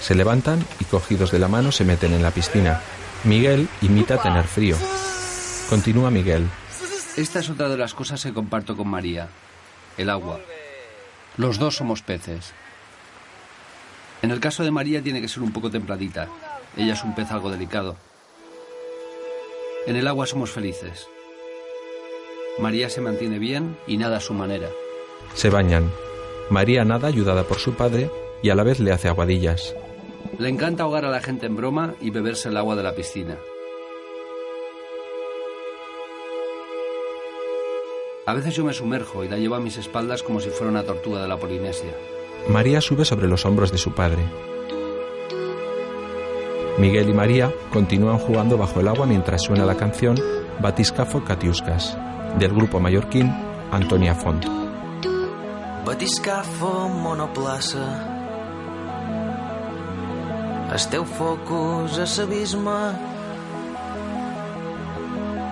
Se 0.00 0.14
levantan 0.14 0.64
y 0.78 0.84
cogidos 0.84 1.30
de 1.32 1.38
la 1.38 1.48
mano 1.48 1.72
se 1.72 1.84
meten 1.84 2.12
en 2.12 2.22
la 2.22 2.30
piscina. 2.30 2.80
Miguel 3.24 3.68
imita 3.82 4.18
tener 4.22 4.46
frío. 4.46 4.76
Continúa 5.68 6.10
Miguel. 6.10 6.48
Esta 7.18 7.40
es 7.40 7.50
otra 7.50 7.68
de 7.68 7.76
las 7.76 7.94
cosas 7.94 8.22
que 8.22 8.32
comparto 8.32 8.76
con 8.76 8.86
María. 8.86 9.26
El 9.96 10.08
agua. 10.08 10.38
Los 11.36 11.58
dos 11.58 11.74
somos 11.74 12.00
peces. 12.00 12.52
En 14.22 14.30
el 14.30 14.38
caso 14.38 14.62
de 14.62 14.70
María 14.70 15.02
tiene 15.02 15.20
que 15.20 15.26
ser 15.26 15.42
un 15.42 15.50
poco 15.52 15.68
templadita. 15.68 16.28
Ella 16.76 16.92
es 16.92 17.02
un 17.02 17.16
pez 17.16 17.32
algo 17.32 17.50
delicado. 17.50 17.96
En 19.88 19.96
el 19.96 20.06
agua 20.06 20.28
somos 20.28 20.52
felices. 20.52 21.08
María 22.60 22.88
se 22.88 23.00
mantiene 23.00 23.40
bien 23.40 23.76
y 23.88 23.96
nada 23.96 24.18
a 24.18 24.20
su 24.20 24.32
manera. 24.32 24.68
Se 25.34 25.50
bañan. 25.50 25.90
María 26.50 26.84
nada 26.84 27.08
ayudada 27.08 27.42
por 27.42 27.58
su 27.58 27.74
padre 27.74 28.12
y 28.44 28.50
a 28.50 28.54
la 28.54 28.62
vez 28.62 28.78
le 28.78 28.92
hace 28.92 29.08
aguadillas. 29.08 29.74
Le 30.38 30.48
encanta 30.48 30.84
ahogar 30.84 31.04
a 31.04 31.10
la 31.10 31.20
gente 31.20 31.46
en 31.46 31.56
broma 31.56 31.94
y 32.00 32.10
beberse 32.10 32.48
el 32.48 32.56
agua 32.56 32.76
de 32.76 32.84
la 32.84 32.94
piscina. 32.94 33.38
A 38.28 38.34
veces 38.34 38.54
yo 38.54 38.62
me 38.62 38.74
sumerjo 38.74 39.24
y 39.24 39.28
la 39.30 39.38
llevo 39.38 39.54
a 39.54 39.58
mis 39.58 39.78
espaldas 39.78 40.22
como 40.22 40.38
si 40.38 40.50
fuera 40.50 40.70
una 40.70 40.82
tortuga 40.82 41.22
de 41.22 41.28
la 41.28 41.38
Polinesia. 41.38 41.94
María 42.50 42.82
sube 42.82 43.06
sobre 43.06 43.26
los 43.26 43.46
hombros 43.46 43.72
de 43.72 43.78
su 43.78 43.92
padre. 43.92 44.22
Miguel 46.76 47.08
y 47.08 47.14
María 47.14 47.50
continúan 47.72 48.18
jugando 48.18 48.58
bajo 48.58 48.80
el 48.80 48.88
agua 48.88 49.06
mientras 49.06 49.40
suena 49.40 49.64
la 49.64 49.78
canción 49.78 50.14
Batiscafo 50.60 51.24
Catiuscas, 51.24 51.96
del 52.38 52.52
grupo 52.52 52.78
mallorquín 52.78 53.32
Antonia 53.72 54.14
Font. 54.14 54.44
Batiscafo 55.86 56.90
monoplaça 56.90 58.18
Esteu 60.74 61.06
focus 61.06 61.96
a 61.98 62.04
l'abisme 62.04 63.07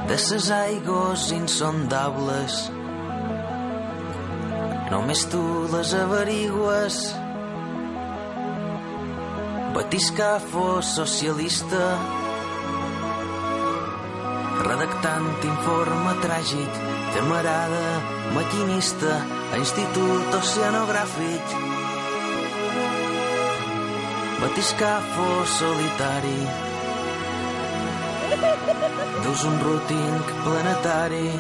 de 0.09 0.17
ses 0.17 0.51
aigües 0.53 1.31
insondables. 1.35 2.57
Només 4.91 5.23
tu 5.33 5.43
les 5.73 5.95
averigües. 5.99 6.99
Batiscafo 9.75 10.67
socialista 10.83 11.89
redactant 14.67 15.49
informe 15.51 16.15
tràgic 16.23 16.79
camarada 17.17 17.89
maquinista 18.37 19.19
a 19.53 19.59
Institut 19.59 20.39
Oceanogràfic. 20.39 21.59
Batiscafo 24.41 25.29
solitari 25.59 26.66
dus 29.27 29.43
un 29.45 29.57
routing 29.67 30.25
planetari 30.45 31.31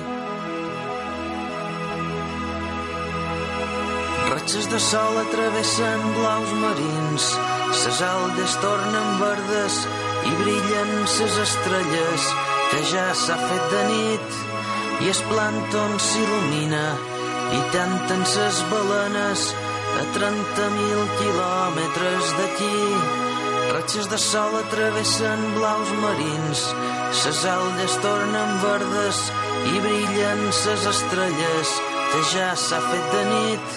ratxes 4.30 4.66
de 4.72 4.78
sol 4.90 5.18
atravessen 5.22 6.00
blaus 6.16 6.50
marins 6.62 7.24
ses 7.82 8.00
aldes 8.14 8.56
tornen 8.64 9.10
verdes 9.22 9.76
i 10.30 10.32
brillen 10.40 10.90
ses 11.16 11.38
estrelles 11.46 12.24
que 12.70 12.80
ja 12.92 13.06
s'ha 13.22 13.36
fet 13.48 13.68
de 13.74 13.82
nit 13.92 14.40
i 15.04 15.12
es 15.12 15.20
plàncton 15.30 15.94
s'il·lumina 16.08 16.86
i 17.58 17.60
tanten 17.76 18.26
ses 18.34 18.64
balenes 18.72 19.46
a 20.00 20.02
30.000 20.16 21.06
quilòmetres 21.20 22.34
d'aquí. 22.40 23.25
Ratxes 23.86 24.08
de 24.10 24.18
sol 24.18 24.50
atravessen 24.58 25.42
blaus 25.54 25.90
marins, 26.02 26.62
ses 27.14 27.44
aldes 27.46 27.92
tornen 28.02 28.56
verdes 28.58 29.20
i 29.70 29.78
brillen 29.84 30.42
ses 30.50 30.88
estrelles 30.90 31.70
que 32.10 32.22
ja 32.32 32.48
s'ha 32.58 32.80
fet 32.82 33.06
de 33.14 33.20
nit 33.28 33.76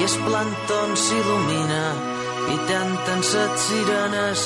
i 0.00 0.02
es 0.08 0.16
plàncton 0.24 0.96
s'il·lumina 1.04 1.84
i 2.50 2.58
tanten 2.72 3.22
set 3.30 3.62
sirenes 3.68 4.42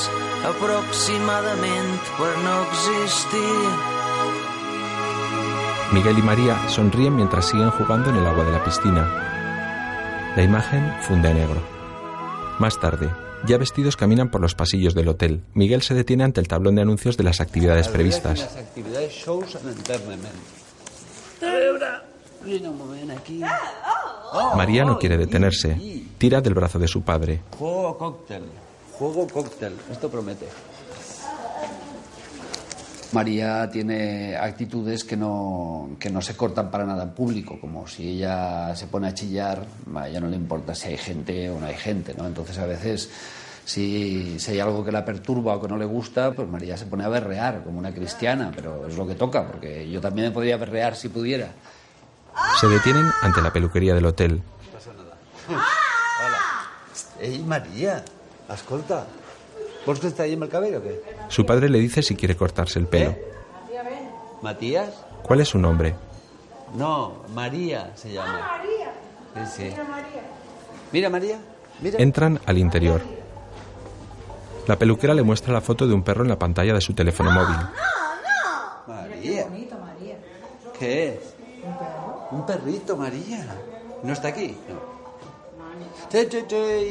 aproximadament 0.51 2.13
per 2.21 2.37
no 2.45 2.61
existir. 2.67 3.65
Miguel 5.97 6.19
y 6.19 6.23
María 6.23 6.61
sonríen 6.69 7.17
mientras 7.17 7.49
siguen 7.49 7.71
jugando 7.71 8.11
en 8.11 8.17
el 8.17 8.27
agua 8.27 8.45
de 8.45 8.53
la 8.53 8.63
piscina. 8.63 9.09
La 10.37 10.43
imagen 10.43 10.95
funde 11.01 11.33
negro. 11.33 11.63
Más 12.59 12.79
tarde, 12.79 13.22
ya 13.47 13.59
vestidos 13.59 13.97
caminan 13.97 14.31
por 14.31 14.41
los 14.41 14.55
pasillos 14.55 14.95
del 14.95 15.09
hotel. 15.09 15.43
Miguel 15.55 15.83
se 15.83 15.95
detiene 15.95 16.25
ante 16.25 16.41
el 16.41 16.49
tablón 16.49 16.75
de 16.75 16.83
anuncios 16.83 17.17
de 17.17 17.25
las 17.25 17.41
actividades 17.41 17.89
previstas. 17.89 18.41
Les 18.41 18.57
activitats 18.57 19.13
shows 19.13 19.57
en 19.57 19.69
enterrament. 19.69 20.23
A 21.43 21.47
veure, 21.47 21.87
vine 22.45 22.69
un 22.69 22.79
moment 22.79 23.11
aquí. 23.11 23.41
María 24.57 24.85
no 24.85 24.99
quiere 24.99 25.17
detenerse. 25.17 25.77
Tira 26.19 26.41
del 26.41 26.55
brazo 26.55 26.79
de 26.79 26.89
su 26.89 27.03
padre. 27.03 27.43
Juego 27.59 27.99
cóctel. 27.99 28.45
Juego 28.93 29.27
cóctel. 29.27 29.75
Esto 29.91 30.09
promete. 30.09 30.47
María 33.13 33.69
tiene 33.71 34.37
actitudes 34.37 35.05
que 35.05 35.17
no, 35.17 35.91
que 35.99 36.11
no 36.11 36.23
se 36.23 36.37
cortan 36.37 36.71
para 36.71 36.85
nada 36.85 37.03
en 37.05 37.11
público, 37.11 37.59
como 37.61 37.87
si 37.87 38.09
ella 38.09 38.75
se 38.75 38.87
pone 38.87 39.09
a 39.09 39.15
chillar, 39.15 39.65
a 39.95 40.09
ella 40.09 40.21
no 40.21 40.29
le 40.29 40.37
importa 40.37 40.75
si 40.75 40.89
hay 40.89 40.97
gente 40.97 41.51
o 41.51 41.61
no 41.61 41.67
hay 41.67 41.75
gente, 41.75 42.15
¿no? 42.15 42.27
Entonces 42.27 42.59
a 42.59 42.67
veces 42.67 43.11
si, 43.65 44.39
si 44.39 44.53
hay 44.53 44.61
algo 44.61 44.85
que 44.85 44.93
la 44.93 45.05
perturba 45.05 45.57
o 45.57 45.61
que 45.61 45.69
no 45.69 45.77
le 45.77 45.85
gusta, 45.85 46.33
pues 46.33 46.49
María 46.49 46.77
se 46.77 46.87
pone 46.87 47.05
a 47.05 47.09
berrear 47.09 47.63
como 47.63 47.79
una 47.79 47.93
cristiana, 47.93 48.51
pero 48.55 48.87
es 48.87 48.97
lo 48.97 49.07
que 49.07 49.15
toca, 49.15 49.47
porque 49.47 49.89
yo 49.91 50.01
también 50.01 50.29
me 50.29 50.33
podría 50.33 50.57
berrear 50.57 50.97
si 50.97 51.09
pudiera. 51.09 51.53
Se 52.61 52.67
detienen 52.67 53.11
ante 53.21 53.43
la 53.43 53.53
peluquería 53.53 53.95
del 53.95 54.07
hotel. 54.07 54.37
No 54.37 54.73
passa 54.73 54.93
nada. 54.93 55.17
Hola. 55.49 56.39
Ei, 57.21 57.39
Maria, 57.45 58.05
vols 59.87 60.01
que 60.01 60.09
et 60.13 60.17
tallem 60.17 60.43
el 60.47 60.51
cabell 60.53 60.77
o 60.79 60.83
què? 60.85 60.97
Su 61.29 61.45
padre 61.47 61.69
le 61.69 61.79
dice 61.79 62.03
si 62.03 62.17
quiere 62.17 62.37
cortarse 62.37 62.79
el 62.79 62.87
pelo. 62.87 63.15
Matías? 64.43 65.05
¿Cuál 65.23 65.41
es 65.41 65.49
su 65.49 65.59
nombre? 65.59 65.95
No, 66.77 67.23
María 67.35 67.93
se 67.95 68.13
llama. 68.13 68.41
Ah, 68.43 68.59
María. 68.59 69.47
Sí, 69.47 69.69
sí. 69.71 69.75
Mira, 70.93 71.09
María. 71.11 71.39
Mira. 71.81 71.99
Entran 72.01 72.41
al 72.47 72.59
interior. 72.59 73.01
La 74.67 74.79
peluquera 74.79 75.15
le 75.15 75.23
muestra 75.23 75.53
la 75.53 75.61
foto 75.61 75.87
de 75.87 75.95
un 75.95 76.03
perro 76.03 76.23
en 76.23 76.29
la 76.29 76.39
pantalla 76.39 76.75
de 76.75 76.81
su 76.81 76.93
teléfono 76.95 77.31
móvil. 77.31 77.57
María. 78.87 79.49
¿Qué 80.79 81.09
es? 81.09 81.35
Un 82.31 82.45
perrito, 82.45 82.97
María. 82.97 83.47
¿No 84.03 84.13
está 84.13 84.29
aquí? 84.29 84.57
No. 84.69 84.93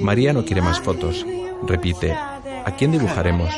María 0.02 0.34
no 0.34 0.46
quiere 0.46 0.62
más 0.62 0.80
fotos. 0.80 1.26
Repite, 1.64 2.18
¿a 2.66 2.72
quién 2.72 2.92
dibujaremos? 2.92 3.50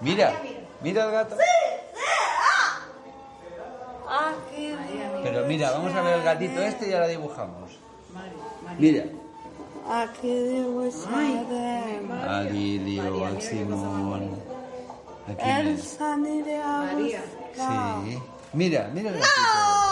Mira, 0.00 0.32
mira 0.80 1.04
el 1.04 1.10
gato. 1.12 1.36
Aquí 4.08 4.74
Pero 5.22 5.46
mira, 5.46 5.70
vamos 5.70 5.94
a 5.94 6.02
ver 6.02 6.18
el 6.18 6.22
gatito 6.22 6.60
este 6.60 6.90
y 6.90 6.92
ahora 6.92 7.08
dibujamos. 7.08 7.78
Mira. 8.78 9.04
A 9.88 10.06
Lilio, 12.42 13.26
al 13.26 13.40
Simón. 13.40 14.38
Sí. 17.54 18.22
Mira, 18.52 18.90
mira 18.92 19.10
el 19.10 19.16
gatito. 19.16 19.32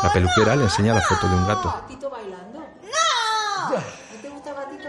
La 0.02 0.12
peluquera 0.12 0.56
le 0.56 0.64
enseña 0.64 0.94
la 0.94 1.02
foto 1.02 1.28
de 1.28 1.34
un 1.34 1.46
gato. 1.46 1.68
¿Gatito 1.82 2.10
bailando? 2.10 2.58
¡No! 2.58 3.76
¿No 3.76 4.20
te 4.22 4.28
gusta 4.28 4.50
el 4.50 4.56
gatito? 4.56 4.88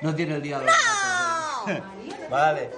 No 0.00 0.14
tiene 0.14 0.34
el 0.36 0.42
día 0.42 0.58
de 0.58 0.66
los 0.66 0.74
gatos. 0.74 1.82
Vale. 2.32 2.70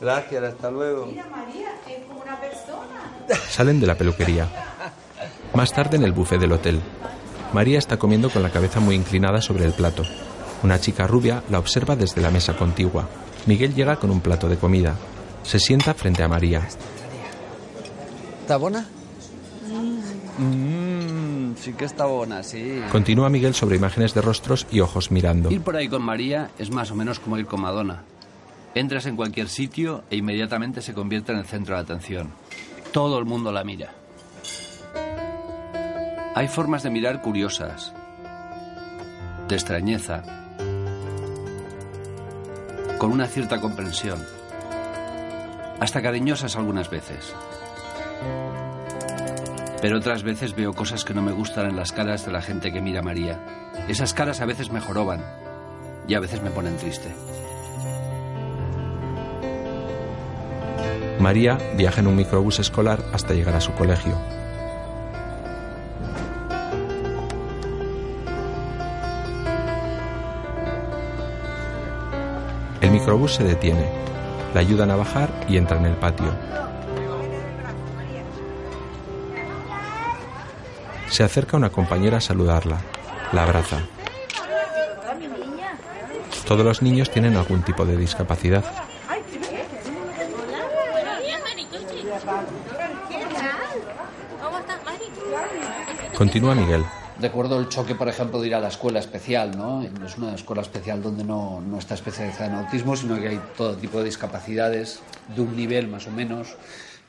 Gracias, 0.00 0.42
hasta 0.42 0.70
luego. 0.70 1.06
María, 1.06 1.74
es 1.86 2.04
como 2.08 2.22
una 2.22 2.40
persona. 2.40 3.38
Salen 3.50 3.78
de 3.80 3.86
la 3.86 3.96
peluquería. 3.96 4.48
Más 5.54 5.72
tarde 5.72 5.98
en 5.98 6.04
el 6.04 6.12
buffet 6.12 6.40
del 6.40 6.52
hotel. 6.52 6.80
María 7.52 7.78
está 7.78 7.98
comiendo 7.98 8.30
con 8.30 8.42
la 8.42 8.50
cabeza 8.50 8.80
muy 8.80 8.94
inclinada 8.94 9.42
sobre 9.42 9.66
el 9.66 9.72
plato. 9.72 10.04
Una 10.62 10.80
chica 10.80 11.06
rubia 11.06 11.42
la 11.50 11.58
observa 11.58 11.96
desde 11.96 12.22
la 12.22 12.30
mesa 12.30 12.56
contigua. 12.56 13.08
Miguel 13.46 13.74
llega 13.74 13.96
con 13.96 14.10
un 14.10 14.20
plato 14.20 14.48
de 14.48 14.56
comida. 14.56 14.94
Se 15.42 15.58
sienta 15.58 15.92
frente 15.92 16.22
a 16.22 16.28
María. 16.28 16.66
¿Está 18.40 18.56
bona? 18.56 18.86
Mmm, 20.38 21.56
sí 21.56 21.74
que 21.74 21.84
está 21.84 22.06
bona, 22.06 22.42
sí. 22.42 22.82
Continúa 22.90 23.28
Miguel 23.28 23.54
sobre 23.54 23.76
imágenes 23.76 24.14
de 24.14 24.22
rostros 24.22 24.66
y 24.70 24.80
ojos 24.80 25.10
mirando. 25.10 25.50
Ir 25.50 25.60
por 25.60 25.76
ahí 25.76 25.88
con 25.88 26.02
María 26.02 26.50
es 26.58 26.70
más 26.70 26.90
o 26.90 26.94
menos 26.94 27.18
como 27.18 27.36
ir 27.36 27.46
con 27.46 27.60
Madonna. 27.60 28.02
Entras 28.74 29.06
en 29.06 29.16
cualquier 29.16 29.48
sitio 29.48 30.04
e 30.10 30.16
inmediatamente 30.16 30.80
se 30.80 30.94
convierte 30.94 31.32
en 31.32 31.38
el 31.38 31.44
centro 31.44 31.74
de 31.74 31.80
atención. 31.80 32.30
Todo 32.92 33.18
el 33.18 33.24
mundo 33.24 33.50
la 33.50 33.64
mira. 33.64 33.92
Hay 36.36 36.46
formas 36.46 36.84
de 36.84 36.90
mirar 36.90 37.20
curiosas, 37.20 37.92
de 39.48 39.54
extrañeza, 39.56 40.22
con 42.98 43.10
una 43.10 43.26
cierta 43.26 43.60
comprensión, 43.60 44.24
hasta 45.80 46.00
cariñosas 46.00 46.54
algunas 46.54 46.88
veces. 46.90 47.34
Pero 49.82 49.96
otras 49.96 50.22
veces 50.22 50.54
veo 50.54 50.74
cosas 50.74 51.04
que 51.04 51.14
no 51.14 51.22
me 51.22 51.32
gustan 51.32 51.70
en 51.70 51.76
las 51.76 51.90
caras 51.90 52.24
de 52.24 52.32
la 52.32 52.42
gente 52.42 52.70
que 52.70 52.80
mira 52.80 53.00
a 53.00 53.02
María. 53.02 53.40
Esas 53.88 54.14
caras 54.14 54.40
a 54.40 54.46
veces 54.46 54.70
me 54.70 54.80
joroban 54.80 55.24
y 56.06 56.14
a 56.14 56.20
veces 56.20 56.42
me 56.42 56.50
ponen 56.50 56.76
triste. 56.76 57.08
María 61.20 61.58
viaja 61.76 62.00
en 62.00 62.06
un 62.06 62.16
microbús 62.16 62.58
escolar 62.60 63.04
hasta 63.12 63.34
llegar 63.34 63.54
a 63.54 63.60
su 63.60 63.72
colegio. 63.72 64.18
El 72.80 72.90
microbús 72.90 73.34
se 73.34 73.44
detiene. 73.44 73.86
La 74.54 74.60
ayudan 74.60 74.90
a 74.90 74.96
bajar 74.96 75.28
y 75.46 75.58
entra 75.58 75.76
en 75.76 75.86
el 75.86 75.94
patio. 75.94 76.32
Se 81.10 81.22
acerca 81.22 81.58
una 81.58 81.70
compañera 81.70 82.16
a 82.16 82.20
saludarla. 82.20 82.78
La 83.32 83.42
abraza. 83.42 83.80
Todos 86.46 86.64
los 86.64 86.80
niños 86.80 87.10
tienen 87.10 87.36
algún 87.36 87.62
tipo 87.62 87.84
de 87.84 87.96
discapacidad. 87.98 88.64
Continúa 96.16 96.54
Miguel. 96.54 96.84
Recuerdo 97.20 97.58
el 97.60 97.68
choque, 97.68 97.94
por 97.94 98.08
ejemplo, 98.08 98.40
de 98.40 98.46
ir 98.46 98.54
a 98.54 98.60
la 98.60 98.68
escuela 98.68 98.98
especial, 98.98 99.56
¿no? 99.56 99.82
Es 99.82 100.16
una 100.16 100.34
escuela 100.34 100.62
especial 100.62 101.02
donde 101.02 101.22
no, 101.22 101.60
no 101.60 101.78
está 101.78 101.94
especializada 101.94 102.46
en 102.46 102.54
autismo, 102.54 102.96
sino 102.96 103.20
que 103.20 103.28
hay 103.28 103.40
todo 103.56 103.76
tipo 103.76 103.98
de 103.98 104.04
discapacidades, 104.04 105.02
de 105.34 105.42
un 105.42 105.54
nivel 105.54 105.88
más 105.88 106.06
o 106.06 106.10
menos, 106.10 106.56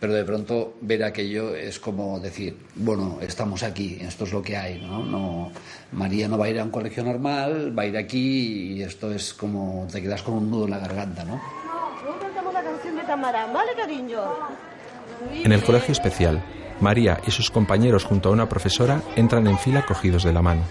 pero 0.01 0.13
de 0.13 0.23
pronto 0.23 0.73
ver 0.81 1.03
aquello 1.03 1.55
es 1.55 1.79
como 1.79 2.19
decir, 2.19 2.57
bueno, 2.75 3.19
estamos 3.21 3.61
aquí, 3.63 3.99
esto 4.01 4.25
es 4.25 4.33
lo 4.33 4.41
que 4.41 4.57
hay, 4.57 4.81
¿no? 4.81 5.05
no 5.05 5.51
María 5.91 6.27
no 6.27 6.37
va 6.37 6.45
a 6.45 6.49
ir 6.49 6.59
a 6.59 6.63
un 6.63 6.71
colegio 6.71 7.03
normal, 7.03 7.77
va 7.77 7.83
a 7.83 7.85
ir 7.85 7.95
aquí 7.95 8.73
y 8.73 8.83
esto 8.83 9.11
es 9.11 9.33
como 9.33 9.87
te 9.91 10.01
quedas 10.01 10.23
con 10.23 10.33
un 10.33 10.49
nudo 10.49 10.65
en 10.65 10.71
la 10.71 10.79
garganta, 10.79 11.23
¿no? 11.23 11.39
Luego 12.03 12.19
cantamos 12.19 12.53
la 12.53 12.63
canción 12.63 12.95
de 12.95 13.03
Tamarán, 13.03 13.53
¿vale, 13.53 13.71
cariño? 13.77 14.21
En 15.31 15.51
el 15.51 15.63
colegio 15.63 15.91
especial, 15.91 16.41
María 16.81 17.19
y 17.25 17.31
sus 17.31 17.49
compañeros 17.49 18.03
junto 18.03 18.29
a 18.29 18.31
una 18.31 18.49
profesora 18.49 19.01
entran 19.15 19.47
en 19.47 19.57
fila 19.57 19.85
cogidos 19.85 20.23
de 20.23 20.33
la 20.33 20.41
mano. 20.41 20.61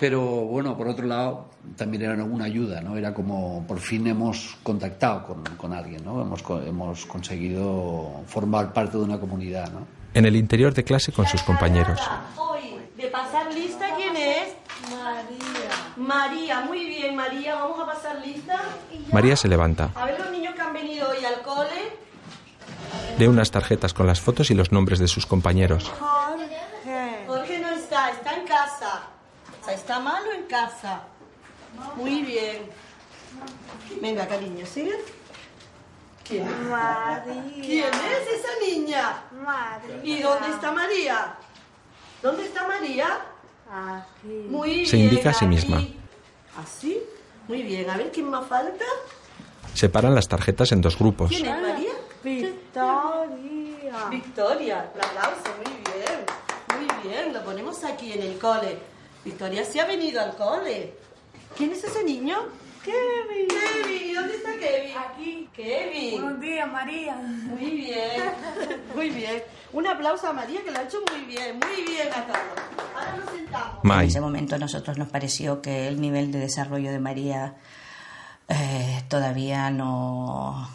Pero 0.00 0.20
bueno, 0.20 0.76
por 0.76 0.88
otro 0.88 1.06
lado, 1.06 1.50
también 1.76 2.02
era 2.02 2.24
una 2.24 2.44
ayuda, 2.46 2.80
¿no? 2.80 2.96
Era 2.96 3.14
como 3.14 3.64
por 3.68 3.78
fin 3.78 4.06
hemos 4.08 4.56
contactado 4.62 5.24
con, 5.24 5.44
con 5.56 5.72
alguien, 5.72 6.04
¿no? 6.04 6.20
Hemos, 6.20 6.42
hemos 6.66 7.06
conseguido 7.06 8.22
formar 8.26 8.72
parte 8.72 8.96
de 8.98 9.04
una 9.04 9.20
comunidad, 9.20 9.70
¿no? 9.70 9.86
En 10.14 10.26
el 10.26 10.34
interior 10.36 10.74
de 10.74 10.82
clase 10.84 11.12
con 11.12 11.26
sus 11.26 11.42
compañeros. 11.42 12.00
Hoy, 12.36 12.78
de 12.96 13.06
pasar 13.08 13.52
lista, 13.54 13.86
¿quién 13.96 14.16
es? 14.16 14.54
María. 14.90 15.70
María, 15.96 16.60
muy 16.62 16.84
bien, 16.84 17.14
María, 17.14 17.54
vamos 17.54 17.78
a 17.80 17.86
pasar 17.86 18.16
lista. 18.26 18.60
María 19.12 19.36
se 19.36 19.48
levanta, 19.48 19.90
A 19.94 20.04
ver 20.06 20.18
los 20.18 20.30
niños 20.32 20.54
que 20.54 20.60
han 20.62 20.72
venido 20.72 21.08
hoy 21.10 21.24
al 21.24 21.42
cole. 21.42 22.02
Lee 23.18 23.26
unas 23.26 23.50
tarjetas 23.50 23.94
con 23.94 24.06
las 24.06 24.20
fotos 24.20 24.50
y 24.50 24.54
los 24.54 24.72
nombres 24.72 24.98
de 24.98 25.08
sus 25.08 25.26
compañeros. 25.26 25.90
Jorge. 25.98 27.24
Jorge 27.26 27.58
no 27.60 27.70
está, 27.70 28.10
está 28.10 28.34
en 28.34 28.46
casa. 28.46 29.02
O 29.60 29.64
sea, 29.64 29.74
está 29.74 30.00
malo 30.00 30.32
en 30.32 30.42
casa. 30.44 31.02
Muy 31.96 32.22
bien. 32.22 32.62
Venga, 34.00 34.26
cariño, 34.26 34.66
¿sigue? 34.66 34.92
¿Quién 36.26 36.46
es? 36.46 36.56
María. 36.68 37.42
¿Quién 37.54 37.88
es 37.94 38.40
esa 38.40 38.66
niña? 38.66 39.22
María. 39.44 40.00
¿Y 40.04 40.22
dónde 40.22 40.48
está 40.50 40.72
María? 40.72 41.34
¿Dónde 42.22 42.44
está 42.44 42.66
María? 42.66 43.06
Aquí. 43.70 44.46
Muy 44.48 44.86
Se 44.86 44.96
bien. 44.96 45.08
indica 45.08 45.30
a 45.30 45.34
sí 45.34 45.46
misma. 45.46 45.82
¿Así? 46.62 47.00
Muy 47.48 47.62
bien. 47.62 47.88
A 47.88 47.96
ver, 47.96 48.10
¿quién 48.12 48.28
más 48.30 48.46
falta? 48.46 48.84
Separan 49.74 50.14
las 50.14 50.28
tarjetas 50.28 50.72
en 50.72 50.80
dos 50.80 50.98
grupos. 50.98 51.30
¿Quién 51.30 51.46
es 51.46 51.60
María? 51.62 51.90
Victoria. 52.22 54.08
Victoria. 54.10 54.90
Un 54.94 55.00
aplauso, 55.00 55.50
muy 55.56 55.74
bien. 55.84 56.24
Muy 56.76 57.10
bien, 57.10 57.32
lo 57.32 57.44
ponemos 57.44 57.84
aquí 57.84 58.12
en 58.12 58.22
el 58.22 58.38
cole. 58.38 58.78
Victoria 59.24 59.64
sí 59.64 59.78
ha 59.78 59.86
venido 59.86 60.20
al 60.20 60.34
cole. 60.36 60.94
¿Quién 61.56 61.72
es 61.72 61.84
ese 61.84 62.02
niño? 62.04 62.38
Kevin. 62.84 63.48
Kevin, 63.48 64.14
¿dónde 64.14 64.34
está 64.36 64.52
Kevin? 64.58 64.96
Aquí. 64.96 65.48
Kevin. 65.54 66.20
Buenos 66.22 66.40
días, 66.40 66.72
María. 66.72 67.14
Muy 67.14 67.70
bien, 67.70 68.22
muy 68.96 69.10
bien. 69.10 69.42
Un 69.72 69.86
aplauso 69.86 70.28
a 70.28 70.32
María 70.32 70.62
que 70.64 70.70
lo 70.70 70.78
ha 70.78 70.82
hecho 70.82 70.98
muy 71.10 71.24
bien, 71.24 71.58
muy 71.58 71.84
bien 71.84 72.08
a 72.08 72.26
todos. 72.26 72.38
Ahora 72.96 73.16
nos 73.16 73.30
sentamos. 73.30 73.84
En 73.84 74.00
ese 74.00 74.20
momento 74.20 74.56
a 74.56 74.58
nosotros 74.58 74.98
nos 74.98 75.08
pareció 75.08 75.62
que 75.62 75.86
el 75.88 76.00
nivel 76.00 76.32
de 76.32 76.40
desarrollo 76.40 76.90
de 76.90 76.98
María 76.98 77.54
eh, 78.48 79.04
todavía 79.08 79.70
no, 79.70 80.68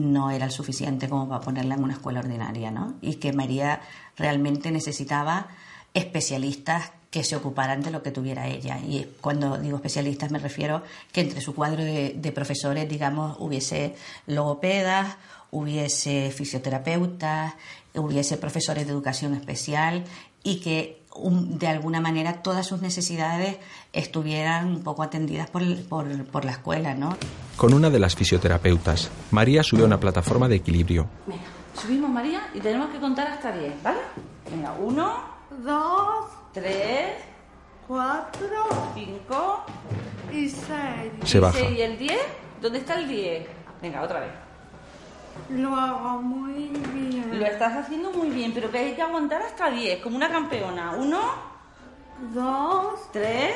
no 0.00 0.30
era 0.30 0.46
el 0.46 0.50
suficiente 0.50 1.08
como 1.08 1.28
para 1.28 1.40
ponerla 1.40 1.74
en 1.74 1.84
una 1.84 1.94
escuela 1.94 2.20
ordinaria, 2.20 2.70
¿no? 2.70 2.94
Y 3.00 3.16
que 3.16 3.32
María 3.32 3.80
realmente 4.16 4.70
necesitaba 4.70 5.48
especialistas 5.94 6.92
que 7.10 7.24
se 7.24 7.36
ocuparan 7.36 7.82
de 7.82 7.90
lo 7.90 8.02
que 8.02 8.12
tuviera 8.12 8.46
ella. 8.46 8.78
Y 8.78 9.06
cuando 9.20 9.58
digo 9.58 9.76
especialistas 9.76 10.30
me 10.30 10.38
refiero 10.38 10.82
que 11.12 11.20
entre 11.20 11.40
su 11.40 11.54
cuadro 11.54 11.84
de, 11.84 12.32
profesores, 12.34 12.88
digamos, 12.88 13.36
hubiese 13.40 13.96
logopedas, 14.26 15.16
hubiese 15.50 16.30
fisioterapeutas, 16.30 17.54
hubiese 17.94 18.36
profesores 18.36 18.86
de 18.86 18.92
educación 18.92 19.34
especial 19.34 20.04
y 20.44 20.60
que 20.60 21.02
de 21.16 21.66
alguna 21.66 22.00
manera 22.00 22.42
todas 22.42 22.66
sus 22.66 22.80
necesidades 22.80 23.56
estuvieran 23.92 24.68
un 24.68 24.82
poco 24.84 25.02
atendidas 25.02 25.50
por, 25.50 25.62
por, 25.86 26.24
por 26.26 26.44
la 26.44 26.52
escuela, 26.52 26.94
¿no? 26.94 27.16
Con 27.60 27.74
una 27.74 27.90
de 27.90 27.98
las 27.98 28.16
fisioterapeutas, 28.16 29.10
María 29.32 29.62
sube 29.62 29.82
a 29.82 29.84
una 29.84 30.00
plataforma 30.00 30.48
de 30.48 30.56
equilibrio. 30.56 31.06
Venga, 31.26 31.42
subimos 31.74 32.08
María 32.08 32.48
y 32.54 32.58
tenemos 32.58 32.88
que 32.88 32.98
contar 32.98 33.26
hasta 33.26 33.52
10, 33.52 33.82
¿vale? 33.82 33.98
Venga, 34.50 34.72
uno, 34.80 35.22
Dos, 35.62 36.24
tres, 36.54 37.16
cuatro 37.86 38.66
cinco, 38.94 39.62
y 40.32 40.48
seis. 40.48 41.12
Se 41.24 41.36
y 41.36 41.40
baja. 41.42 41.60
¿Y 41.60 41.82
el 41.82 41.98
10? 41.98 42.18
¿Dónde 42.62 42.78
está 42.78 42.94
el 42.94 43.06
10? 43.06 43.46
Venga, 43.82 44.00
otra 44.04 44.20
vez. 44.20 44.30
Lo 45.50 45.76
hago 45.76 46.22
muy 46.22 46.68
bien. 46.94 47.38
Lo 47.38 47.44
estás 47.44 47.76
haciendo 47.76 48.10
muy 48.10 48.30
bien, 48.30 48.52
pero 48.54 48.70
que 48.70 48.78
hay 48.78 48.94
que 48.94 49.02
aguantar 49.02 49.42
hasta 49.42 49.70
10, 49.70 50.00
como 50.02 50.16
una 50.16 50.30
campeona. 50.30 50.92
Uno, 50.92 51.20
Dos, 52.32 53.00
tres, 53.12 53.52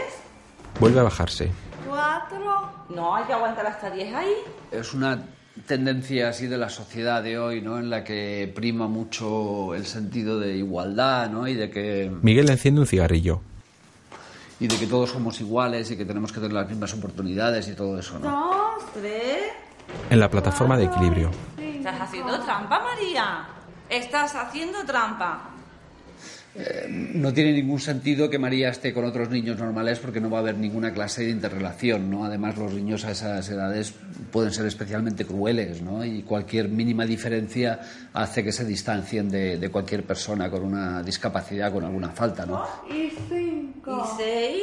Vuelve 0.81 1.01
a 1.01 1.05
bajarse. 1.05 1.51
Cuatro. 1.89 2.71
no, 2.91 3.15
hay 3.17 3.25
que 3.25 3.33
aguantar 3.33 3.67
hasta 3.67 3.91
10 3.91 4.15
ahí. 4.15 4.33
Es 4.71 4.95
una 4.95 5.19
tendencia 5.67 6.29
así 6.31 6.47
de 6.49 6.59
la 6.59 6.69
sociedad 6.69 7.23
de 7.23 7.39
hoy, 7.39 7.61
¿no? 7.63 7.79
En 7.79 7.89
la 7.91 8.03
que 8.03 8.53
prima 8.55 8.89
mucho 8.89 9.75
el 9.75 9.87
sentido 9.87 10.39
de 10.41 10.57
igualdad, 10.57 11.31
¿no? 11.31 11.47
Y 11.47 11.55
de 11.55 11.71
que 11.71 12.11
Miguel 12.23 12.51
enciende 12.51 12.81
un 12.81 12.87
cigarrillo. 12.87 13.41
y 14.61 14.67
de 14.69 14.77
que 14.79 14.87
todos 14.87 15.11
somos 15.11 15.41
iguales 15.41 15.91
y 15.91 15.97
que 15.97 16.05
tenemos 16.05 16.33
que 16.33 16.41
tener 16.41 16.53
las 16.53 16.69
mismas 16.69 16.93
oportunidades 16.95 17.69
y 17.69 17.75
todo 17.75 17.99
eso, 17.99 18.19
¿no? 18.19 18.31
Dos, 18.31 18.93
Tres. 18.95 19.53
En 20.11 20.19
la 20.21 20.31
plataforma 20.31 20.77
de 20.77 20.85
equilibrio. 20.85 21.31
Estás 21.59 22.01
haciendo 22.01 22.39
trampa, 22.41 22.81
María. 22.81 23.47
Estás 23.91 24.35
haciendo 24.35 24.85
trampa. 24.85 25.51
No 26.89 27.33
tiene 27.33 27.53
ningún 27.53 27.81
sentido 27.81 28.31
que 28.31 28.39
María 28.39 28.69
esté 28.69 28.95
con 28.95 29.05
otros 29.05 29.29
niños 29.29 29.59
normales 29.59 29.99
porque 29.99 30.21
no 30.21 30.31
va 30.31 30.39
a 30.39 30.41
haber 30.41 30.57
ninguna 30.57 30.93
clase 30.93 31.25
de 31.25 31.31
interrelación, 31.31 32.09
¿no? 32.09 32.25
Además, 32.25 32.57
los 32.57 32.73
niños 32.73 33.05
a 33.05 33.11
esas 33.11 33.49
edades 33.49 33.93
pueden 34.31 34.53
ser 34.53 34.65
especialmente 34.67 35.25
crueles, 35.27 35.83
¿no? 35.83 36.05
Y 36.05 36.23
cualquier 36.23 36.69
mínima 36.69 37.05
diferencia 37.07 37.81
hace 38.13 38.45
que 38.45 38.53
se 38.53 38.65
distancien 38.65 39.29
de, 39.29 39.59
de 39.59 39.69
cualquier 39.69 40.05
persona 40.05 40.49
con 40.49 40.63
una 40.63 41.03
discapacidad, 41.03 41.73
con 41.73 41.85
alguna 41.85 42.11
falta, 42.11 42.47
¿no? 42.47 42.65
y 42.89 43.11
cinco. 43.29 44.09
¿Y 44.15 44.17
seis? 44.17 44.63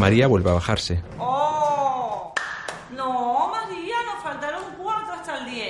María 0.00 0.26
vuelve 0.26 0.50
a 0.50 0.54
bajarse. 0.54 1.02
¡Oh! 1.18 2.32
No, 2.96 3.50
María, 3.50 3.96
nos 4.14 4.22
faltaron 4.22 4.62
cuatro 4.82 5.14
hasta 5.14 5.38
el 5.38 5.50
10. 5.50 5.66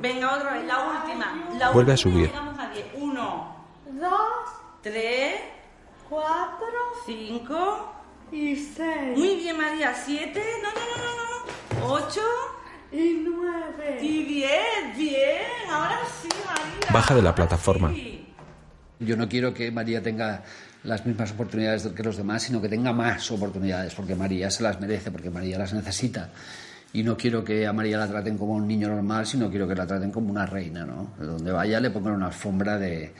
Venga, 0.00 0.36
otra 0.36 0.52
vez, 0.54 0.66
la 0.66 0.78
última. 0.84 1.48
La 1.58 1.70
Vuelve 1.70 1.92
a 1.92 1.94
última 1.94 1.96
subir. 1.96 2.26
Llegamos 2.28 2.58
a 2.58 2.70
10. 2.70 2.86
Uno, 2.98 3.55
Dos, 4.00 4.10
tres, 4.82 5.40
cuatro 6.08 6.66
cinco. 7.06 7.92
y 8.30 8.56
seis. 8.56 9.16
Muy 9.16 9.36
bien, 9.36 9.56
María. 9.56 9.94
Siete. 9.94 10.42
No, 10.62 10.68
no, 10.70 10.84
no, 10.96 11.06
no, 11.06 11.80
no. 11.80 11.88
no. 11.88 11.94
Ocho. 11.94 12.20
Y 12.92 13.24
nueve. 13.24 13.98
Y 14.02 14.24
diez. 14.24 14.96
Bien. 14.96 15.70
Ahora 15.70 16.00
sí, 16.20 16.28
María. 16.46 16.92
Baja 16.92 17.14
de 17.14 17.22
la 17.22 17.34
plataforma. 17.34 17.90
sí. 17.92 18.22
Yo 18.98 19.14
no 19.16 19.28
quiero 19.28 19.52
que 19.52 19.70
María 19.70 20.02
tenga 20.02 20.42
las 20.82 21.04
mismas 21.04 21.30
oportunidades 21.32 21.86
que 21.88 22.02
los 22.02 22.16
demás, 22.16 22.44
sino 22.44 22.62
que 22.62 22.68
tenga 22.70 22.94
más 22.94 23.30
oportunidades, 23.30 23.94
porque 23.94 24.14
María 24.14 24.50
se 24.50 24.62
las 24.62 24.80
merece, 24.80 25.10
porque 25.10 25.28
María 25.28 25.58
las 25.58 25.74
necesita. 25.74 26.30
Y 26.94 27.02
no 27.02 27.14
quiero 27.14 27.44
que 27.44 27.66
a 27.66 27.74
María 27.74 27.98
la 27.98 28.08
traten 28.08 28.38
como 28.38 28.54
un 28.54 28.66
niño 28.66 28.88
normal, 28.88 29.26
sino 29.26 29.50
quiero 29.50 29.68
que 29.68 29.74
la 29.74 29.86
traten 29.86 30.10
como 30.10 30.30
una 30.30 30.46
reina, 30.46 30.86
¿no? 30.86 31.10
De 31.18 31.26
donde 31.26 31.52
vaya 31.52 31.78
le 31.78 31.90
pongan 31.90 32.14
una 32.14 32.26
alfombra 32.28 32.78
de 32.78 33.12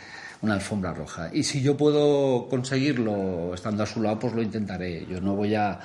una 0.47 0.55
alfombra 0.55 0.93
roja. 0.95 1.31
Y 1.33 1.43
si 1.43 1.61
yo 1.61 1.77
puedo 1.77 2.49
conseguirlo 2.49 3.53
estando 3.55 3.83
a 3.83 3.87
su 3.87 4.01
lado, 4.03 4.19
pues 4.19 4.33
lo 4.35 4.43
intentaré. 4.43 5.07
Yo 5.07 5.21
no 5.21 5.35
voy 5.35 5.55
a 5.55 5.79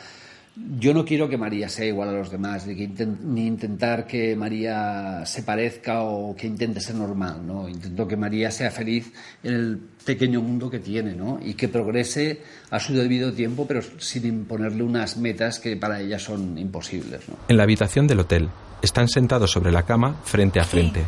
yo 0.80 0.93
no 0.93 1.05
quiero 1.05 1.30
que 1.30 1.38
María 1.38 1.70
sea 1.70 1.86
igual 1.86 2.09
a 2.09 2.12
los 2.12 2.30
demás, 2.30 2.68
ni, 2.68 2.76
que 2.76 2.84
inten- 2.89 3.20
ni 3.22 3.47
intentar 3.47 4.05
que 4.05 4.36
María 4.36 5.24
se 5.26 5.43
parezca 5.43 6.01
o 6.01 6.36
que 6.36 6.45
intente 6.45 6.82
ser 6.82 6.95
normal, 6.95 7.47
¿no? 7.47 7.70
Intento 7.70 8.05
que 8.05 8.18
María 8.18 8.51
sea 8.51 8.70
feliz 8.70 9.14
en 9.43 9.53
el 9.53 9.78
pequeño 10.05 10.41
mundo 10.41 10.70
que 10.70 10.80
tiene, 10.80 11.16
¿no? 11.16 11.39
Y 11.41 11.53
que 11.53 11.70
progrese 11.70 12.41
a 12.70 12.82
su 12.82 12.93
debido 12.93 13.32
tiempo, 13.32 13.66
pero 13.66 13.82
sin 13.99 14.26
imponerle 14.26 14.84
unas 14.84 15.16
metas 15.16 15.57
que 15.57 15.78
para 15.78 16.01
ella 16.01 16.20
son 16.20 16.57
imposibles, 16.57 17.30
¿no? 17.30 17.36
En 17.47 17.55
la 17.55 17.64
habitación 17.64 18.05
del 18.05 18.20
hotel, 18.20 18.49
están 18.82 19.07
sentados 19.07 19.51
sobre 19.51 19.72
la 19.72 19.84
cama, 19.84 20.18
frente 20.26 20.59
a 20.59 20.66
frente. 20.66 21.05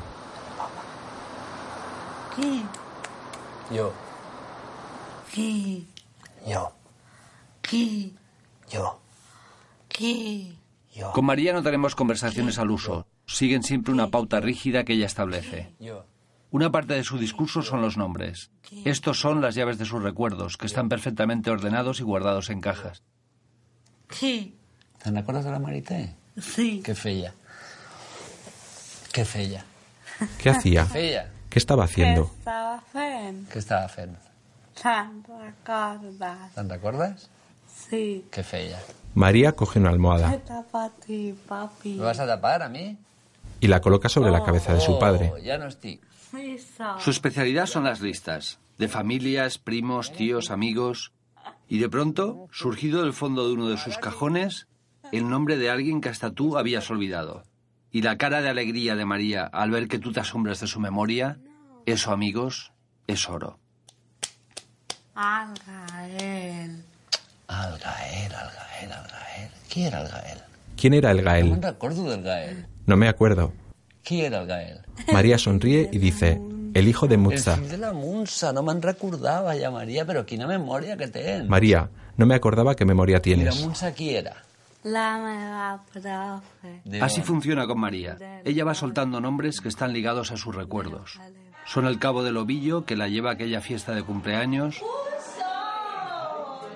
Yo. 3.74 3.92
Qui? 5.34 5.88
Yo. 6.46 6.72
Qui? 7.62 8.16
Yo. 8.70 9.00
Qui? 9.88 10.58
Con 11.14 11.26
María 11.26 11.54
no 11.54 11.64
tenemos 11.64 11.96
conversaciones 11.96 12.60
al 12.60 12.70
uso. 12.70 13.08
Siguen 13.26 13.64
siempre 13.64 13.92
una 13.94 14.12
pauta 14.12 14.40
rígida 14.40 14.84
que 14.84 14.94
ella 14.94 15.08
establece. 15.08 15.74
Yo. 15.80 16.06
Una 16.52 16.72
parte 16.72 16.94
de 16.94 17.04
su 17.04 17.18
discurso 17.18 17.64
son 17.64 17.82
los 17.82 17.98
nombres. 17.98 18.52
Estos 18.86 19.20
son 19.20 19.42
las 19.42 19.56
llaves 19.56 19.80
de 19.80 19.86
sus 19.86 20.04
recuerdos, 20.04 20.56
que 20.56 20.68
están 20.68 20.88
perfectamente 20.88 21.50
ordenados 21.50 22.00
y 22.00 22.04
guardados 22.04 22.52
en 22.52 22.62
cajas. 22.62 23.02
Qui? 24.08 24.54
Te'n 25.02 25.18
recordes 25.18 25.44
de 25.44 25.52
la 25.52 25.60
Marité? 25.60 26.14
Sí. 26.38 26.84
Què 26.86 26.94
feia? 26.94 27.34
Què 29.12 29.26
feia? 29.26 29.66
¿Qué 30.38 30.52
hacía? 30.54 30.86
Feia. 30.86 31.33
¿Qué 31.54 31.60
estaba 31.60 31.84
haciendo? 31.84 32.32
Estava 32.40 32.80
fent? 32.90 33.44
Què 33.54 33.60
estava 33.62 33.86
fent? 33.86 34.16
Te'n 34.82 35.20
recordes? 35.30 36.56
Te'n 36.56 36.72
recordes? 36.72 37.28
Sí. 37.70 38.04
Què 38.34 38.42
feia? 38.42 38.80
María 39.14 39.52
coge 39.54 39.78
una 39.78 39.92
almohada 39.94 40.32
pati, 40.72 41.36
papi. 41.46 41.94
Me 42.00 42.08
vas 42.10 42.18
a 42.18 42.26
tapar 42.26 42.64
a 42.66 42.70
mi? 42.70 42.98
y 43.64 43.68
la 43.68 43.82
coloca 43.82 44.10
sobre 44.10 44.32
la 44.32 44.44
cabeza 44.44 44.74
de 44.74 44.82
su 44.82 44.98
padre. 44.98 45.32
Oh, 45.32 45.38
ja 45.42 45.60
no. 45.60 45.70
Missa. 46.34 46.98
Su 47.00 47.12
especialidad 47.12 47.68
son 47.68 47.84
las 47.84 48.02
listas, 48.02 48.60
de 48.80 48.88
familias, 48.88 49.60
primos, 49.60 50.12
tíos, 50.12 50.50
amigos. 50.50 51.14
Y 51.70 51.78
de 51.78 51.88
pronto, 51.88 52.48
surgido 52.52 53.04
del 53.04 53.14
fondo 53.14 53.48
de 53.48 53.54
uno 53.54 53.70
de 53.70 53.78
sus 53.78 54.00
cajones, 54.00 54.68
el 55.12 55.30
nombre 55.30 55.58
de 55.58 55.70
alguien 55.70 56.02
que 56.02 56.10
hasta 56.10 56.32
tú 56.32 56.58
habías 56.58 56.90
olvidado. 56.90 57.44
Y 57.94 58.02
la 58.02 58.18
cara 58.18 58.42
de 58.42 58.50
alegría 58.50 58.96
de 58.96 59.06
María 59.06 59.44
al 59.46 59.70
ver 59.70 59.88
que 59.88 60.00
tú 60.00 60.12
te 60.12 60.20
asombras 60.20 60.60
de 60.60 60.66
su 60.66 60.80
memoria, 60.80 61.38
eso, 61.86 62.12
amigos, 62.12 62.74
es 63.06 63.30
oro. 63.30 63.60
Al 65.14 65.54
Gael. 65.64 66.84
El 67.48 67.78
Gael, 67.78 68.32
el 68.32 68.50
Gael, 68.58 68.92
el 68.92 69.12
Gael. 69.12 69.50
Qui 69.70 69.84
era 69.84 70.02
el 70.02 70.08
Gael? 70.08 70.40
¿Quién 70.76 70.96
era 70.96 71.12
el 71.12 71.24
No 71.24 71.52
me'n 71.52 71.62
recordo 71.62 72.10
del 72.10 72.24
Gael. 72.24 72.66
No 72.88 72.98
me 72.98 73.08
acuerdo. 73.08 73.54
Qui 74.04 74.22
era 74.22 74.42
el 74.42 74.48
Gael? 74.48 74.80
María 75.12 75.38
sonríe 75.38 75.88
y 75.92 76.00
dice, 76.00 76.42
el 76.74 76.88
hijo 76.88 77.08
de 77.08 77.18
Mutza. 77.18 77.54
El 77.54 77.70
de 77.70 77.78
la 77.78 77.94
Munsa, 77.94 78.52
no 78.54 78.64
me'n 78.64 78.82
recordava 78.82 79.54
ja, 79.54 79.70
Maria, 79.70 80.08
però 80.10 80.26
quina 80.26 80.50
memòria 80.50 80.98
que 80.98 81.12
tens. 81.14 81.46
María, 81.48 81.92
no 82.18 82.26
me 82.26 82.34
acordaba 82.34 82.74
qué 82.76 82.86
memoria 82.86 83.18
I 83.18 83.20
la 83.20 83.22
tienes. 83.22 83.62
Munsa 83.62 83.94
qui 83.94 84.16
era? 84.16 84.34
La 84.84 85.18
meva 85.18 85.84
profe. 85.92 87.02
Así 87.02 87.22
funciona 87.22 87.66
con 87.68 87.80
María. 87.80 88.18
Ella 88.44 88.66
va 88.66 88.74
soltando 88.74 89.22
nombres 89.22 89.62
que 89.62 89.70
están 89.70 89.94
ligados 89.94 90.32
a 90.32 90.38
sus 90.38 90.54
recuerdos. 90.54 91.20
Son 91.66 91.86
el 91.88 92.00
cabo 92.00 92.24
del 92.24 92.38
ovillo 92.38 92.86
que 92.86 92.98
la 92.98 93.08
lleva 93.08 93.32
a 93.32 93.34
aquella 93.34 93.62
fiesta 93.62 93.94
de 93.94 94.04
cumpleaños, 94.04 94.82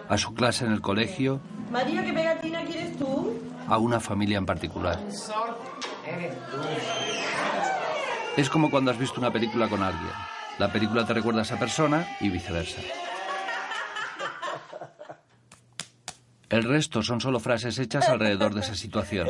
a 0.07 0.17
su 0.17 0.33
clase 0.33 0.65
en 0.65 0.71
el 0.71 0.81
colegio, 0.81 1.41
María, 1.69 2.03
¿qué 2.05 2.13
pegatina 2.13 2.63
quieres 2.63 2.97
tú? 2.97 3.37
a 3.67 3.77
una 3.77 3.99
familia 3.99 4.37
en 4.37 4.45
particular. 4.45 4.97
Es 8.37 8.49
como 8.49 8.69
cuando 8.69 8.91
has 8.91 8.97
visto 8.97 9.19
una 9.19 9.31
película 9.31 9.67
con 9.67 9.83
alguien. 9.83 10.11
La 10.57 10.71
película 10.71 11.05
te 11.05 11.13
recuerda 11.13 11.41
a 11.41 11.43
esa 11.43 11.59
persona 11.59 12.07
y 12.21 12.29
viceversa. 12.29 12.81
El 16.49 16.63
resto 16.63 17.03
son 17.03 17.19
solo 17.19 17.39
frases 17.39 17.77
hechas 17.79 18.07
alrededor 18.07 18.53
de 18.53 18.61
esa 18.61 18.75
situación. 18.75 19.27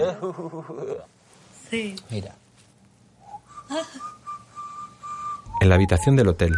Sí. 1.70 1.96
Mira. 2.10 2.36
En 5.60 5.70
la 5.70 5.76
habitación 5.76 6.16
del 6.16 6.28
hotel, 6.30 6.56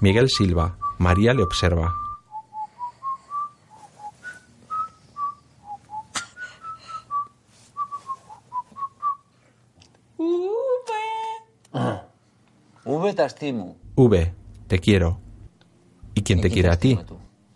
Miguel 0.00 0.28
Silva, 0.28 0.76
María 0.98 1.32
le 1.32 1.42
observa. 1.42 1.94
V 12.84 13.14
t'estimo. 13.14 13.76
V, 13.94 14.34
te 14.66 14.78
quiero. 14.80 15.18
¿Y 16.14 16.22
quién 16.22 16.40
te 16.40 16.50
quiere 16.50 16.68
a 16.68 16.78
ti? 16.78 16.98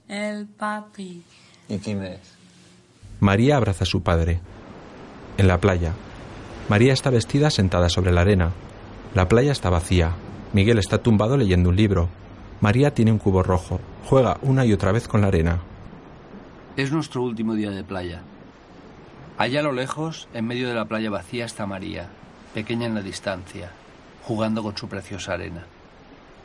El 0.08 0.46
papi. 0.46 1.22
I 1.68 1.78
qui 1.82 1.96
més? 1.98 2.35
María 3.20 3.56
abraza 3.56 3.84
a 3.84 3.86
su 3.86 4.02
padre. 4.02 4.40
En 5.38 5.48
la 5.48 5.58
playa. 5.58 5.92
María 6.68 6.92
está 6.92 7.10
vestida 7.10 7.50
sentada 7.50 7.88
sobre 7.88 8.12
la 8.12 8.20
arena. 8.22 8.50
La 9.14 9.28
playa 9.28 9.52
está 9.52 9.70
vacía. 9.70 10.12
Miguel 10.52 10.78
está 10.78 10.98
tumbado 10.98 11.36
leyendo 11.36 11.70
un 11.70 11.76
libro. 11.76 12.08
María 12.60 12.92
tiene 12.92 13.12
un 13.12 13.18
cubo 13.18 13.42
rojo. 13.42 13.80
Juega 14.04 14.38
una 14.42 14.64
y 14.66 14.72
otra 14.72 14.92
vez 14.92 15.08
con 15.08 15.22
la 15.22 15.28
arena. 15.28 15.60
Es 16.76 16.92
nuestro 16.92 17.22
último 17.22 17.54
día 17.54 17.70
de 17.70 17.84
playa. 17.84 18.22
Allá 19.38 19.60
a 19.60 19.62
lo 19.62 19.72
lejos, 19.72 20.28
en 20.34 20.46
medio 20.46 20.68
de 20.68 20.74
la 20.74 20.84
playa 20.84 21.10
vacía, 21.10 21.44
está 21.44 21.66
María, 21.66 22.08
pequeña 22.54 22.86
en 22.86 22.94
la 22.94 23.02
distancia, 23.02 23.70
jugando 24.24 24.62
con 24.62 24.76
su 24.76 24.88
preciosa 24.88 25.34
arena. 25.34 25.66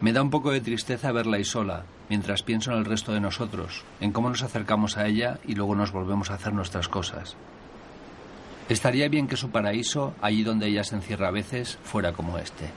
Me 0.01 0.13
da 0.13 0.23
un 0.23 0.31
poco 0.31 0.49
de 0.49 0.61
tristeza 0.61 1.11
verla 1.11 1.37
ahí 1.37 1.43
sola, 1.43 1.83
mientras 2.09 2.41
pienso 2.41 2.71
en 2.71 2.79
el 2.79 2.85
resto 2.85 3.13
de 3.13 3.19
nosotros, 3.19 3.83
en 3.99 4.11
cómo 4.11 4.29
nos 4.29 4.41
acercamos 4.41 4.97
a 4.97 5.05
ella 5.05 5.39
y 5.45 5.53
luego 5.53 5.75
nos 5.75 5.91
volvemos 5.91 6.31
a 6.31 6.33
hacer 6.33 6.53
nuestras 6.53 6.89
cosas. 6.89 7.35
Estaría 8.67 9.09
bien 9.09 9.27
que 9.27 9.37
su 9.37 9.51
paraíso, 9.51 10.15
allí 10.19 10.41
donde 10.41 10.67
ella 10.67 10.83
se 10.83 10.95
encierra 10.95 11.27
a 11.27 11.31
veces, 11.31 11.77
fuera 11.83 12.13
como 12.13 12.39
este. 12.39 12.71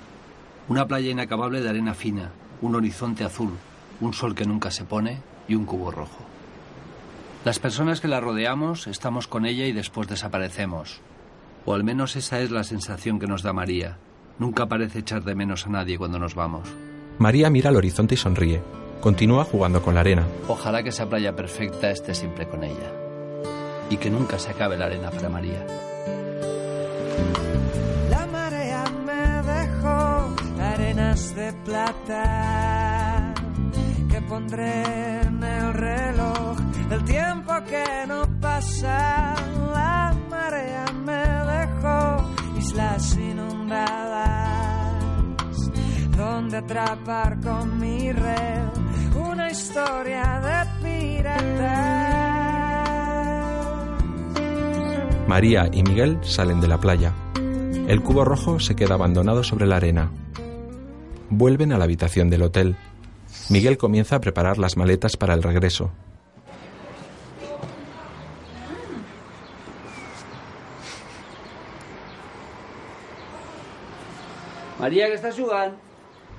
Una 0.69 0.87
playa 0.87 1.11
inacabable 1.11 1.63
de 1.63 1.71
arena 1.71 1.95
fina, 1.95 2.31
un 2.61 2.75
horizonte 2.75 3.25
azul, 3.25 3.55
un 4.03 4.13
sol 4.13 4.35
que 4.35 4.45
nunca 4.45 4.71
se 4.71 4.85
pone 4.85 5.23
y 5.49 5.55
un 5.55 5.65
cubo 5.65 5.91
rojo. 5.91 6.25
Las 7.47 7.59
personas 7.59 8.03
que 8.03 8.09
la 8.09 8.21
rodeamos 8.21 8.87
estamos 8.87 9.29
con 9.29 9.47
ella 9.47 9.65
y 9.65 9.73
después 9.73 10.09
desaparecemos. 10.09 11.01
O 11.65 11.73
al 11.73 11.85
menos 11.85 12.17
esa 12.17 12.41
es 12.41 12.51
la 12.51 12.65
sensación 12.65 13.19
que 13.19 13.27
nos 13.27 13.43
da 13.43 13.55
María. 13.55 13.97
Nunca 14.39 14.67
parece 14.67 14.99
echar 14.99 15.25
de 15.25 15.35
menos 15.35 15.67
a 15.67 15.71
nadie 15.71 15.97
cuando 15.97 16.19
nos 16.19 16.35
vamos. 16.35 16.69
María 17.19 17.49
mira 17.51 17.71
al 17.71 17.77
horizonte 17.77 18.15
y 18.15 18.19
sonríe. 18.19 18.63
Continúa 19.01 19.45
jugando 19.45 19.83
con 19.83 19.95
la 19.95 20.01
arena. 20.01 20.27
Ojalá 20.49 20.83
que 20.83 20.89
esa 20.89 21.09
playa 21.09 21.37
perfecta 21.37 21.91
esté 21.91 22.15
siempre 22.15 22.49
con 22.49 22.65
ella. 22.65 22.91
Y 23.91 23.99
que 23.99 24.11
nunca 24.11 24.39
se 24.39 24.51
acabe 24.51 24.77
la 24.77 24.87
arena 24.87 25.11
para 25.11 25.29
María. 25.29 25.65
La 28.11 28.27
marea 28.27 28.85
me 29.05 29.43
dejó 29.43 30.35
arenas 30.61 31.35
de 31.37 31.53
plata 31.65 33.35
que 34.11 34.21
pondré 34.23 34.83
en 35.21 35.43
el 35.43 35.75
reloj 35.75 36.57
el 36.91 37.05
tiempo 37.05 37.53
que 37.69 38.07
no 38.09 38.23
pasa. 38.41 39.35
La 39.73 40.15
marea 40.31 40.85
me 41.05 41.23
dejó 41.23 42.59
islas 42.59 43.17
inundadas 43.17 44.54
donde 46.45 46.59
atrapar 46.59 47.41
con 47.41 47.81
mi 47.81 48.13
red 48.13 48.69
una 49.17 49.51
historia 49.51 50.69
de 50.83 50.87
pirata. 50.87 51.81
María 55.27 55.71
y 55.73 55.83
Miguel 55.83 56.19
salen 56.23 56.61
de 56.61 56.69
la 56.69 56.79
playa. 56.79 57.15
El 57.89 58.03
cubo 58.03 58.27
rojo 58.27 58.61
se 58.61 58.77
queda 58.77 58.93
abandonado 58.95 59.43
sobre 59.43 59.67
la 59.67 59.77
arena. 59.77 60.11
Vuelven 61.31 61.73
a 61.73 61.79
la 61.79 61.85
habitación 61.85 62.29
del 62.29 62.43
hotel. 62.43 62.77
Miguel 63.49 63.79
comienza 63.79 64.17
a 64.17 64.21
preparar 64.21 64.59
las 64.59 64.77
maletas 64.77 65.17
para 65.17 65.33
el 65.33 65.43
regreso. 65.43 65.93
María, 74.79 75.07
que 75.07 75.15
estás 75.15 75.39
jugando? 75.39 75.84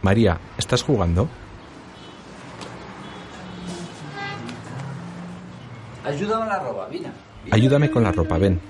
María, 0.06 0.38
¿estás 0.56 0.84
jugando? 0.84 1.28
Ayúdame 6.06 6.43
a 6.43 6.45
la 6.45 6.60
ropa, 6.60 6.86
vina. 6.86 7.12
Ayúdame 7.49 7.89
con 7.89 8.03
la 8.03 8.12
ropa, 8.12 8.38
ven. 8.38 8.62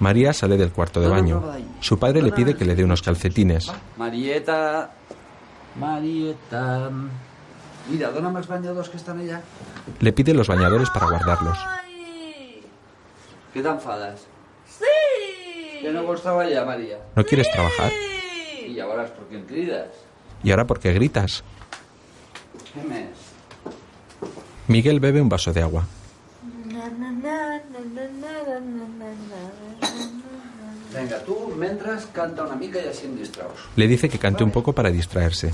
María 0.00 0.34
sale 0.34 0.58
del 0.58 0.72
cuarto 0.72 1.00
de 1.00 1.08
baño. 1.08 1.42
Su 1.80 1.98
padre 1.98 2.20
le 2.20 2.30
pide 2.30 2.54
que 2.54 2.66
le 2.66 2.74
dé 2.74 2.84
unos 2.84 3.00
calcetines. 3.00 3.72
Marieta... 3.96 4.90
Marieta... 5.80 6.90
Mira, 7.88 8.10
dóname 8.10 8.42
els 8.42 8.48
banyadors 8.50 8.90
que 8.92 8.98
estan 9.00 9.22
allà. 9.22 9.40
Le 10.00 10.12
pide 10.12 10.34
los 10.34 10.48
bañadores 10.52 10.90
para 10.90 11.06
guardarlos. 11.06 11.56
Què 13.54 13.62
t'enfades? 13.64 14.26
Sí. 14.76 14.92
Que 15.80 15.92
no 15.94 16.02
vols 16.04 16.20
treballar, 16.20 16.66
Maria? 16.66 16.98
¿No 17.14 17.24
quieres 17.24 17.48
trabajar? 17.54 17.88
I 18.66 18.74
llavors, 18.74 19.14
per 19.14 19.30
què 19.30 19.40
em 19.40 19.46
crides? 19.48 20.05
¿Y 20.46 20.52
ahora 20.52 20.64
por 20.64 20.78
qué 20.78 20.92
gritas? 20.92 21.42
Miguel 24.68 25.00
bebe 25.00 25.20
un 25.20 25.28
vaso 25.28 25.52
de 25.52 25.60
agua. 25.60 25.84
Venga, 30.94 31.18
tú, 31.24 31.52
mientras, 31.58 32.06
canta 32.06 32.44
una 32.44 32.54
mica 32.54 32.78
y 32.80 32.86
así 32.86 33.08
distraos. 33.08 33.54
Le 33.74 33.88
dice 33.88 34.08
que 34.08 34.20
cante 34.20 34.44
un 34.44 34.52
poco 34.52 34.72
para 34.72 34.92
distraerse. 34.92 35.52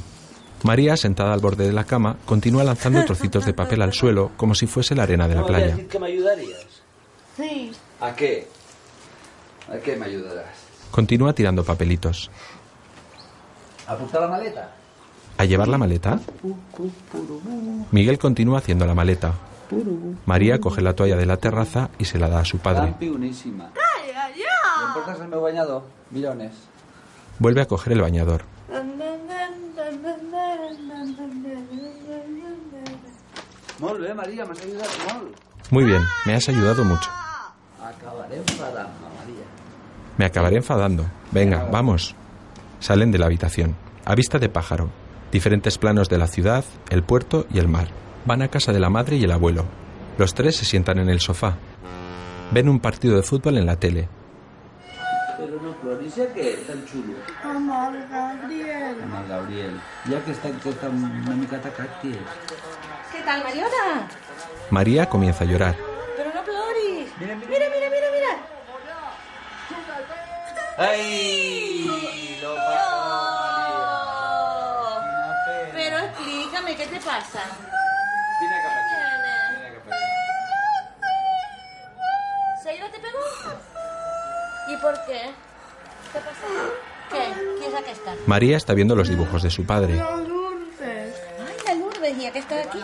María, 0.62 0.94
sentada 0.98 1.32
al 1.32 1.40
borde 1.40 1.64
de 1.64 1.72
la 1.72 1.84
cama, 1.84 2.18
continúa 2.26 2.62
lanzando 2.62 3.02
trocitos 3.06 3.46
de 3.46 3.54
papel 3.54 3.80
al 3.80 3.94
suelo 3.94 4.32
como 4.36 4.54
si 4.54 4.66
fuese 4.66 4.94
la 4.94 5.04
arena 5.04 5.26
de 5.26 5.34
la 5.34 5.46
playa. 5.46 5.88
que 5.88 5.98
me 5.98 6.08
ayudarías? 6.08 6.66
Sí. 7.38 7.72
¿A 7.98 8.14
qué? 8.14 8.46
¿A 9.72 9.78
qué 9.78 9.96
me 9.96 10.04
ayudarás? 10.04 10.54
Continúa 10.90 11.32
tirando 11.32 11.64
papelitos. 11.64 12.30
¿Apunta 13.86 14.20
la 14.20 14.28
maleta? 14.28 14.81
¿A 15.42 15.44
llevar 15.44 15.66
la 15.66 15.76
maleta? 15.76 16.20
Miguel 17.90 18.16
continúa 18.16 18.58
haciendo 18.58 18.86
la 18.86 18.94
maleta. 18.94 19.34
María 20.24 20.60
coge 20.60 20.82
la 20.82 20.94
toalla 20.94 21.16
de 21.16 21.26
la 21.26 21.36
terraza 21.36 21.90
y 21.98 22.04
se 22.04 22.16
la 22.20 22.28
da 22.28 22.38
a 22.38 22.44
su 22.44 22.58
padre. 22.58 22.94
Vuelve 27.40 27.60
a 27.60 27.66
coger 27.66 27.94
el 27.94 28.02
bañador. 28.02 28.44
Molt. 33.80 34.00
Muy 35.72 35.84
bien, 35.84 36.02
me 36.24 36.34
has 36.34 36.48
ayudado 36.48 36.84
mucho. 36.84 37.10
Me 40.18 40.24
acabaré 40.24 40.56
enfadando. 40.58 41.04
Venga, 41.32 41.64
vamos. 41.64 42.14
Salen 42.78 43.10
de 43.10 43.18
la 43.18 43.26
habitación. 43.26 43.74
A 44.04 44.14
vista 44.14 44.38
de 44.38 44.48
pájaro. 44.48 45.01
Diferentes 45.32 45.78
planos 45.78 46.08
de 46.08 46.18
la 46.18 46.28
ciudad, 46.28 46.64
el 46.90 47.02
puerto 47.02 47.46
y 47.52 47.58
el 47.58 47.66
mar. 47.66 47.88
Van 48.26 48.42
a 48.42 48.48
casa 48.48 48.72
de 48.72 48.78
la 48.78 48.90
madre 48.90 49.16
y 49.16 49.24
el 49.24 49.32
abuelo. 49.32 49.64
Los 50.18 50.34
tres 50.34 50.56
se 50.56 50.64
sientan 50.64 50.98
en 50.98 51.08
el 51.08 51.20
sofá. 51.20 51.56
Ven 52.52 52.68
un 52.68 52.78
partido 52.78 53.16
de 53.16 53.22
fútbol 53.22 53.56
en 53.56 53.66
la 53.66 53.76
tele. 53.76 54.08
Però 55.42 55.58
no 55.58 55.72
ploris, 55.80 56.14
ja 56.14 56.26
què? 56.30 56.52
Tan. 56.68 56.82
Amb 57.42 57.72
el 57.72 57.96
Gabriel. 58.12 59.00
El 59.02 59.26
Gabriel. 59.26 59.78
Ja 60.06 60.20
que 60.22 60.34
està 60.36 60.52
tot 60.62 60.84
una 60.86 61.34
mica 61.34 61.58
és? 61.58 62.20
¿Qué 63.10 63.22
tal, 63.26 63.42
Mariona? 63.42 64.06
María 64.70 65.08
comienza 65.08 65.42
a 65.42 65.48
llorar. 65.48 65.74
Pero 66.16 66.30
no 66.34 66.44
ploris. 66.44 67.10
Mira, 67.18 67.34
mira, 67.34 67.66
mira, 67.74 67.88
mira, 67.90 68.08
mira. 68.14 68.32
¡Ay! 70.78 72.38
Lo 72.42 72.54
Pero 75.74 75.98
¿qué 76.76 76.86
te 76.86 77.00
pasa? 77.00 77.40
Aquí. 77.42 77.62
Vine 78.40 78.56
cap 78.62 78.72
aquí. 78.80 78.94
¿Seila 82.62 82.90
te 82.90 82.98
pegó? 82.98 83.18
¿Y 84.68 84.76
por 84.76 84.94
qué? 85.06 85.30
¿Qué 86.12 86.18
pasa? 86.18 86.46
¿Qué? 87.10 87.22
¿Qui 87.58 87.64
és 87.66 87.74
aquesta? 87.74 88.14
María 88.26 88.56
está 88.56 88.74
viendo 88.74 88.94
los 88.94 89.08
dibujos 89.08 89.42
de 89.42 89.50
su 89.50 89.66
padre. 89.66 89.96
La 89.96 90.16
Lourdes. 90.16 91.14
Ai, 91.46 91.56
la 91.66 91.74
Lourdes, 91.74 92.16
i 92.18 92.26
aquesta 92.26 92.54
d'aquí? 92.56 92.80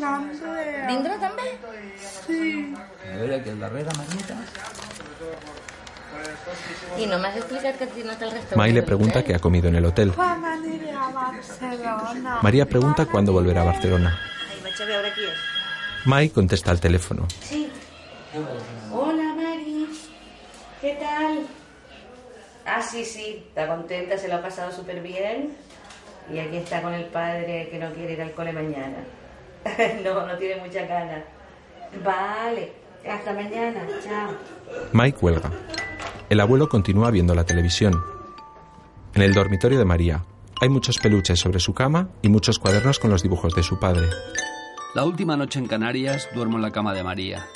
L'Andrea. 0.00 0.86
Vindrà 0.88 1.18
també? 1.22 1.48
Sí. 2.26 2.74
A 2.74 3.16
veure, 3.20 3.36
aquí 3.36 3.50
al 3.50 3.60
darrere, 3.60 3.90
Marieta. 4.00 4.34
I 6.98 7.06
no 7.06 7.18
m'has 7.18 7.36
explicat 7.36 7.78
que 7.78 7.84
has 7.84 7.94
dinat 7.94 8.22
al 8.22 8.30
restaurant. 8.32 8.56
May 8.56 8.72
le 8.72 8.82
pregunta 8.82 9.22
qué 9.24 9.34
ha 9.34 9.38
comido 9.38 9.68
en 9.68 9.76
el 9.76 9.84
hotel. 9.84 10.12
A? 10.16 10.36
María 12.42 12.66
pregunta 12.66 13.06
cuándo 13.06 13.32
volverá 13.32 13.62
a 13.62 13.64
Barcelona. 13.64 14.18
A. 14.18 16.08
May 16.08 16.30
contesta 16.30 16.70
al 16.70 16.80
teléfono. 16.80 17.26
Sí. 17.40 17.70
Hola, 18.92 19.34
Mari. 19.34 19.88
¿Qué 20.80 20.94
tal? 21.00 21.46
Ah, 22.64 22.82
sí, 22.82 23.04
sí. 23.04 23.44
Está 23.48 23.66
contenta, 23.66 24.18
se 24.18 24.28
lo 24.28 24.36
ha 24.36 24.42
pasado 24.42 24.72
súper 24.72 25.00
bien. 25.00 25.56
Y 26.32 26.38
aquí 26.38 26.58
está 26.58 26.82
con 26.82 26.94
el 26.94 27.06
padre 27.06 27.68
que 27.70 27.78
no 27.78 27.92
quiere 27.92 28.12
ir 28.12 28.22
al 28.22 28.32
cole 28.32 28.52
mañana. 28.52 28.98
no, 30.04 30.26
no 30.26 30.36
tiene 30.36 30.60
mucha 30.60 30.84
ganas. 30.86 31.24
Vale. 32.04 32.72
Hasta 33.08 33.32
mañana. 33.32 33.86
Chao. 34.04 34.32
May 34.92 35.12
cuelga. 35.12 35.50
El 36.28 36.40
abuelo 36.40 36.68
continúa 36.68 37.10
viendo 37.10 37.34
la 37.34 37.44
televisión. 37.44 38.04
En 39.14 39.22
el 39.22 39.32
dormitorio 39.32 39.78
de 39.78 39.86
María 39.86 40.24
hay 40.60 40.68
muchos 40.68 40.98
peluches 40.98 41.40
sobre 41.40 41.58
su 41.58 41.72
cama 41.72 42.10
y 42.20 42.28
muchos 42.28 42.58
cuadernos 42.58 42.98
con 42.98 43.10
los 43.10 43.22
dibujos 43.22 43.54
de 43.54 43.62
su 43.62 43.78
padre. 43.78 44.08
La 44.94 45.04
última 45.04 45.38
noche 45.38 45.58
en 45.58 45.66
Canarias 45.66 46.28
duermo 46.34 46.56
en 46.56 46.62
la 46.62 46.70
cama 46.70 46.92
de 46.92 47.02
María. 47.02 47.46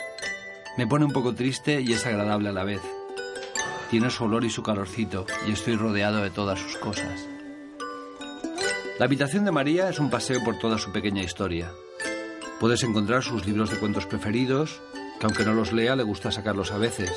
Me 0.78 0.86
pone 0.86 1.04
un 1.04 1.12
poco 1.12 1.34
triste 1.34 1.82
y 1.82 1.92
es 1.92 2.06
agradable 2.06 2.48
a 2.48 2.52
la 2.52 2.64
vez. 2.64 2.80
Tiene 3.90 4.08
su 4.08 4.24
olor 4.24 4.42
y 4.42 4.48
su 4.48 4.62
calorcito 4.62 5.26
y 5.46 5.52
estoy 5.52 5.76
rodeado 5.76 6.22
de 6.22 6.30
todas 6.30 6.58
sus 6.58 6.78
cosas. 6.78 7.28
La 8.98 9.04
habitación 9.04 9.44
de 9.44 9.52
María 9.52 9.90
es 9.90 9.98
un 9.98 10.08
paseo 10.08 10.42
por 10.42 10.58
toda 10.58 10.78
su 10.78 10.92
pequeña 10.92 11.22
historia. 11.22 11.70
Puedes 12.58 12.82
encontrar 12.84 13.22
sus 13.22 13.44
libros 13.44 13.70
de 13.70 13.76
cuentos 13.76 14.06
preferidos, 14.06 14.80
que 15.20 15.26
aunque 15.26 15.44
no 15.44 15.52
los 15.52 15.74
lea 15.74 15.94
le 15.94 16.04
gusta 16.04 16.30
sacarlos 16.30 16.72
a 16.72 16.78
veces, 16.78 17.12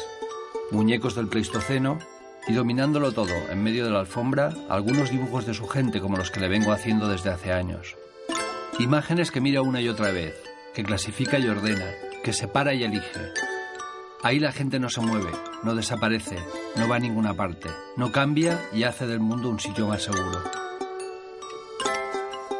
muñecos 0.71 1.15
del 1.15 1.27
Pleistoceno 1.27 1.99
y 2.47 2.53
dominándolo 2.53 3.11
todo, 3.11 3.33
en 3.49 3.63
medio 3.63 3.85
de 3.85 3.91
la 3.91 3.99
alfombra, 3.99 4.53
algunos 4.69 5.09
dibujos 5.09 5.45
de 5.45 5.53
su 5.53 5.67
gente 5.67 5.99
como 5.99 6.17
los 6.17 6.31
que 6.31 6.39
le 6.39 6.49
vengo 6.49 6.71
haciendo 6.71 7.07
desde 7.07 7.31
hace 7.31 7.51
años. 7.51 7.95
Imágenes 8.79 9.31
que 9.31 9.41
mira 9.41 9.61
una 9.61 9.81
y 9.81 9.87
otra 9.89 10.11
vez, 10.11 10.35
que 10.73 10.83
clasifica 10.83 11.39
y 11.39 11.47
ordena, 11.47 11.91
que 12.23 12.33
separa 12.33 12.73
y 12.73 12.83
elige. 12.83 13.21
Ahí 14.21 14.39
la 14.39 14.51
gente 14.51 14.79
no 14.79 14.89
se 14.89 15.01
mueve, 15.01 15.31
no 15.63 15.75
desaparece, 15.75 16.37
no 16.75 16.87
va 16.87 16.97
a 16.97 16.99
ninguna 16.99 17.33
parte, 17.33 17.69
no 17.95 18.11
cambia 18.11 18.59
y 18.73 18.83
hace 18.83 19.07
del 19.07 19.19
mundo 19.19 19.49
un 19.49 19.59
sitio 19.59 19.87
más 19.87 20.03
seguro. 20.03 20.43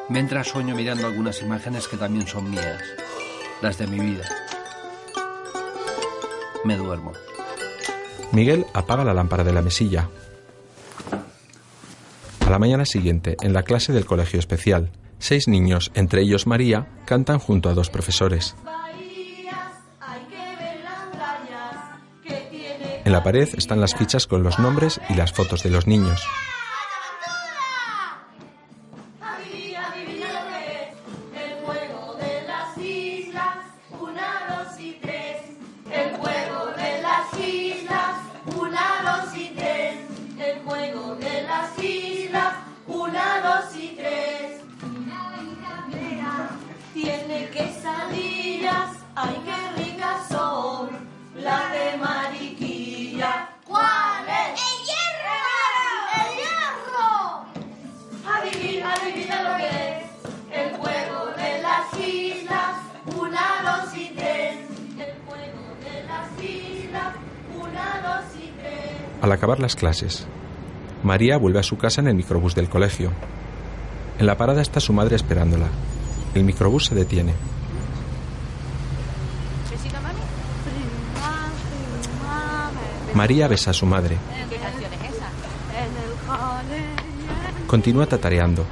Mientras 0.10 0.48
sueño 0.48 0.76
mirando 0.76 1.08
algunas 1.08 1.42
imágenes 1.42 1.88
que 1.88 1.98
también 1.98 2.28
son 2.28 2.50
mías, 2.50 2.84
las 3.62 3.78
de 3.78 3.88
mi 3.88 4.00
vida. 4.00 4.26
Me 6.64 6.78
duermo. 6.78 7.14
Miguel 8.36 8.66
apaga 8.74 9.06
la 9.06 9.14
lámpara 9.14 9.46
de 9.46 9.54
la 9.54 9.62
mesilla. 9.62 10.10
A 12.46 12.50
la 12.50 12.60
mañana 12.60 12.86
siguiente, 12.86 13.38
en 13.42 13.54
la 13.54 13.64
clase 13.64 13.94
del 13.94 14.06
colegio 14.06 14.40
especial, 14.40 14.92
seis 15.20 15.48
niños, 15.48 15.90
entre 15.96 16.22
ellos 16.22 16.46
María, 16.46 16.86
cantan 17.06 17.40
junto 17.40 17.70
a 17.70 17.74
dos 17.74 17.90
profesores. 17.90 18.56
En 23.06 23.12
la 23.12 23.24
pared 23.24 23.48
están 23.56 23.80
las 23.80 23.96
fichas 23.96 24.28
con 24.28 24.44
los 24.44 24.60
nombres 24.60 25.00
y 25.10 25.14
las 25.14 25.32
fotos 25.32 25.64
de 25.64 25.70
los 25.70 25.88
niños. 25.88 26.22
Las 69.76 69.80
clases, 69.80 70.28
María 71.04 71.38
vuelve 71.38 71.60
a 71.60 71.64
su 71.64 71.78
casa 71.78 72.02
en 72.02 72.08
el 72.08 72.16
microbús 72.16 72.56
del 72.56 72.70
colegio. 72.70 73.12
En 74.18 74.26
la 74.26 74.38
parada 74.38 74.62
está 74.62 74.80
su 74.80 74.94
madre 74.94 75.16
esperándola. 75.16 75.68
El 76.34 76.44
microbús 76.44 76.86
se 76.86 76.96
detiene. 76.96 77.34
María 83.14 83.48
besa 83.48 83.72
a 83.72 83.74
su 83.74 83.86
madre. 83.86 84.18
Continúa 87.68 88.06
tatareando. 88.06 88.66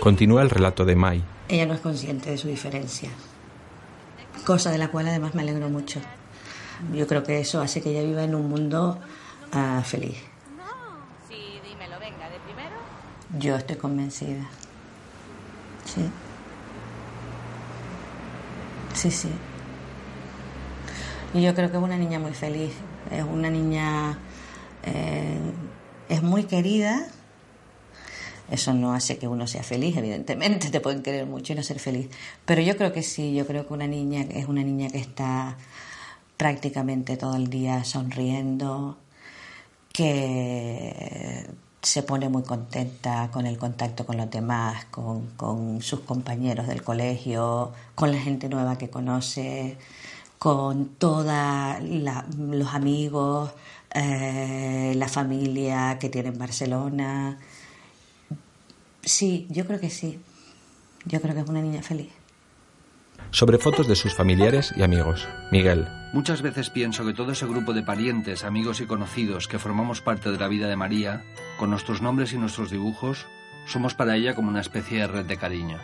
Continúa 0.00 0.42
el 0.42 0.50
relato 0.50 0.84
de 0.84 0.94
Mai. 0.94 1.22
Ella 1.48 1.66
no 1.66 1.74
es 1.74 1.80
consciente 1.80 2.30
de 2.30 2.38
su 2.38 2.48
diferencia, 2.48 3.08
cosa 4.44 4.70
de 4.70 4.78
la 4.78 4.88
cual 4.88 5.08
además 5.08 5.34
me 5.34 5.42
alegro 5.42 5.68
mucho. 5.68 6.00
Yo 6.92 7.06
creo 7.06 7.22
que 7.22 7.40
eso 7.40 7.60
hace 7.60 7.80
que 7.82 7.90
ella 7.90 8.02
viva 8.02 8.22
en 8.24 8.34
un 8.34 8.48
mundo 8.48 8.98
ah, 9.52 9.82
feliz. 9.84 10.16
Sí, 11.28 11.60
dímelo, 11.68 11.98
venga, 11.98 12.28
de 12.30 12.38
primero. 12.40 12.76
Yo 13.38 13.56
estoy 13.56 13.76
convencida. 13.76 14.46
Sí. 15.84 16.10
Sí, 18.94 19.10
sí. 19.10 19.30
Y 21.34 21.42
yo 21.42 21.54
creo 21.54 21.70
que 21.70 21.76
es 21.76 21.82
una 21.82 21.96
niña 21.98 22.18
muy 22.18 22.32
feliz. 22.32 22.72
Es 23.10 23.24
una 23.24 23.50
niña. 23.50 24.18
eh, 24.84 25.38
es 26.08 26.22
muy 26.22 26.44
querida 26.44 27.06
Eso 28.50 28.72
no 28.74 28.94
hace 28.94 29.18
que 29.18 29.26
uno 29.26 29.46
sea 29.48 29.62
feliz, 29.64 29.96
evidentemente, 29.96 30.70
te 30.70 30.80
pueden 30.80 31.02
querer 31.02 31.26
mucho 31.26 31.52
y 31.52 31.56
no 31.56 31.62
ser 31.62 31.80
feliz. 31.80 32.08
Pero 32.44 32.62
yo 32.62 32.76
creo 32.76 32.92
que 32.92 33.02
sí, 33.02 33.34
yo 33.34 33.46
creo 33.46 33.66
que 33.66 33.74
una 33.74 33.86
niña 33.88 34.22
es 34.30 34.46
una 34.46 34.62
niña 34.62 34.88
que 34.88 34.98
está 34.98 35.56
prácticamente 36.36 37.16
todo 37.16 37.36
el 37.36 37.48
día 37.48 37.84
sonriendo, 37.84 38.98
que 39.92 41.46
se 41.82 42.02
pone 42.02 42.28
muy 42.28 42.42
contenta 42.42 43.30
con 43.32 43.46
el 43.46 43.58
contacto 43.58 44.04
con 44.04 44.16
los 44.16 44.30
demás, 44.30 44.86
con, 44.86 45.28
con 45.36 45.80
sus 45.82 46.00
compañeros 46.00 46.66
del 46.66 46.82
colegio, 46.82 47.72
con 47.94 48.10
la 48.10 48.18
gente 48.18 48.48
nueva 48.48 48.76
que 48.76 48.90
conoce, 48.90 49.78
con 50.38 50.90
todos 50.98 51.26
los 51.82 52.74
amigos, 52.74 53.52
eh, 53.94 54.92
la 54.96 55.08
familia 55.08 55.98
que 55.98 56.08
tiene 56.08 56.28
en 56.28 56.38
Barcelona. 56.38 57.38
Sí, 59.02 59.46
yo 59.48 59.66
creo 59.66 59.80
que 59.80 59.90
sí. 59.90 60.20
Yo 61.04 61.20
creo 61.22 61.34
que 61.34 61.40
es 61.40 61.48
una 61.48 61.62
niña 61.62 61.82
feliz. 61.82 62.10
Sobre 63.30 63.58
fotos 63.58 63.86
de 63.86 63.94
sus 63.94 64.14
familiares 64.14 64.72
y 64.76 64.82
amigos. 64.82 65.26
Miguel. 65.52 65.86
Muchas 66.12 66.40
veces 66.40 66.70
pienso 66.70 67.04
que 67.04 67.12
todo 67.12 67.32
ese 67.32 67.46
grupo 67.46 67.72
de 67.72 67.82
parientes, 67.82 68.44
amigos 68.44 68.80
y 68.80 68.86
conocidos 68.86 69.48
que 69.48 69.58
formamos 69.58 70.00
parte 70.00 70.30
de 70.30 70.38
la 70.38 70.48
vida 70.48 70.68
de 70.68 70.76
María, 70.76 71.24
con 71.58 71.70
nuestros 71.70 72.00
nombres 72.00 72.32
y 72.32 72.38
nuestros 72.38 72.70
dibujos, 72.70 73.26
somos 73.66 73.94
para 73.94 74.16
ella 74.16 74.34
como 74.34 74.48
una 74.48 74.60
especie 74.60 75.00
de 75.00 75.06
red 75.08 75.26
de 75.26 75.36
cariño. 75.36 75.78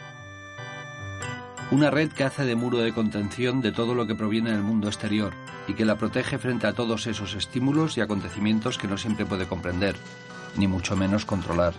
Una 1.71 1.91
red 1.91 2.13
que 2.13 2.25
hace 2.25 2.45
de 2.45 2.55
muro 2.55 2.79
de 2.79 2.93
contención 2.93 3.61
de 3.61 3.73
todo 3.73 3.95
lo 3.95 4.07
que 4.07 4.15
proviene 4.15 4.53
del 4.53 4.63
mundo 4.63 4.89
exterior 4.89 5.33
y 5.67 5.75
que 5.75 5.85
la 5.85 5.97
protege 5.97 6.39
frente 6.39 6.67
a 6.67 6.75
todos 6.75 7.07
esos 7.07 7.35
estímulos 7.35 7.97
y 7.97 8.01
acontecimientos 8.01 8.79
que 8.79 8.89
no 8.89 8.99
siempre 8.99 9.27
puede 9.27 9.47
comprender, 9.47 9.97
ni 10.57 10.69
mucho 10.69 10.97
menos 10.97 11.25
controlar. 11.25 11.75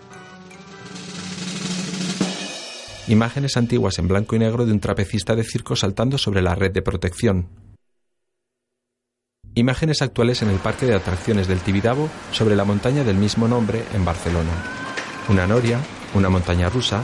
Imágenes 3.07 3.57
antiguas 3.57 3.99
en 3.99 4.07
blanco 4.07 4.35
y 4.35 4.39
negro 4.39 4.65
de 4.65 4.71
un 4.71 4.79
trapecista 4.79 5.35
de 5.35 5.43
circo 5.43 5.75
saltando 5.75 6.17
sobre 6.17 6.41
la 6.41 6.55
red 6.55 6.71
de 6.71 6.81
protección. 6.81 7.47
Imágenes 9.55 10.01
actuales 10.01 10.41
en 10.41 10.49
el 10.49 10.57
parque 10.57 10.87
de 10.87 10.95
atracciones 10.95 11.47
del 11.47 11.59
Tibidabo 11.59 12.09
sobre 12.31 12.55
la 12.55 12.65
montaña 12.65 13.03
del 13.03 13.17
mismo 13.17 13.47
nombre 13.47 13.83
en 13.93 14.03
Barcelona. 14.03 14.49
Una 15.29 15.45
noria, 15.45 15.79
una 16.15 16.29
montaña 16.29 16.69
rusa 16.69 17.03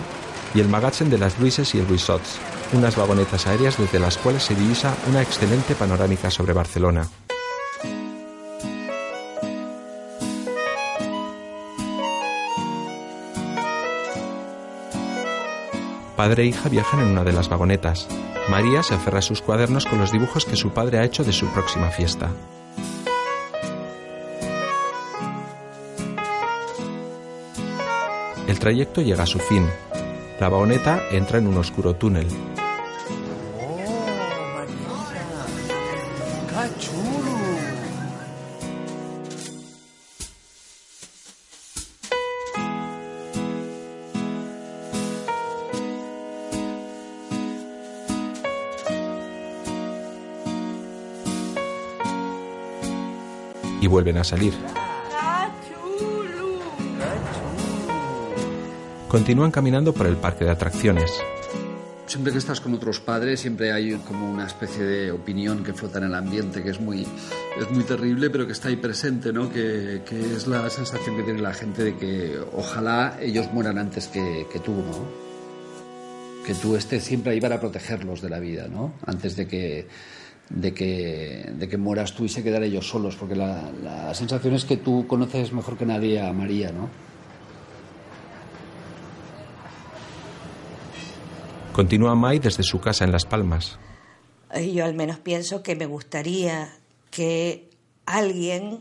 y 0.56 0.60
el 0.60 0.68
magatzen 0.68 1.12
de 1.12 1.20
las 1.20 1.40
Luises 1.40 1.76
y 1.76 1.80
el 1.80 1.88
Luisots, 1.88 2.40
unas 2.74 2.96
vagonetas 2.96 3.46
aéreas 3.46 3.78
desde 3.78 4.00
las 4.00 4.18
cuales 4.18 4.42
se 4.42 4.56
divisa 4.56 4.96
una 5.08 5.22
excelente 5.22 5.76
panorámica 5.76 6.32
sobre 6.32 6.54
Barcelona. 6.54 7.08
Padre 16.20 16.44
e 16.44 16.48
hija 16.48 16.68
viajan 16.68 17.00
en 17.00 17.08
una 17.12 17.24
de 17.24 17.32
las 17.32 17.48
vagonetas. 17.48 18.06
María 18.50 18.84
se 18.84 18.94
aferra 18.94 19.20
a 19.20 19.22
sus 19.22 19.42
cuadernos 19.42 19.86
con 19.86 20.00
los 20.00 20.12
dibujos 20.12 20.44
que 20.44 20.58
su 20.58 20.72
padre 20.72 21.00
ha 21.00 21.06
hecho 21.06 21.24
de 21.24 21.32
su 21.32 21.48
próxima 21.48 21.92
fiesta. 21.92 22.30
El 28.50 28.60
trayecto 28.60 29.02
llega 29.02 29.24
a 29.24 29.28
su 29.28 29.40
fin. 29.40 29.66
La 30.42 30.50
vagoneta 30.50 31.04
entra 31.10 31.38
en 31.38 31.48
un 31.48 31.56
oscuro 31.56 31.96
túnel. 31.96 32.28
Y 53.82 53.88
vuelven 53.88 54.18
a 54.18 54.24
salir. 54.24 54.54
Continúan 59.08 59.50
caminando 59.50 59.92
por 59.92 60.06
el 60.06 60.18
parque 60.18 60.46
de 60.46 60.52
atracciones. 60.52 61.12
Siempre 62.06 62.32
que 62.32 62.38
estás 62.40 62.62
con 62.62 62.74
otros 62.74 63.00
padres, 63.00 63.40
siempre 63.40 63.72
hay 63.72 63.94
como 64.08 64.30
una 64.30 64.46
especie 64.46 64.84
de 64.84 65.12
opinión 65.12 65.64
que 65.64 65.74
flota 65.74 66.00
en 66.00 66.06
el 66.06 66.16
ambiente, 66.16 66.64
que 66.64 66.70
es 66.70 66.80
muy, 66.80 67.08
es 67.60 67.72
muy 67.72 67.84
terrible, 67.84 68.30
pero 68.30 68.46
que 68.46 68.54
está 68.54 68.68
ahí 68.70 68.76
presente, 68.76 69.32
¿no? 69.34 69.52
Que, 69.52 70.02
que 70.08 70.36
es 70.36 70.48
la 70.48 70.70
sensación 70.70 71.18
que 71.18 71.24
tiene 71.24 71.42
la 71.42 71.54
gente 71.54 71.84
de 71.84 71.98
que 71.98 72.40
ojalá 72.54 73.18
ellos 73.22 73.52
mueran 73.54 73.78
antes 73.78 74.08
que, 74.08 74.48
que 74.52 74.60
tú, 74.60 74.74
¿no? 74.74 75.06
Que 76.46 76.54
tú 76.56 76.76
estés 76.76 77.04
siempre 77.04 77.34
ahí 77.34 77.42
para 77.42 77.60
protegerlos 77.60 78.22
de 78.22 78.30
la 78.30 78.40
vida, 78.40 78.68
¿no? 78.68 78.94
Antes 79.06 79.36
de 79.36 79.48
que, 79.48 79.88
de 80.50 80.74
que, 80.74 81.52
de 81.54 81.70
que 81.70 81.78
mueras 81.78 82.14
tú 82.14 82.26
y 82.26 82.30
se 82.30 82.44
quedan 82.44 82.64
ellos 82.64 82.88
solos, 82.88 83.16
porque 83.16 83.36
la, 83.36 83.72
la 83.84 84.14
sensación 84.14 84.56
es 84.56 84.66
que 84.66 84.78
tú 84.78 85.06
conoces 85.08 85.54
mejor 85.54 85.78
que 85.78 85.86
nadie 85.86 86.20
a 86.20 86.34
María, 86.34 86.72
¿no? 86.72 86.90
Continúa 91.74 92.16
Mai 92.16 92.40
desde 92.40 92.64
su 92.64 92.80
casa 92.82 93.06
en 93.06 93.12
Las 93.12 93.26
Palmas. 93.26 93.78
Eh, 94.54 94.74
Yo 94.74 94.86
al 94.86 94.96
menos 94.96 95.20
pienso 95.20 95.62
que 95.64 95.76
me 95.76 95.86
gustaría 95.86 96.74
que 97.12 97.70
alguien 98.06 98.80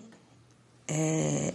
eh, 0.88 1.52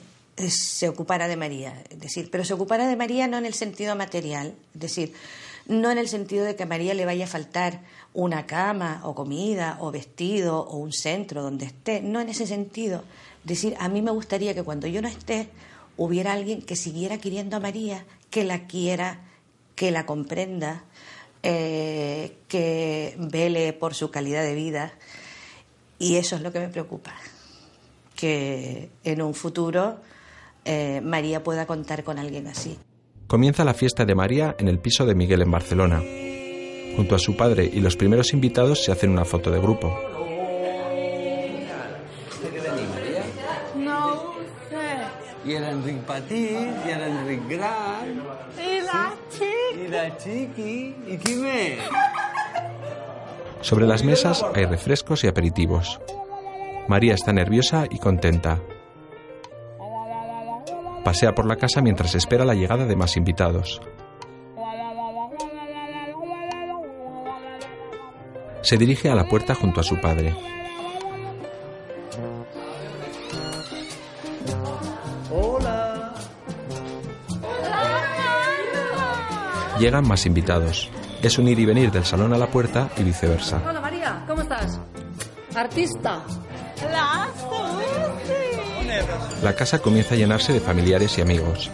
se 0.47 0.87
ocupara 0.89 1.27
de 1.27 1.35
María, 1.35 1.83
es 1.89 1.99
decir, 1.99 2.29
pero 2.31 2.45
se 2.45 2.53
ocupara 2.53 2.87
de 2.87 2.95
María 2.95 3.27
no 3.27 3.37
en 3.37 3.45
el 3.45 3.55
sentido 3.55 3.95
material, 3.95 4.53
es 4.75 4.79
decir, 4.79 5.13
no 5.65 5.91
en 5.91 5.97
el 5.97 6.07
sentido 6.07 6.45
de 6.45 6.55
que 6.55 6.63
a 6.63 6.67
María 6.67 6.93
le 6.93 7.05
vaya 7.05 7.25
a 7.25 7.27
faltar 7.27 7.81
una 8.13 8.45
cama 8.45 9.01
o 9.03 9.15
comida 9.15 9.77
o 9.79 9.91
vestido 9.91 10.59
o 10.59 10.77
un 10.77 10.91
centro 10.91 11.41
donde 11.41 11.65
esté, 11.65 12.01
no 12.01 12.19
en 12.19 12.29
ese 12.29 12.47
sentido. 12.47 13.03
Decir, 13.43 13.75
a 13.79 13.87
mí 13.89 14.01
me 14.01 14.11
gustaría 14.11 14.53
que 14.53 14.63
cuando 14.63 14.87
yo 14.87 15.01
no 15.01 15.07
esté 15.07 15.49
hubiera 15.97 16.33
alguien 16.33 16.61
que 16.61 16.75
siguiera 16.75 17.17
queriendo 17.17 17.57
a 17.57 17.59
María, 17.59 18.05
que 18.29 18.43
la 18.43 18.67
quiera, 18.67 19.21
que 19.75 19.91
la 19.91 20.05
comprenda, 20.05 20.83
eh, 21.43 22.37
que 22.47 23.15
vele 23.17 23.73
por 23.73 23.93
su 23.93 24.11
calidad 24.11 24.43
de 24.43 24.55
vida. 24.55 24.93
Y 25.99 26.15
eso 26.15 26.35
es 26.35 26.41
lo 26.41 26.51
que 26.51 26.59
me 26.59 26.69
preocupa, 26.69 27.13
que 28.15 28.89
en 29.03 29.21
un 29.21 29.33
futuro 29.33 29.99
eh, 30.65 31.01
María 31.01 31.43
pueda 31.43 31.65
contar 31.65 32.03
con 32.03 32.19
alguien 32.19 32.47
así. 32.47 32.77
Comienza 33.27 33.63
la 33.63 33.73
fiesta 33.73 34.05
de 34.05 34.15
María 34.15 34.55
en 34.59 34.67
el 34.67 34.79
piso 34.79 35.05
de 35.05 35.15
Miguel 35.15 35.41
en 35.41 35.51
Barcelona. 35.51 36.01
Junto 36.95 37.15
a 37.15 37.19
su 37.19 37.35
padre 37.35 37.69
y 37.71 37.79
los 37.79 37.95
primeros 37.95 38.33
invitados 38.33 38.83
se 38.83 38.91
hacen 38.91 39.09
una 39.09 39.25
foto 39.25 39.49
de 39.49 39.59
grupo. 39.59 39.97
Sé. 44.69 45.05
I 45.45 45.57
l'Enric 45.59 45.97
petit, 46.07 46.85
i 46.87 46.93
l'Enric 46.95 47.41
gran, 47.49 48.13
I 48.57 48.77
la 48.85 49.01
i 49.75 49.87
la 49.91 50.03
Chiqui, 50.15 50.75
i 51.11 51.17
qui 51.19 51.35
més? 51.35 51.81
Sobre 53.61 53.87
las 53.87 54.03
mesas 54.03 54.45
hay 54.53 54.65
refrescos 54.65 55.23
y 55.23 55.27
aperitivos. 55.27 55.99
María 56.87 57.13
está 57.13 57.33
nerviosa 57.33 57.85
y 57.89 57.97
contenta. 57.99 58.59
Pasea 61.03 61.35
por 61.35 61.45
la 61.45 61.57
casa 61.57 61.81
mientras 61.81 62.15
espera 62.15 62.45
la 62.45 62.53
llegada 62.53 62.85
de 62.85 62.95
más 62.95 63.17
invitados. 63.17 63.81
Se 68.61 68.77
dirige 68.77 69.09
a 69.09 69.15
la 69.15 69.25
puerta 69.25 69.53
junto 69.55 69.81
a 69.81 69.83
su 69.83 69.99
padre. 69.99 70.33
Hola. 75.29 76.13
Llegan 79.77 80.07
más 80.07 80.25
invitados. 80.25 80.89
Es 81.21 81.37
un 81.37 81.49
ir 81.49 81.59
y 81.59 81.65
venir 81.65 81.91
del 81.91 82.05
salón 82.05 82.33
a 82.33 82.37
la 82.37 82.47
puerta 82.47 82.89
y 82.95 83.03
viceversa. 83.03 83.61
Hola 83.67 83.81
María, 83.81 84.23
¿cómo 84.25 84.41
estás? 84.41 84.79
Artista. 85.53 86.23
La. 86.89 87.27
La 89.41 89.55
casa 89.55 89.79
comienza 89.79 90.15
a 90.15 90.17
llenarse 90.17 90.53
de 90.53 90.59
familiares 90.59 91.17
y 91.17 91.21
amigos. 91.21 91.69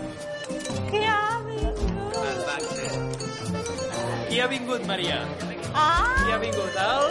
Ah. 5.74 6.16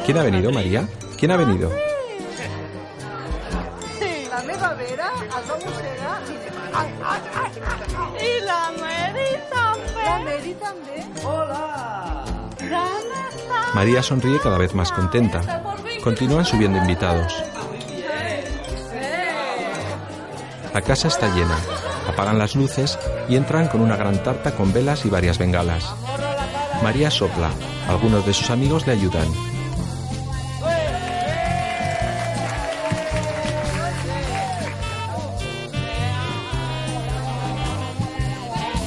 ¿Quién 0.04 0.18
ha 0.18 0.22
venido, 0.22 0.50
María? 0.52 0.88
¿Quién 1.18 1.30
ha 1.30 1.36
venido? 1.36 1.70
sí. 3.98 4.28
La 4.30 4.42
meva 4.42 4.74
Vera 4.74 5.12
es 5.26 5.50
va 5.50 5.56
mossegar 5.64 6.22
i... 6.28 6.36
Ai, 6.72 6.90
ai, 7.04 7.20
ai, 7.34 7.50
ai. 7.96 8.28
I 8.28 8.40
la 8.44 8.60
Mary 8.78 9.30
també. 9.52 10.04
La 10.04 10.18
Mary 10.24 10.54
també. 10.62 10.96
Hola. 11.24 11.78
María 13.74 14.02
sonríe 14.02 14.38
cada 14.40 14.58
vez 14.58 14.74
más 14.74 14.92
contenta. 14.92 15.62
Continúan 16.02 16.44
subiendo 16.44 16.78
invitados. 16.78 17.34
La 20.78 20.84
casa 20.84 21.08
está 21.08 21.34
llena. 21.34 21.58
Apagan 22.06 22.38
las 22.38 22.54
luces 22.54 23.00
y 23.28 23.34
entran 23.34 23.66
con 23.66 23.80
una 23.80 23.96
gran 23.96 24.22
tarta 24.22 24.54
con 24.54 24.72
velas 24.72 25.04
y 25.04 25.10
varias 25.10 25.36
bengalas. 25.36 25.84
María 26.84 27.10
sopla. 27.10 27.50
Algunos 27.88 28.24
de 28.24 28.32
sus 28.32 28.48
amigos 28.50 28.86
le 28.86 28.92
ayudan. 28.92 29.26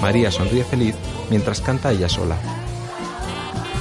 María 0.02 0.32
sonríe 0.32 0.64
feliz 0.64 0.96
mientras 1.30 1.60
canta 1.60 1.92
ella 1.92 2.08
sola. 2.08 2.38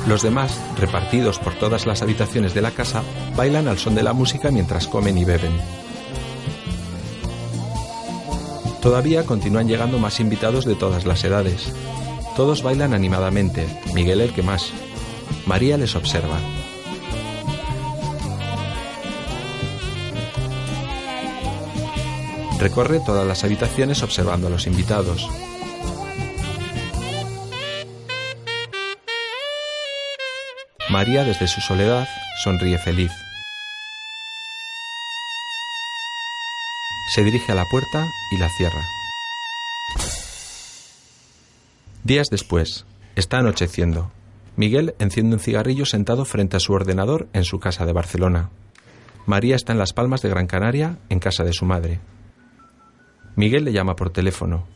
Los 0.08 0.22
demás, 0.22 0.60
repartidos 0.76 1.38
por 1.38 1.54
todas 1.54 1.86
las 1.86 2.02
habitaciones 2.02 2.54
de 2.54 2.62
la 2.62 2.72
casa, 2.72 3.04
bailan 3.36 3.68
al 3.68 3.78
son 3.78 3.94
de 3.94 4.02
la 4.02 4.14
música 4.14 4.50
mientras 4.50 4.88
comen 4.88 5.16
y 5.16 5.24
beben. 5.24 5.52
Todavía 8.82 9.26
continúan 9.26 9.68
llegando 9.68 9.98
más 9.98 10.20
invitados 10.20 10.64
de 10.64 10.74
todas 10.74 11.04
las 11.04 11.22
edades. 11.24 11.72
Todos 12.34 12.62
bailan 12.62 12.94
animadamente, 12.94 13.66
Miguel 13.94 14.22
el 14.22 14.32
que 14.32 14.42
más. 14.42 14.72
María 15.46 15.76
les 15.76 15.94
observa. 15.94 16.38
Recorre 22.58 23.00
todas 23.00 23.26
las 23.26 23.44
habitaciones 23.44 24.02
observando 24.02 24.46
a 24.46 24.50
los 24.50 24.66
invitados. 24.66 25.28
María 30.90 31.24
desde 31.24 31.46
su 31.48 31.60
soledad 31.60 32.06
sonríe 32.42 32.76
feliz. 32.78 33.12
Se 37.14 37.24
dirige 37.24 37.52
a 37.52 37.54
la 37.56 37.64
puerta 37.64 38.06
y 38.30 38.38
la 38.38 38.48
cierra. 38.48 38.82
Días 42.04 42.28
después, 42.30 42.86
está 43.16 43.38
anocheciendo. 43.38 44.10
Miguel 44.56 44.94
enciende 44.98 45.34
un 45.34 45.40
cigarrillo 45.40 45.86
sentado 45.86 46.24
frente 46.24 46.56
a 46.56 46.60
su 46.60 46.72
ordenador 46.72 47.28
en 47.32 47.44
su 47.44 47.58
casa 47.58 47.84
de 47.84 47.92
Barcelona. 47.92 48.50
María 49.26 49.56
está 49.56 49.72
en 49.72 49.78
Las 49.78 49.92
Palmas 49.92 50.22
de 50.22 50.28
Gran 50.28 50.46
Canaria, 50.46 50.98
en 51.08 51.18
casa 51.18 51.44
de 51.44 51.52
su 51.52 51.64
madre. 51.64 52.00
Miguel 53.36 53.64
le 53.64 53.72
llama 53.72 53.96
por 53.96 54.10
teléfono. 54.10 54.66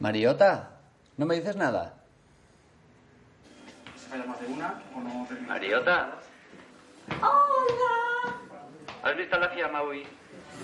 Mariota, 0.00 0.70
¿no 1.16 1.26
me 1.26 1.36
dices 1.36 1.56
nada? 1.56 1.94
¿Se 3.96 4.08
falla 4.08 4.24
más 4.26 4.40
de 4.40 4.46
una 4.46 4.82
o 4.94 5.00
no? 5.00 5.26
Mariota, 5.48 6.18
Hola. 7.20 8.34
¿has 9.02 9.16
visto 9.16 9.38
la 9.38 9.48
fiamma 9.50 9.82
hoy? 9.82 10.04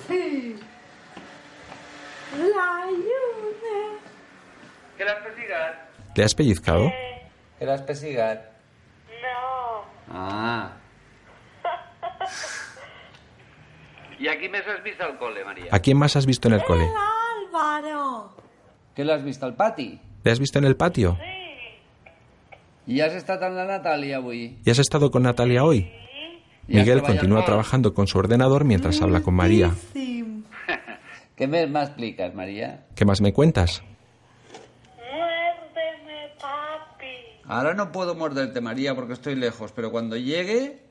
Sí. 0.09 0.57
La 2.37 2.87
lluna. 2.91 3.79
¿Que 4.97 5.05
l'has 5.05 5.23
pessigat? 5.25 5.75
¿Le 6.17 6.25
has 6.25 6.35
pellizcado? 6.35 6.91
Que 7.59 7.67
l'has 7.67 7.83
pessigat? 7.83 8.45
No. 9.23 9.85
Ah. 10.13 10.77
I 14.21 14.29
a 14.29 14.35
qui 14.37 14.51
més 14.53 14.67
has 14.69 14.83
vist 14.85 15.01
al 15.01 15.15
col·le, 15.19 15.45
Maria? 15.47 15.71
¿A 15.73 15.81
quién 15.81 15.97
más 15.97 16.17
has 16.17 16.27
visto 16.27 16.49
en 16.49 16.55
el 16.55 16.65
cole? 16.65 16.85
Álvaro. 16.85 18.35
Que 18.95 19.05
l'has 19.05 19.25
vist 19.25 19.43
al 19.43 19.55
pati? 19.57 19.95
¿Le 20.25 20.31
has 20.31 20.39
visto 20.39 20.59
en 20.59 20.67
el 20.67 20.77
patio? 20.77 21.17
I 22.87 23.01
has 23.01 23.15
estat 23.15 23.43
amb 23.47 23.57
la 23.57 23.65
Natàlia 23.69 24.19
avui? 24.19 24.59
¿Y 24.65 24.71
has 24.71 24.79
estado 24.79 25.11
con 25.11 25.23
Natalia 25.23 25.65
hoy? 25.65 25.89
¿Y 26.69 26.79
has 26.79 26.87
Miguel 26.87 27.03
continúa 27.03 27.45
trabajando 27.45 27.95
con 27.95 28.07
su 28.07 28.19
ordenador 28.19 28.65
mientras 28.65 29.01
habla 29.03 29.23
con 29.23 29.35
María. 29.35 29.73
Què 31.41 31.47
més 31.49 31.71
m'expliques, 31.73 32.35
Maria? 32.37 32.85
¿Qué 32.95 33.07
más 33.09 33.23
me 33.25 33.33
cuentas? 33.33 33.81
Muérdeme, 35.01 36.37
papi. 36.37 37.41
Ahora 37.49 37.73
no 37.73 37.91
puedo 37.93 38.15
morderte, 38.15 38.61
María, 38.61 38.95
porque 38.95 39.15
estoy 39.15 39.37
lejos, 39.37 39.73
pero 39.73 39.91
cuando 39.91 40.19
llegue... 40.19 40.85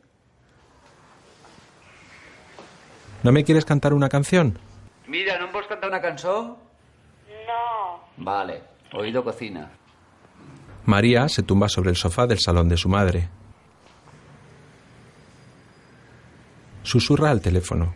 ¿No 3.21 3.31
me 3.31 3.43
quieres 3.43 3.63
cantar 3.63 3.93
una 3.93 4.09
canción? 4.09 4.57
Mira, 5.05 5.37
¿no 5.37 5.51
vols 5.51 5.67
cantar 5.67 5.89
una 5.89 6.01
cançó? 6.01 6.57
No. 7.27 7.99
Vale, 8.17 8.63
oído 8.93 9.23
cocina. 9.23 9.69
María 10.85 11.29
se 11.29 11.43
tumba 11.43 11.69
sobre 11.69 11.91
el 11.91 11.95
sofá 11.95 12.25
del 12.25 12.39
salón 12.39 12.69
de 12.69 12.77
su 12.77 12.89
madre. 12.89 13.29
Susurra 16.89 17.29
al 17.29 17.39
teléfono. 17.39 17.93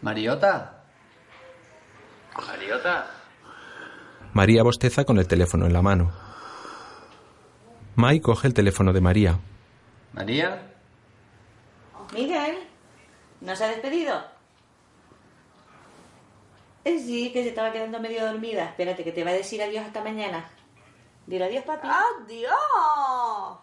Mariota. 0.00 0.82
Mariota. 2.44 3.06
María 4.32 4.64
bosteza 4.64 5.04
con 5.04 5.18
el 5.18 5.28
teléfono 5.28 5.64
en 5.66 5.72
la 5.72 5.80
mano. 5.80 6.10
Mai 7.94 8.18
coge 8.18 8.48
el 8.48 8.54
teléfono 8.54 8.92
de 8.92 9.00
María. 9.00 9.38
María. 10.12 10.60
Miguel, 12.12 12.56
¿no 13.42 13.54
se 13.54 13.62
ha 13.62 13.68
despedido? 13.68 14.24
Eh, 16.84 16.98
sí, 16.98 17.30
que 17.32 17.44
se 17.44 17.50
estaba 17.50 17.70
quedando 17.70 18.00
medio 18.00 18.26
dormida. 18.26 18.64
Espérate, 18.64 19.04
que 19.04 19.12
te 19.12 19.22
va 19.22 19.30
a 19.30 19.34
decir 19.34 19.62
adiós 19.62 19.86
hasta 19.86 20.02
mañana. 20.02 20.50
Dile 21.26 21.44
adiós, 21.44 21.64
papi. 21.64 21.86
Adiós. 21.88 23.58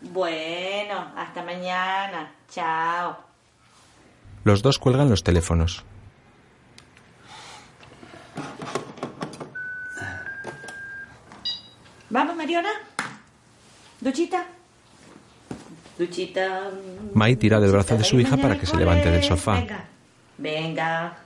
Bueno, 0.00 1.12
hasta 1.16 1.42
mañana. 1.42 2.32
Chao. 2.48 3.16
Los 4.44 4.62
dos 4.62 4.78
cuelgan 4.78 5.10
los 5.10 5.22
teléfonos. 5.22 5.84
Vamos, 12.08 12.34
Mariona. 12.36 12.70
Duchita. 14.00 14.46
Duchita. 15.98 16.70
Mai 17.14 17.36
tira 17.36 17.60
del 17.60 17.70
brazo 17.70 17.96
de 17.96 18.04
su 18.04 18.18
hija 18.18 18.36
para 18.38 18.58
que 18.58 18.66
se 18.66 18.76
levante 18.76 19.10
del 19.10 19.22
sofá. 19.22 19.54
Venga. 19.60 19.84
Venga. 20.38 21.18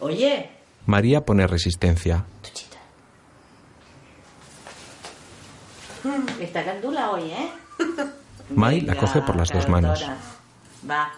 Oye, 0.00 0.50
María 0.84 1.24
pone 1.24 1.46
resistencia. 1.46 2.24
Está 6.40 6.64
candula 6.64 7.10
hoy, 7.10 7.30
¿eh? 7.30 7.50
Mai 8.54 8.80
la 8.80 8.96
coge 8.96 9.22
por 9.22 9.36
las 9.36 9.50
dos 9.50 9.68
manos. 9.68 10.04
Va. 10.88 11.10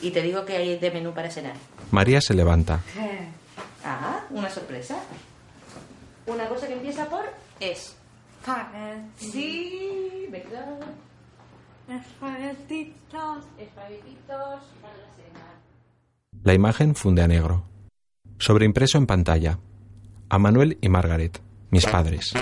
Y 0.00 0.10
te 0.10 0.22
digo 0.22 0.44
que 0.44 0.56
hay 0.56 0.78
de 0.78 0.90
menú 0.90 1.12
para 1.12 1.30
cenar. 1.30 1.56
María 1.90 2.20
se 2.20 2.34
levanta. 2.34 2.80
Ah, 3.86 4.24
una 4.30 4.48
sorpresa. 4.48 4.96
Una 6.24 6.48
cosa 6.48 6.66
que 6.66 6.72
empieza 6.72 7.04
por 7.04 7.24
es. 7.60 7.94
Sí, 9.18 10.26
¿verdad? 10.30 10.78
Espaguetitos. 11.90 13.44
Espaguetitos 13.58 14.62
para 14.80 14.96
la 14.96 15.14
cena. 15.16 15.44
La 16.42 16.54
imagen 16.54 16.94
funde 16.94 17.20
a 17.20 17.28
negro. 17.28 17.64
Sobreimpreso 18.38 18.96
en 18.96 19.06
pantalla. 19.06 19.58
A 20.30 20.38
Manuel 20.38 20.78
y 20.80 20.88
Margaret, 20.88 21.42
mis 21.70 21.84
padres. 21.84 22.32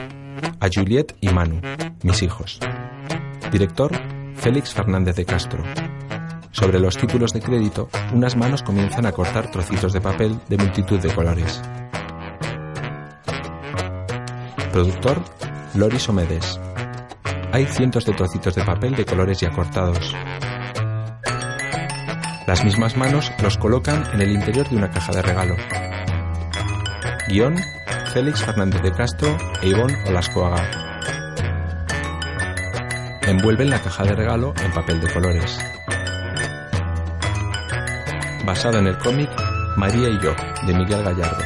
A 0.60 0.68
Juliet 0.72 1.16
y 1.20 1.28
Manu, 1.28 1.60
mis 2.02 2.22
hijos. 2.22 2.58
Director, 3.50 3.92
Félix 4.36 4.72
Fernández 4.72 5.16
de 5.16 5.24
Castro. 5.24 5.62
Sobre 6.50 6.78
los 6.78 6.96
títulos 6.96 7.32
de 7.32 7.40
crédito, 7.40 7.88
unas 8.12 8.36
manos 8.36 8.62
comienzan 8.62 9.06
a 9.06 9.12
cortar 9.12 9.50
trocitos 9.50 9.92
de 9.92 10.00
papel 10.00 10.38
de 10.48 10.58
multitud 10.58 11.00
de 11.00 11.14
colores. 11.14 11.62
Productor, 14.72 15.22
Loris 15.74 16.08
Omedes. 16.08 16.60
Hay 17.52 17.66
cientos 17.66 18.04
de 18.06 18.14
trocitos 18.14 18.54
de 18.54 18.64
papel 18.64 18.94
de 18.96 19.04
colores 19.04 19.38
ya 19.40 19.50
cortados. 19.50 20.14
Las 22.46 22.64
mismas 22.64 22.96
manos 22.96 23.30
los 23.42 23.56
colocan 23.56 24.04
en 24.12 24.20
el 24.20 24.32
interior 24.32 24.68
de 24.68 24.76
una 24.76 24.90
caja 24.90 25.12
de 25.12 25.22
regalo. 25.22 25.56
Guión, 27.28 27.56
Félix 28.12 28.44
Fernández 28.44 28.82
de 28.82 28.92
Castro 28.92 29.38
e 29.62 29.68
Ivonne 29.68 29.96
Olascoaga. 30.06 30.62
Envuelven 33.22 33.70
la 33.70 33.80
caja 33.80 34.04
de 34.04 34.14
regalo 34.14 34.52
en 34.62 34.70
papel 34.70 35.00
de 35.00 35.10
colores. 35.10 35.58
Basado 38.44 38.80
en 38.80 38.88
el 38.88 38.98
cómic 38.98 39.30
María 39.76 40.10
y 40.10 40.20
yo, 40.20 40.34
de 40.66 40.74
Miguel 40.74 41.02
Gallardo. 41.02 41.42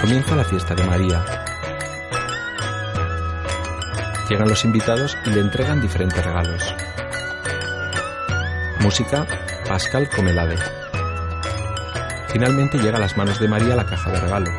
Comienza 0.00 0.34
la 0.34 0.44
fiesta 0.44 0.74
de 0.74 0.82
María. 0.82 1.24
Llegan 4.28 4.48
los 4.48 4.64
invitados 4.64 5.16
y 5.26 5.30
le 5.30 5.42
entregan 5.42 5.80
diferentes 5.80 6.24
regalos. 6.24 6.74
Música, 8.80 9.26
Pascal 9.68 10.08
Comelade. 10.08 10.79
Finalmente 12.32 12.78
llega 12.78 12.96
a 12.96 13.00
las 13.00 13.16
manos 13.16 13.40
de 13.40 13.48
María 13.48 13.74
la 13.74 13.84
caja 13.84 14.10
de 14.10 14.20
regalo. 14.20 14.50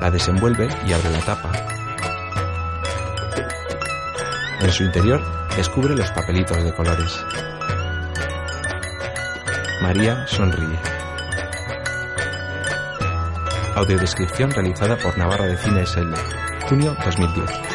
La 0.00 0.10
desenvuelve 0.10 0.68
y 0.86 0.92
abre 0.92 1.10
la 1.10 1.20
tapa. 1.20 1.50
En 4.60 4.72
su 4.72 4.82
interior 4.82 5.22
descubre 5.56 5.94
los 5.94 6.10
papelitos 6.10 6.62
de 6.62 6.72
colores. 6.74 7.24
María 9.82 10.26
sonríe. 10.26 10.78
Audiodescripción 13.76 14.50
realizada 14.50 14.96
por 14.96 15.16
Navarra 15.16 15.46
de 15.46 15.56
Cine 15.56 15.86
SL, 15.86 16.12
junio 16.68 16.96
2010. 17.04 17.69